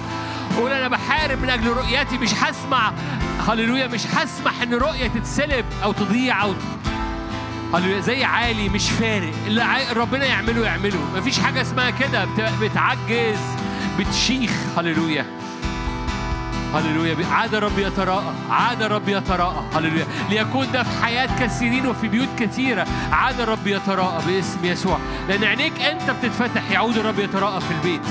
[0.58, 2.92] قول أنا بحارب من أجل رؤيتي مش هسمع.
[3.48, 6.54] هللويا مش هسمح إن رؤية تتسلب أو تضيع أو
[7.74, 9.34] هللويا زي عالي مش فارق.
[9.48, 9.66] اللي
[9.96, 11.00] ربنا يعمله يعمله.
[11.16, 12.26] مفيش حاجة اسمها كده.
[12.26, 13.40] بت- بتعجز
[14.00, 14.52] بتشيخ.
[14.78, 15.26] هللويا.
[16.74, 17.16] هللويا.
[17.32, 20.06] عاد رب يتراءى عاد رب يتراءى هللويا.
[20.30, 22.88] ليكون ده في حياة كثيرين وفي بيوت كثيرة.
[23.12, 25.00] عاد رب يتراءى باسم يسوع.
[25.30, 28.02] لأن عينيك أنت بتتفتح يعود الرب يتراءى في البيت.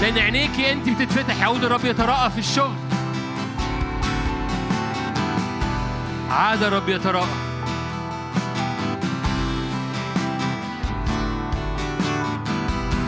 [0.00, 2.74] لأن عينيكي أنت بتتفتح يعود الرب يتراءى في الشغل.
[6.30, 7.28] عاد الرب يتراءى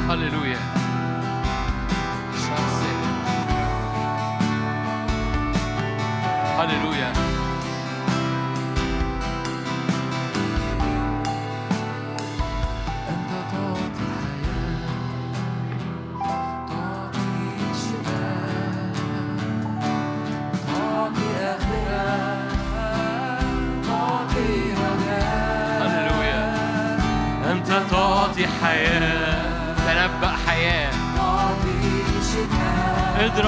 [0.09, 0.59] هللويا.
[6.59, 7.32] هللويا.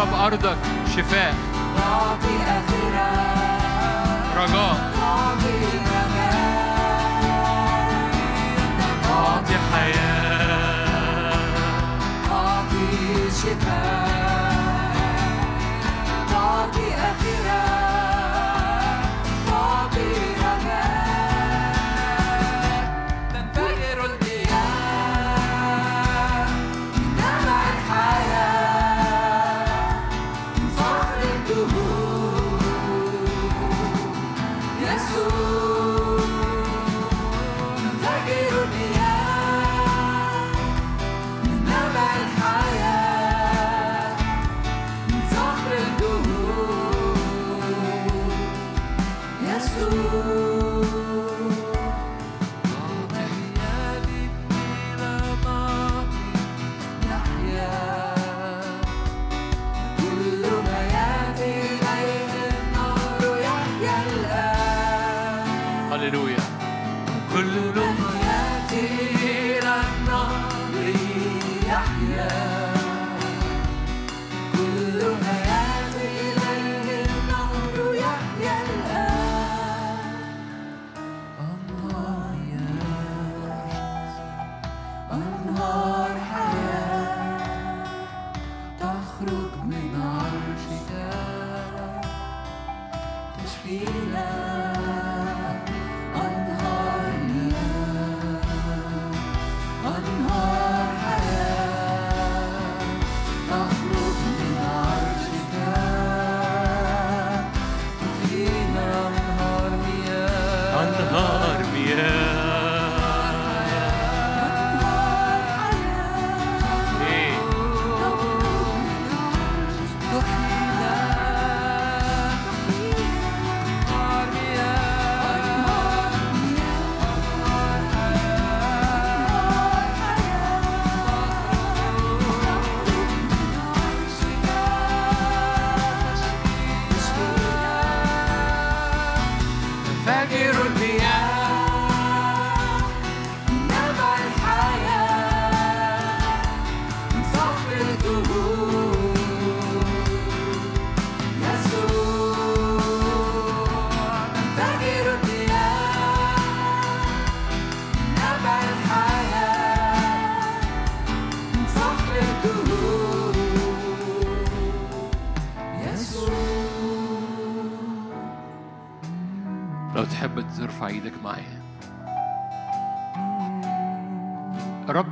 [0.05, 0.57] اضرب أرضك
[0.97, 1.35] شفاء.
[4.37, 4.84] رجاء.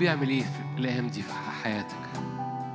[0.03, 1.97] الرب يعمل إيه في الأيام دي في حياتك؟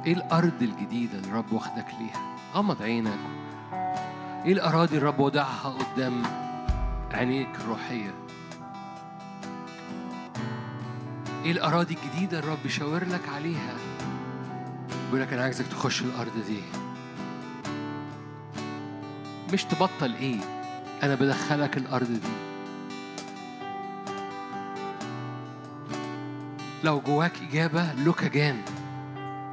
[0.06, 3.20] إيه الأرض الجديدة اللي الرب واخدك ليها؟ غمض عينك.
[4.46, 6.24] إيه الأراضي الرب وضعها قدام
[7.14, 8.14] عينيك الروحية؟
[11.46, 13.76] إيه الأراضي الجديدة الرب يشاور لك عليها؟
[15.06, 16.62] بيقول لك أنا عايزك تخش الأرض دي.
[19.54, 20.40] مش تبطل إيه؟
[21.04, 22.47] أنا بدخلك الأرض دي.
[26.84, 28.62] لو جواك إجابة لك جان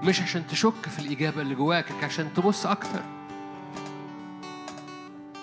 [0.03, 3.01] مش عشان تشك في الإجابة اللي جواك عشان تبص أكتر.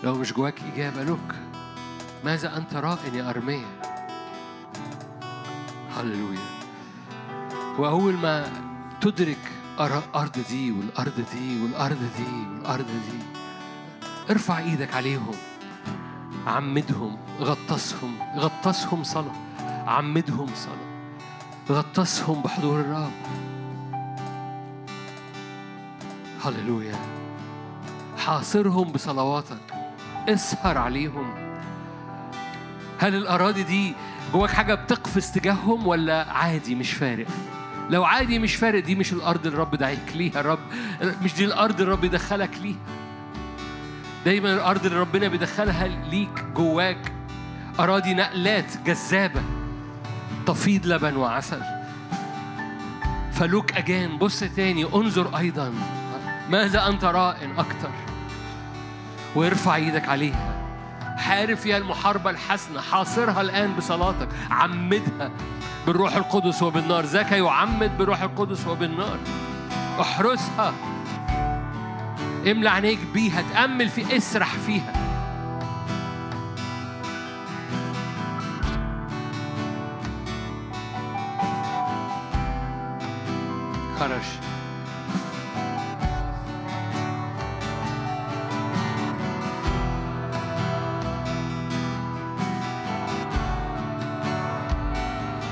[0.03, 1.36] لو مش جواك إجابة لك
[2.26, 3.66] ماذا أنت رائن يا ارميا
[5.98, 6.40] هللويا.
[7.78, 8.45] وأول ما
[9.02, 9.38] تدرك
[9.78, 13.18] أر- الأرض دي والأرض دي والأرض دي والأرض دي
[14.30, 15.36] ارفع إيدك عليهم.
[16.48, 19.36] عمدهم غطسهم غطسهم صلاة.
[19.88, 20.90] عمدهم صلاة.
[21.70, 23.12] غطسهم بحضور الرب.
[26.46, 26.96] هللويا.
[28.18, 29.74] حاصرهم بصلواتك.
[30.30, 31.34] اسهر عليهم.
[33.00, 33.94] هل الأراضي دي
[34.34, 37.28] جواك حاجة بتقفز تجاههم ولا عادي مش فارق؟
[37.90, 40.60] لو عادي مش فارق دي مش الأرض الرب دعيك ليها الرب
[41.24, 42.78] مش دي الأرض الرب يدخلك ليها.
[44.26, 47.14] دايما الأرض اللي ربنا بيدخلها ليك جواك
[47.80, 49.42] أراضي نقلات جذابة.
[50.45, 51.61] تفيض لبن وعسل.
[53.31, 55.73] فلوك أجان بص تاني انظر أيضا.
[56.49, 57.89] ماذا أنت رائن أكتر؟
[59.35, 60.61] وارفع إيدك عليها.
[61.18, 64.27] حارب فيها المحاربة الحسنة حاصرها الآن بصلاتك.
[64.51, 65.31] عمدها
[65.88, 67.05] بالروح القدس وبالنار.
[67.05, 69.18] ذاك يعمد بالروح القدس وبالنار.
[70.01, 70.73] احرسها.
[72.51, 75.11] املى عينيك بيها تأمل في اسرح فيها.
[84.02, 84.26] كرش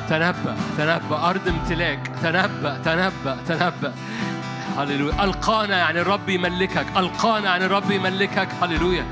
[0.09, 2.11] تنبأ تنبأ أرض امتلاك.
[2.23, 3.93] تنبأ تنبأ تنبأ.
[4.77, 5.23] هللويا.
[5.23, 6.85] ألقانا يعني الرب يملكك.
[6.97, 8.47] ألقانا يعني الرب يملكك.
[8.61, 9.05] هللويا.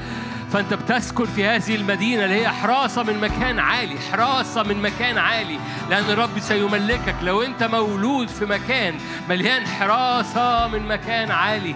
[0.54, 5.60] فأنت بتسكن في هذه المدينة اللي هي حراسة من مكان عالي حراسة من مكان عالي
[5.90, 7.16] لأن الرب سيملكك.
[7.22, 8.96] لو أنت مولود في مكان
[9.30, 11.76] مليان حراسة من مكان عالي.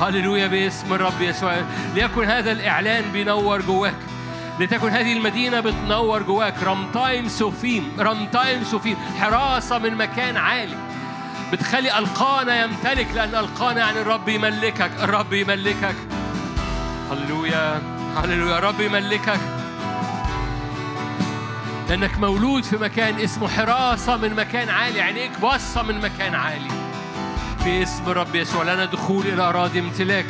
[0.00, 1.54] هللويا باسم الرب يسوع.
[1.94, 3.94] ليكن هذا الإعلان بينور جواك.
[4.60, 6.62] لتكن هذه المدينة بتنور جواك.
[6.62, 10.76] رمتايم سوفيم رمتايم سوفيم حراسة من مكان عالي.
[11.52, 15.96] بتخلي ألقانا يمتلك لأن ألقانا يعني الرب يملكك الرب يملكك.
[17.10, 18.01] هللويا.
[18.16, 18.58] هللويا.
[18.58, 19.40] الرب يملكك.
[21.88, 26.70] لأنك مولود في مكان اسمه حراسة من مكان عالي عينيك باصة من مكان عالي.
[27.64, 30.26] في اسم الرب يسوع لنا دخول إلى أراضي امتلاك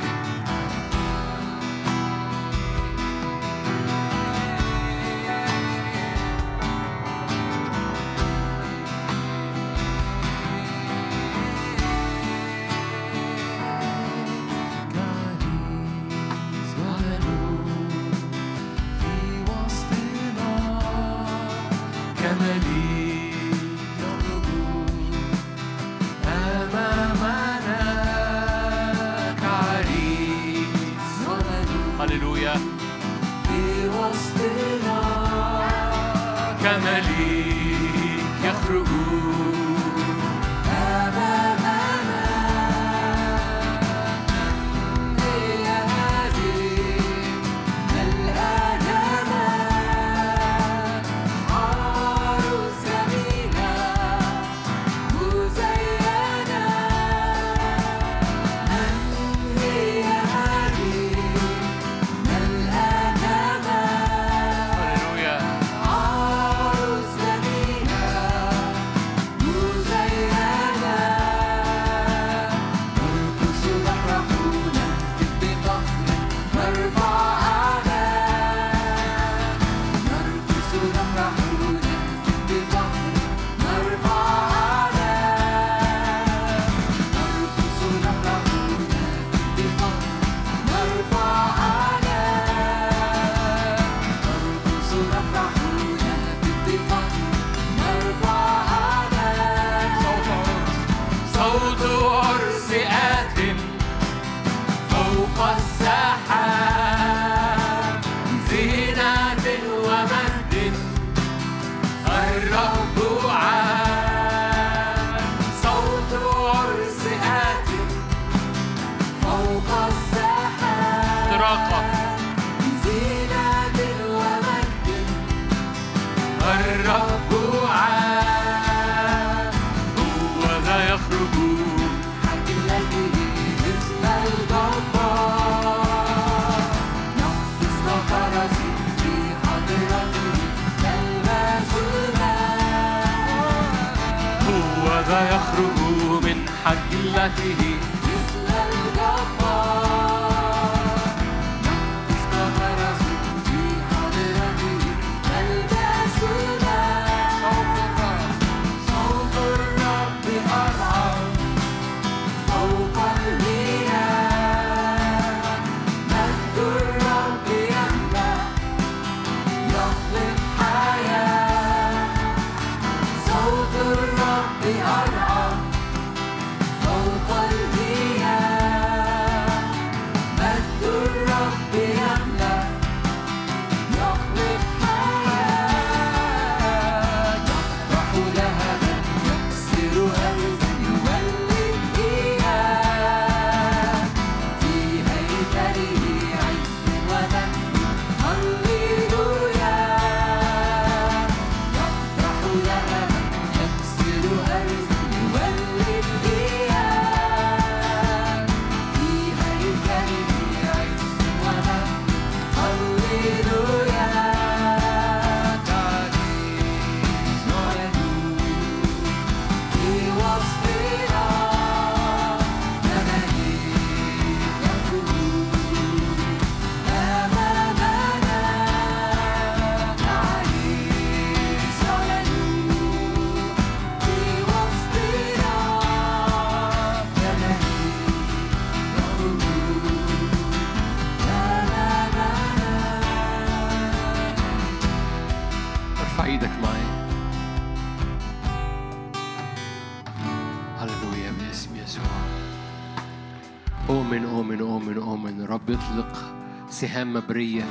[257.12, 257.64] مبرية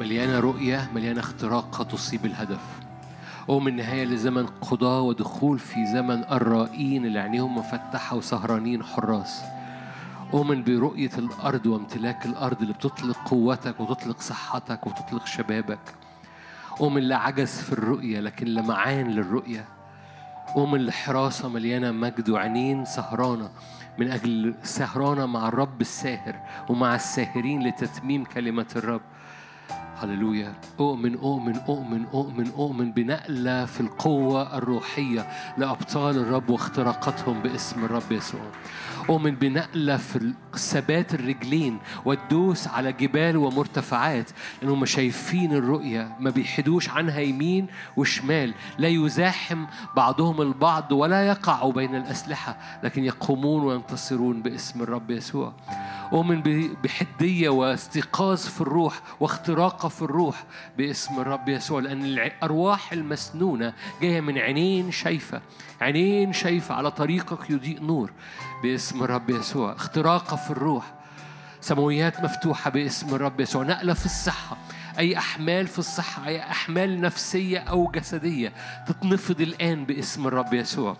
[0.00, 2.60] مليانة رؤية مليانة اختراق تصيب الهدف.
[3.48, 9.42] أؤمن نهاية لزمن قضاء ودخول في زمن الرائين اللي عينيهم مفتحة وسهرانين حراس.
[10.34, 15.94] أؤمن برؤية الأرض وامتلاك الأرض اللي بتطلق قوتك وتطلق صحتك وتطلق شبابك.
[16.80, 19.64] أؤمن لعجز في الرؤية لكن لمعان للرؤية.
[20.56, 23.50] أؤمن لحراسة مليانة مجد وعينين سهرانة.
[23.98, 29.00] من أجل سهرانة مع الرب الساهر ومع الساهرين لتتميم كلمة الرب.
[29.96, 30.54] هللويا.
[30.80, 35.26] أؤمن أؤمن أؤمن أؤمن أؤمن بنقلة في القوة الروحية
[35.58, 38.40] لأبطال الرب واختراقاتهم باسم الرب يسوع.
[39.10, 44.30] أؤمن بنقلة في ثبات الرجلين والدوس على جبال ومرتفعات
[44.62, 47.66] لأنهم شايفين الرؤية ما بيحدوش عنها يمين
[47.96, 48.54] وشمال.
[48.78, 49.66] لا يزاحم
[49.96, 55.52] بعضهم البعض ولا يقعوا بين الأسلحة لكن يقومون وينتصرون باسم الرب يسوع.
[56.12, 56.42] أؤمن
[56.84, 60.44] بحدية واستيقاظ في الروح واختراق في الروح
[60.78, 63.72] باسم الرب يسوع لأن الأرواح المسنونة
[64.02, 65.40] جاية من عينين شايفة
[65.80, 68.10] عينين شايفة على طريقك يضيء نور.
[68.62, 69.72] باسم الرب يسوع.
[69.72, 70.94] اختراق في الروح.
[71.60, 73.62] سماويات مفتوحة باسم الرب يسوع.
[73.62, 74.56] نقلة في الصحة.
[74.98, 78.52] أي أحمال في الصحة أي أحمال نفسية أو جسدية
[78.86, 80.96] تتنفض الآن باسم الرب يسوع.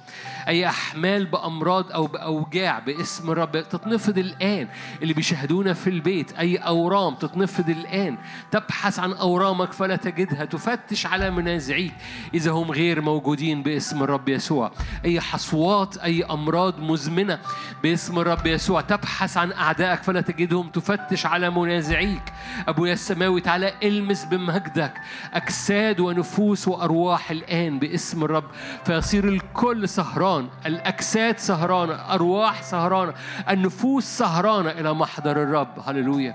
[0.49, 4.69] أي أحمال بأمراض أو بأوجاع باسم الرب تتنفض الآن.
[5.03, 8.19] اللي بيشاهدونا في البيت أي أورام تتنفض الآن.
[8.51, 10.45] تبحث عن أورامك فلا تجدها.
[10.45, 11.95] تفتش على منازعيك
[12.35, 14.73] إذا هم غير موجودين باسم الرب يسوع.
[15.05, 17.39] أي حصوات أي أمراض مزمنة
[17.83, 18.81] باسم الرب يسوع.
[18.81, 20.69] تبحث عن أعدائك فلا تجدهم.
[20.69, 22.23] تفتش على منازعيك.
[22.69, 24.93] أبويا السماوي تعالى المس بمجدك
[25.35, 28.45] أجساد ونفوس وأرواح الآن باسم الرب.
[28.85, 33.15] فيصير الكل سهران الأجساد سهرانة أرواح سهرانة
[33.51, 35.69] النفوس سهرانة إلى محضر الرب.
[35.87, 36.35] هللويا.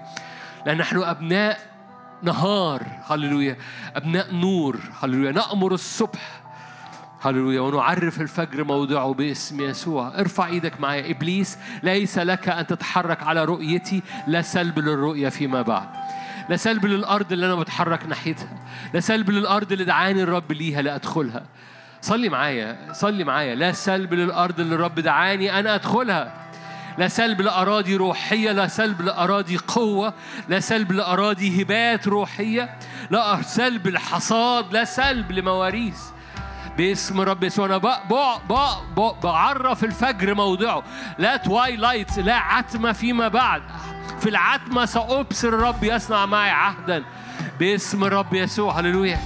[0.66, 1.60] لأن نحن أبناء
[2.24, 2.84] نهار.
[3.10, 3.58] هللويا.
[3.96, 4.80] أبناء نور.
[5.04, 5.32] هللويا.
[5.32, 6.42] نأمر الصبح.
[7.22, 7.62] هللويا.
[7.62, 10.20] ونعرف الفجر موضعه باسم يسوع.
[10.20, 11.12] ارفع إيدك معايا.
[11.12, 14.02] إبليس ليس لك أن تتحرك على رؤيتي.
[14.28, 15.90] لا سلب للرؤيه فيما بعد.
[16.50, 18.58] لا سلب للأرض اللي أنا بتحرك ناحيتها
[18.94, 21.46] لا سلب للأرض اللي دعاني الرب ليها لا أدخلها.
[22.02, 23.56] صلي معايا صلي معايا.
[23.56, 26.34] لا سلب للأرض اللي الرب دعاني أنا أدخلها.
[26.98, 30.14] لا سلب لأراضي روحية لا سلب لأراضي قوة
[30.50, 32.78] لا سلب لأراضي هبات روحية
[33.12, 36.00] لا سلب لحصاد لا سلب لمواريث.
[36.78, 37.66] باسم رب يسوع.
[37.66, 37.78] أنا
[39.24, 40.84] بعرف الفجر موضعه.
[41.18, 43.62] لا توايلايت لا عتمة فيما بعد.
[44.20, 47.04] في العتمة سأبصر الرب يصنع معي عهدا.
[47.60, 48.80] باسم الرب يسوع.
[48.80, 49.20] هللويا.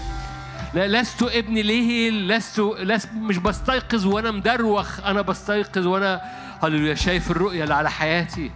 [0.73, 4.99] لا لست ابن ليه؟ لست, لست مش بستيقظ وأنا مدروخ.
[5.05, 6.21] أنا بستيقظ وأنا
[6.63, 6.95] هللويا.
[6.95, 8.51] شايف الرؤية اللي على حياتي.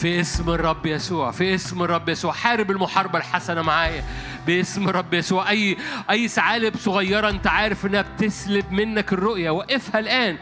[0.00, 2.32] في اسم الرب يسوع في اسم الرب يسوع.
[2.32, 4.04] حارب المحاربة الحسنة معايا.
[4.46, 5.50] باسم الرب يسوع.
[5.50, 5.76] أي
[6.10, 9.50] أي ثعالب صغيرة أنت عارف إنها بتسلب منك الرؤية.
[9.50, 10.38] وقفها الآن.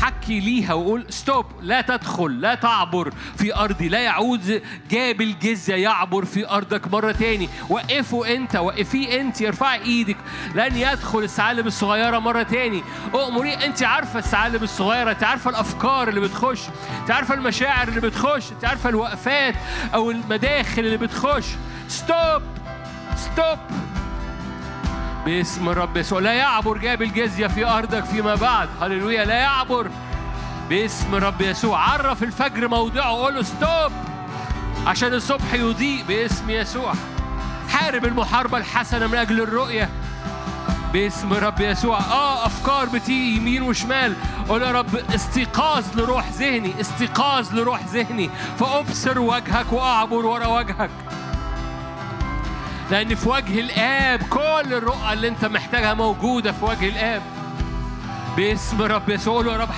[0.00, 6.24] حكي ليها وقول ستوب لا تدخل لا تعبر في أرضي لا يعود جاب الجزية يعبر
[6.24, 7.48] في أرضك مرة تاني.
[7.68, 10.16] وقفوا أنت وقفي أنت ارفعي إيدك.
[10.54, 12.82] لن يدخل الثعالب الصغيرة مرة تاني.
[13.14, 16.60] أؤمري أنت عارفة الثعالب الصغيرة أنت عارفة الأفكار اللي بتخش
[17.00, 19.54] أنت عارفة المشاعر اللي بتخش أنت عارفة الوقفات
[19.94, 21.46] أو المداخل اللي بتخش.
[21.88, 22.42] stop
[23.16, 23.58] stop.
[25.24, 26.20] باسم الرب يسوع.
[26.20, 28.68] لا يعبر جاب الجزية في أرضك فيما بعد.
[28.82, 29.24] هللويا.
[29.24, 29.90] لا يعبر.
[30.68, 31.78] باسم الرب يسوع.
[31.78, 33.10] عرف الفجر موضعه.
[33.10, 33.92] قول له stop
[34.86, 36.04] عشان الصبح يضيء.
[36.08, 36.92] باسم يسوع.
[37.68, 39.88] حارب المحاربة الحسنة من أجل الرؤية.
[40.92, 41.98] باسم رب يسوع.
[41.98, 44.16] آه أفكار بتيجي يمين وشمال.
[44.48, 46.80] قول يا رب استيقاظ لروح ذهني.
[46.80, 48.30] استيقاظ لروح ذهني.
[48.58, 50.90] فأبصر وجهك وأعبر ورا وجهك.
[52.90, 57.22] لأن في وجه الآب كل الرؤى اللي أنت محتاجها موجودة في وجه الآب.
[58.36, 59.46] باسم رب يسوع.
[59.46, 59.68] يا رب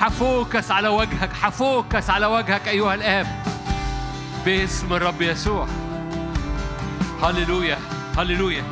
[0.00, 3.26] حفوكس على وجهك حفوكس على وجهك أيها الآب.
[4.44, 5.66] باسم الرب يسوع.
[7.22, 7.78] هللويا
[8.18, 8.64] هللويا.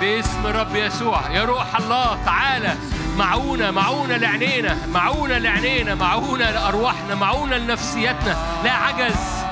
[0.00, 1.30] باسم رب يسوع.
[1.30, 2.74] يا روح الله تعالى
[3.18, 9.44] معونة معونة لعينينا معونة لعينينا معونة لأرواحنا معونة لنفسيتنا لا عجز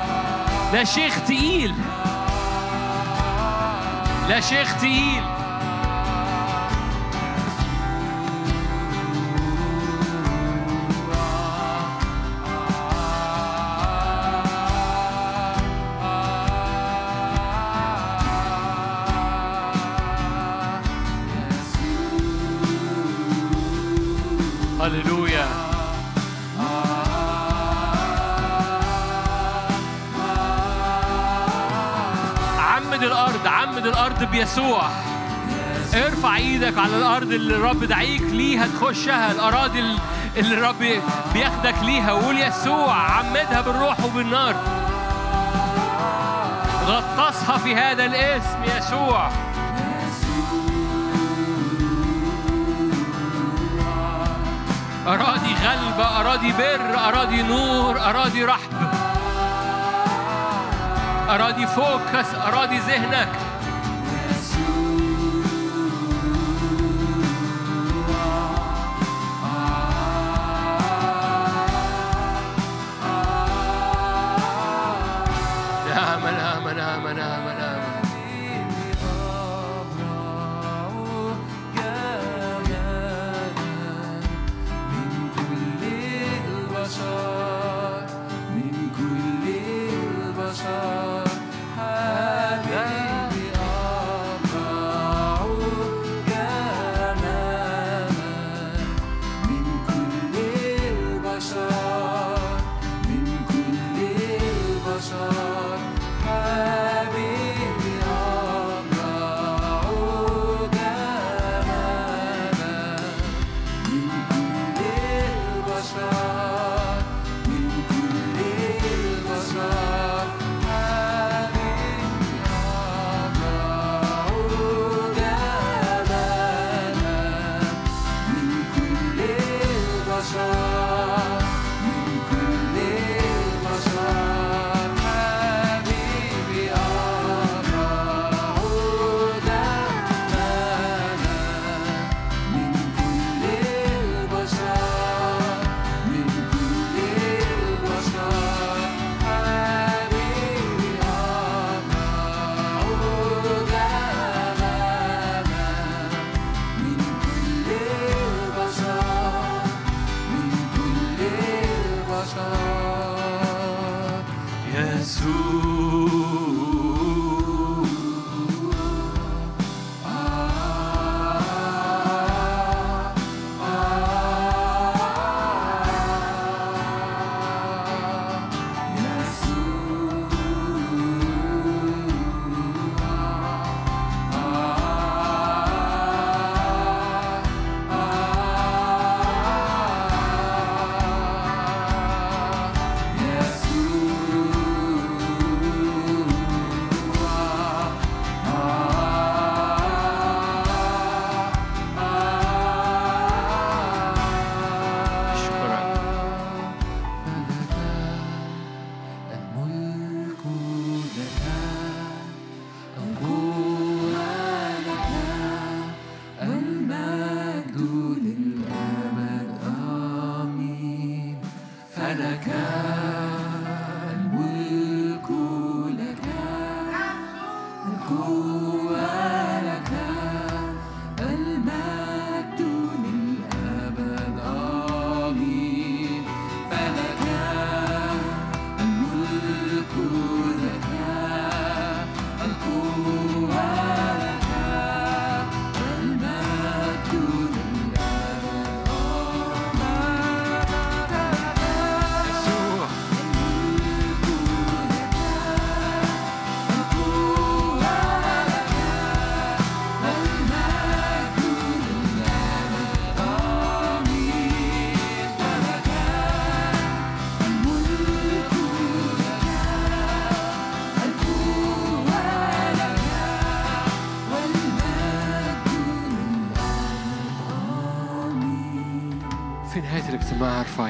[0.73, 1.75] لا شيخ تقيل
[4.29, 5.40] لا شيخ تقيل.
[24.91, 25.47] هللويا
[32.59, 34.83] عمد الأرض عمد الأرض بيسوع.
[35.95, 39.33] ارفع إيدك على الأرض اللي الرب دعيك ليها تخشها.
[39.33, 39.81] الأراضي
[40.37, 41.03] اللي الرب
[41.35, 42.13] بياخدك ليها.
[42.13, 44.55] وقول يسوع عمدها بالروح وبالنار.
[46.87, 49.31] غطسها في هذا الاسم يسوع.
[55.15, 58.73] أراضي غلبة أراضي بر أراضي نور أراضي رحب
[61.31, 63.50] أراضي فوكس أراضي ذهنك.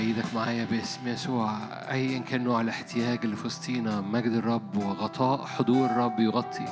[0.01, 1.59] إيدك معايا باسم يسوع.
[1.91, 6.65] ايا كان نوع الاحتياج اللي في وسطينا مجد الرب وغطاء حضور الرب يغطي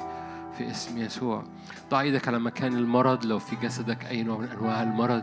[0.59, 1.45] في اسم يسوع.
[1.91, 5.23] ضع إيدك على مكان المرض لو في جسدك أي نوع من أنواع المرض.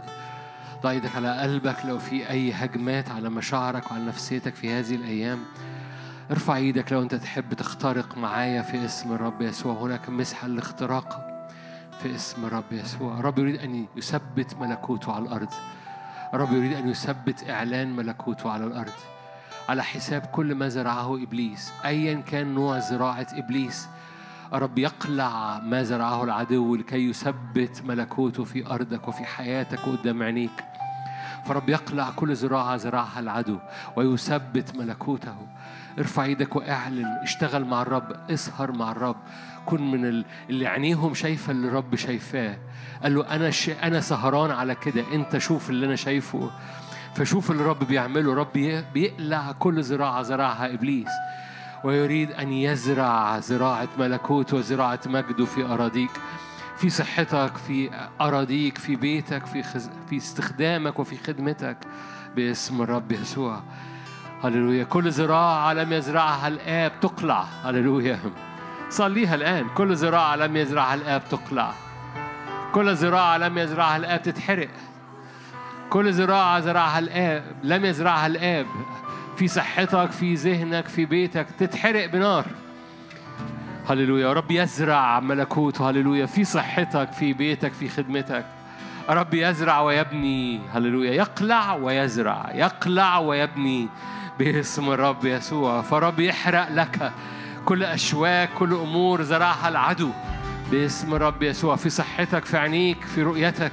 [0.83, 5.39] ضع إيدك على قلبك لو في أي هجمات على مشاعرك وعلى نفسيتك في هذه الأيام.
[6.31, 9.73] ارفع إيدك لو أنت تحب تخترق معايا في اسم الرب يسوع.
[9.73, 11.27] هناك مسحه للاختراق
[12.01, 13.19] في اسم الرب يسوع.
[13.19, 15.49] الرب يريد أن يثبت ملكوته على الأرض.
[16.33, 18.93] الرب يريد أن يثبت إعلان ملكوته على الأرض
[19.69, 23.87] على حساب كل ما زرعه إبليس ايا كان نوع زراعة إبليس.
[24.53, 30.63] الرب يقلع ما زرعه العدو لكي يثبت ملكوته في أرضك وفي حياتك قدام عينيك.
[31.45, 33.57] فرب يقلع كل زراعة زرعها العدو
[33.95, 35.35] ويثبت ملكوته.
[35.99, 39.15] ارفع إيدك واعلن اشتغل مع الرب اسهر مع الرب.
[39.65, 42.57] كن من ال- اللي عينيهم شايفة اللي الرب شايفاه.
[43.03, 43.69] قال له أنا ش...
[43.69, 45.03] أنا سهران على كده.
[45.13, 46.51] أنت شوف اللي أنا شايفه.
[47.15, 48.33] فشوف اللي الرب بيعمله.
[48.33, 51.09] رب بيقلع كل زراعة زرعها إبليس.
[51.83, 56.11] ويريد أن يزرع زراعة ملكوت وزراعة مجده في أراضيك.
[56.77, 57.89] في صحتك في
[58.21, 59.89] أراضيك في بيتك في خز...
[60.09, 61.77] في استخدامك وفي خدمتك
[62.35, 63.63] باسم الرب يسوع.
[64.43, 64.83] هللويا.
[64.83, 67.43] كل زراعة لم يزرعها الآب تقلع.
[67.63, 68.19] هللويا.
[68.95, 69.67] صليها الآن.
[69.75, 71.73] كل زراعة لم يزرعها الآب تقلع.
[72.73, 74.69] كل زراعة لم يزرعها الآب تتحرق.
[75.89, 78.65] كل زراعة زرعها الآب لم يزرعها الآب.
[79.37, 82.45] في صحتك في ذهنك في بيتك تتحرق بنار.
[83.89, 84.33] هللويا.
[84.33, 86.25] رب يزرع ملكوته هللويا.
[86.25, 88.45] في صحتك في بيتك في خدمتك.
[89.09, 90.61] رب يزرع ويبني.
[90.73, 91.11] هللويا.
[91.11, 92.51] يقلع ويزرع.
[92.53, 93.87] يقلع ويبني.
[94.39, 95.81] باسم الرب يسوع.
[95.81, 97.11] فرب يحرق لك.
[97.65, 100.09] كل أشواك كل أمور زرعها العدو.
[100.71, 103.71] باسم الرب يسوع في صحتك في عينيك في رؤيتك.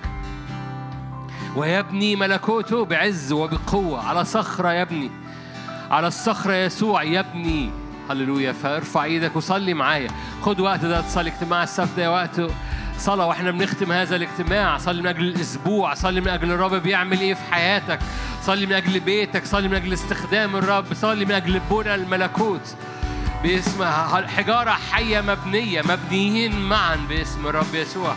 [1.56, 4.09] ويبني ملكوته بعز وبقوة.
[4.09, 5.10] على صخرة يبني
[5.90, 7.70] على الصخرة يسوع يبني
[8.10, 8.52] هللويا.
[8.52, 10.10] فارفع إيدك وصلي معايا.
[10.43, 12.40] خد وقت ده تصلي اجتماع السبت ده وقت.
[12.98, 14.78] صلاة وإحنا بنختم هذا الاجتماع.
[14.78, 15.94] صلي من أجل الأسبوع.
[15.94, 17.98] صلي من أجل الرب بيعمل إيه في حياتك.
[18.43, 19.44] صلي من أجل بيتك.
[19.44, 20.94] صلي من أجل استخدام الرب.
[20.94, 22.77] صلي من أجل بنى الملكوت.
[23.43, 23.85] باسم
[24.36, 28.14] حجارة حية مبنية مبنيين معا باسم الرب يسوع.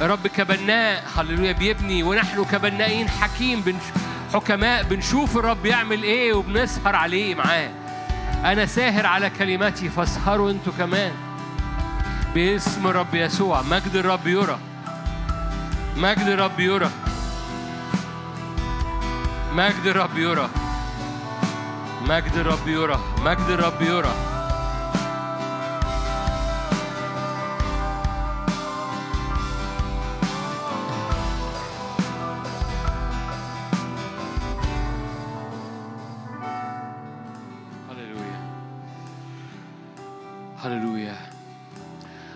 [0.00, 2.02] الرب كبناء هللويا بيبني.
[2.02, 3.82] ونحن كبنائين حكيم بنش
[4.34, 7.70] حكماء بنشوف الرب يعمل إيه وبنسهر عليه معاه.
[8.44, 11.12] أنا ساهر على كلمتي فاسهروا أنتوا كمان.
[12.34, 14.58] باسم الرب يسوع مجد الرب يرى.
[15.96, 16.90] مجد الرب يرى.
[19.52, 20.48] مجد الرب يرى.
[22.02, 23.00] مجد الرب يرى.
[23.24, 24.12] مجد الرب يرى.
[24.12, 24.37] هللويا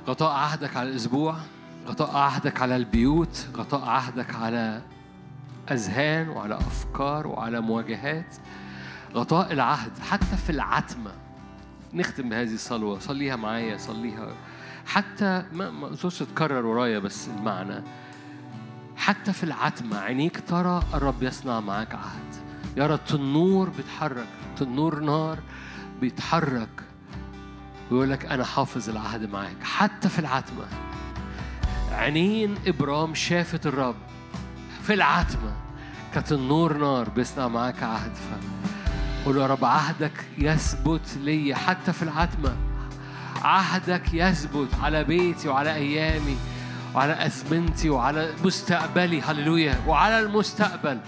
[0.07, 1.37] غطاء عهدك على الأسبوع
[1.87, 4.83] غطاء عهدك على البيوت غطاء عهدك على
[5.71, 8.37] أذهان وعلى أفكار وعلى مواجهات.
[9.15, 11.13] غطاء العهد حتى في العتمة.
[11.95, 14.29] نختم بهذه الصلوة صليها معايا صليها.
[14.87, 17.83] حتى ما ما تكرر ورايا بس المعنى.
[18.97, 22.35] حتى في العتمة عينيك ترى الرب يصنع معاك عهد.
[22.77, 24.27] يرى التنور بيتحرك
[24.57, 25.39] تنور نار
[26.01, 26.92] بيتحرك
[27.93, 30.65] ويقول لك أنا حافظ العهد معاك حتى في العتمة.
[31.93, 33.97] عينين إبرام شافت الرب
[34.83, 35.53] في العتمة.
[36.15, 38.13] كانت النور نار بيصنع معاك عهد
[39.25, 42.57] قول يا رب عهدك يثبت لي حتى في العتمة.
[43.43, 46.37] عهدك يثبت على بيتي وعلى أيامي
[46.95, 49.21] وعلى أزمنتي وعلى مستقبلي.
[49.21, 49.81] هللويا.
[49.87, 51.01] وعلى المستقبل.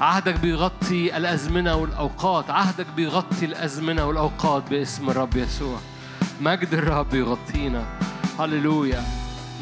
[0.00, 2.50] عهدك بيغطي الأزمنة والأوقات.
[2.50, 5.78] عهدك بيغطي الأزمنة والأوقات باسم الرب يسوع.
[6.44, 7.84] مجد الرب يغطينا.
[8.38, 9.04] هللويا.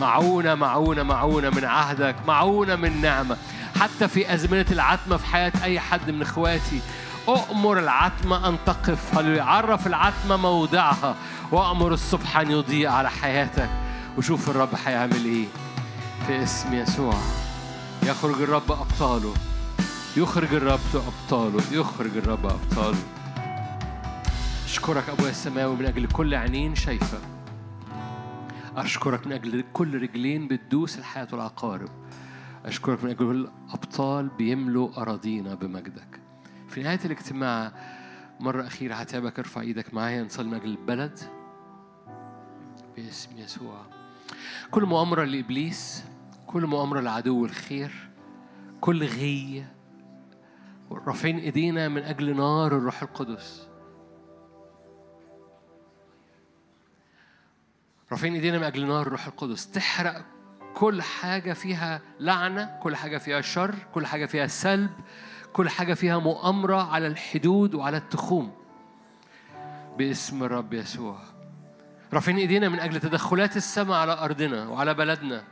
[0.01, 3.37] معونة معونة معونة من عهدك معونة من نعمة.
[3.81, 6.81] حتى في أزمنة العتمة في حياة أي حد من إخواتي
[7.29, 9.19] أؤمر العتمة أن تقف.
[9.19, 9.43] هللويا.
[9.43, 11.15] عرف العتمة موضعها
[11.53, 13.71] وأمر الصبح أن يضيء على حياتك.
[14.19, 15.47] وشوف الرب هيعمل إيه.
[16.27, 17.15] في اسم يسوع.
[18.03, 19.35] يخرج الرب أبطاله.
[20.17, 21.63] يخرج الرب أبطاله.
[21.73, 22.99] يخرج الرب أبطاله.
[24.73, 27.19] أشكرك أبويا السماوي من أجل كل عينين شايفة.
[28.77, 31.89] أشكرك من أجل كل رجلين بتدوس الحياة والعقارب
[32.65, 36.21] أشكرك من أجل كل أبطال بيملوا أراضينا بمجدك.
[36.69, 37.73] في نهاية الاجتماع
[38.41, 41.19] مرة أخيرة هتابك ارفع إيدك معايا نصلي من أجل البلد.
[42.97, 43.81] باسم يسوع.
[44.71, 46.05] كل مؤامرة لإبليس
[46.47, 48.11] كل مؤامرة لعدو الخير
[48.81, 49.65] كل غي.
[50.91, 53.72] رافعين إيدينا من أجل نار الروح القدس.
[58.13, 59.71] رافعين ايدينا من أجل نار الروح القدس.
[59.71, 60.25] تحرق
[60.75, 64.91] كل حاجة فيها لعنة كل حاجة فيها شر كل حاجة فيها سلب
[65.53, 68.53] كل حاجة فيها مؤامرة على الحدود وعلى التخوم.
[69.99, 71.19] باسم الرب يسوع.
[72.13, 75.45] رافعين ايدينا من أجل تدخلات السماء على أرضنا وعلى بلدنا.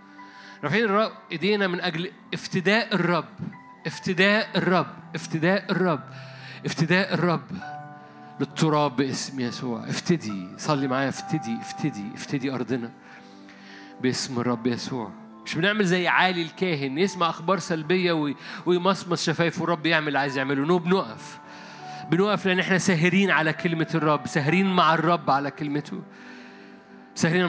[0.64, 3.28] رافعين ايدينا من أجل افتداء الرب.
[3.86, 4.94] افتداء الرب.
[5.14, 6.02] افتداء الرب.
[6.66, 7.79] افتداء الرب.
[8.40, 9.88] للتراب باسم يسوع.
[9.88, 11.08] افتدي صلي معايا.
[11.08, 12.90] افتدي افتدي افتدي أرضنا
[14.02, 15.10] باسم الرب يسوع.
[15.44, 18.36] مش بنعمل زي عالي الكاهن يسمع أخبار سلبية وي-
[18.66, 20.66] ويمصمص شفايفه والرب يعمل اللي عايز يعمله.
[20.66, 21.38] نو بنقف.
[22.10, 26.02] بنقف لأن إحنا ساهرين على كلمة الرب ساهرين مع الرب على كلمته.
[27.14, 27.46] ساهرين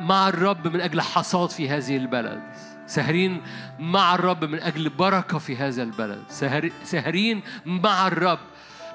[0.00, 2.42] مع, الرب من أجل حصاد في هذه البلد.
[2.86, 3.42] ساهرين
[3.78, 6.22] مع الرب من أجل بركة في هذا البلد.
[6.28, 8.38] ساهر- ساهرين مع الرب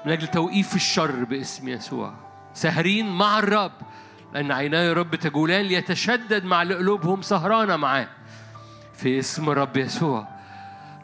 [0.06, 2.14] من أجل توقيف الشر باسم يسوع.
[2.54, 3.72] ساهرين مع الرب
[4.34, 8.08] لأن عيناي الرب تجولان ليتشدد مع قلوبهم سهرانه معاه.
[8.94, 10.28] في اسم الرب يسوع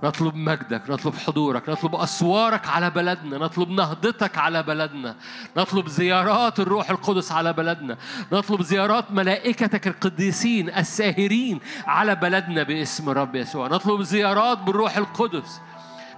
[0.02, 5.16] نطلب مجدك نطلب حضورك نطلب أسوارك على بلدنا نطلب نهضتك على بلدنا
[5.56, 7.97] نطلب زيارات الروح القدس على بلدنا
[8.32, 15.60] نطلب زيارات ملائكتك القديسين الساهرين على بلدنا باسم الرب يسوع نطلب زيارات بالروح القدس.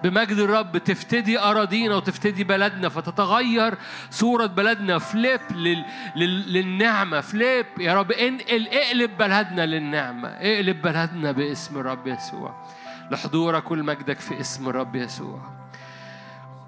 [0.04, 3.74] بمجد الرب تفتدي أراضينا وتفتدي بلدنا فتتغير
[4.10, 4.98] صورة بلدنا.
[4.98, 5.84] فليب لل...
[6.16, 6.52] لل...
[6.52, 7.20] للنعمة.
[7.20, 10.28] فليب يا رب انقل اقلب بلدنا للنعمة.
[10.28, 12.66] اقلب بلدنا باسم الرب يسوع.
[13.10, 15.40] لحضورك ولمجدك في اسم الرب يسوع.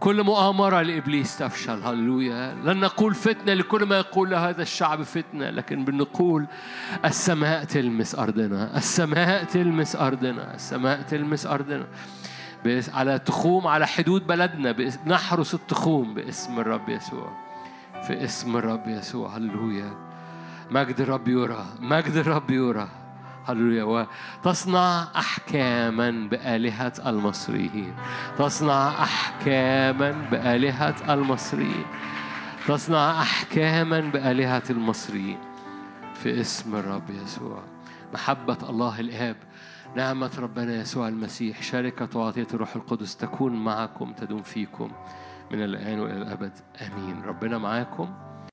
[0.01, 1.83] كل مؤامرة لإبليس تفشل.
[1.83, 2.55] هللويا.
[2.65, 6.47] لن نقول فتنة لكل ما يقول هذا الشعب فتنة لكن بنقول
[7.05, 8.77] السماء تلمس أرضنا.
[8.77, 10.55] السماء تلمس أرضنا.
[10.55, 11.87] السماء تلمس أرضنا.
[12.67, 14.77] على تخوم على حدود بلدنا.
[15.07, 17.33] نحرس التخوم باسم الرب يسوع.
[18.07, 19.37] في اسم الرب يسوع.
[19.37, 19.93] هللويا.
[20.71, 21.65] مجد الرب يرى.
[21.81, 22.89] مجد الرب يرى.
[23.49, 24.07] هللويا.
[24.45, 27.95] وتصنع أحكاما بآلهة المصريين.
[28.39, 31.85] تصنع أحكاما بآلهة المصريين.
[32.69, 35.39] تصنع أحكاما بآلهة المصريين.
[36.15, 37.63] في اسم الرب يسوع.
[38.15, 39.37] محبة الله الآب.
[39.97, 44.91] نعمة ربنا يسوع المسيح شركة وعطية الروح القدس تكون معكم تدوم فيكم
[45.53, 46.53] من الآن وإلى الأبد.
[46.87, 47.23] آمين.
[47.23, 48.30] ربنا معاكم.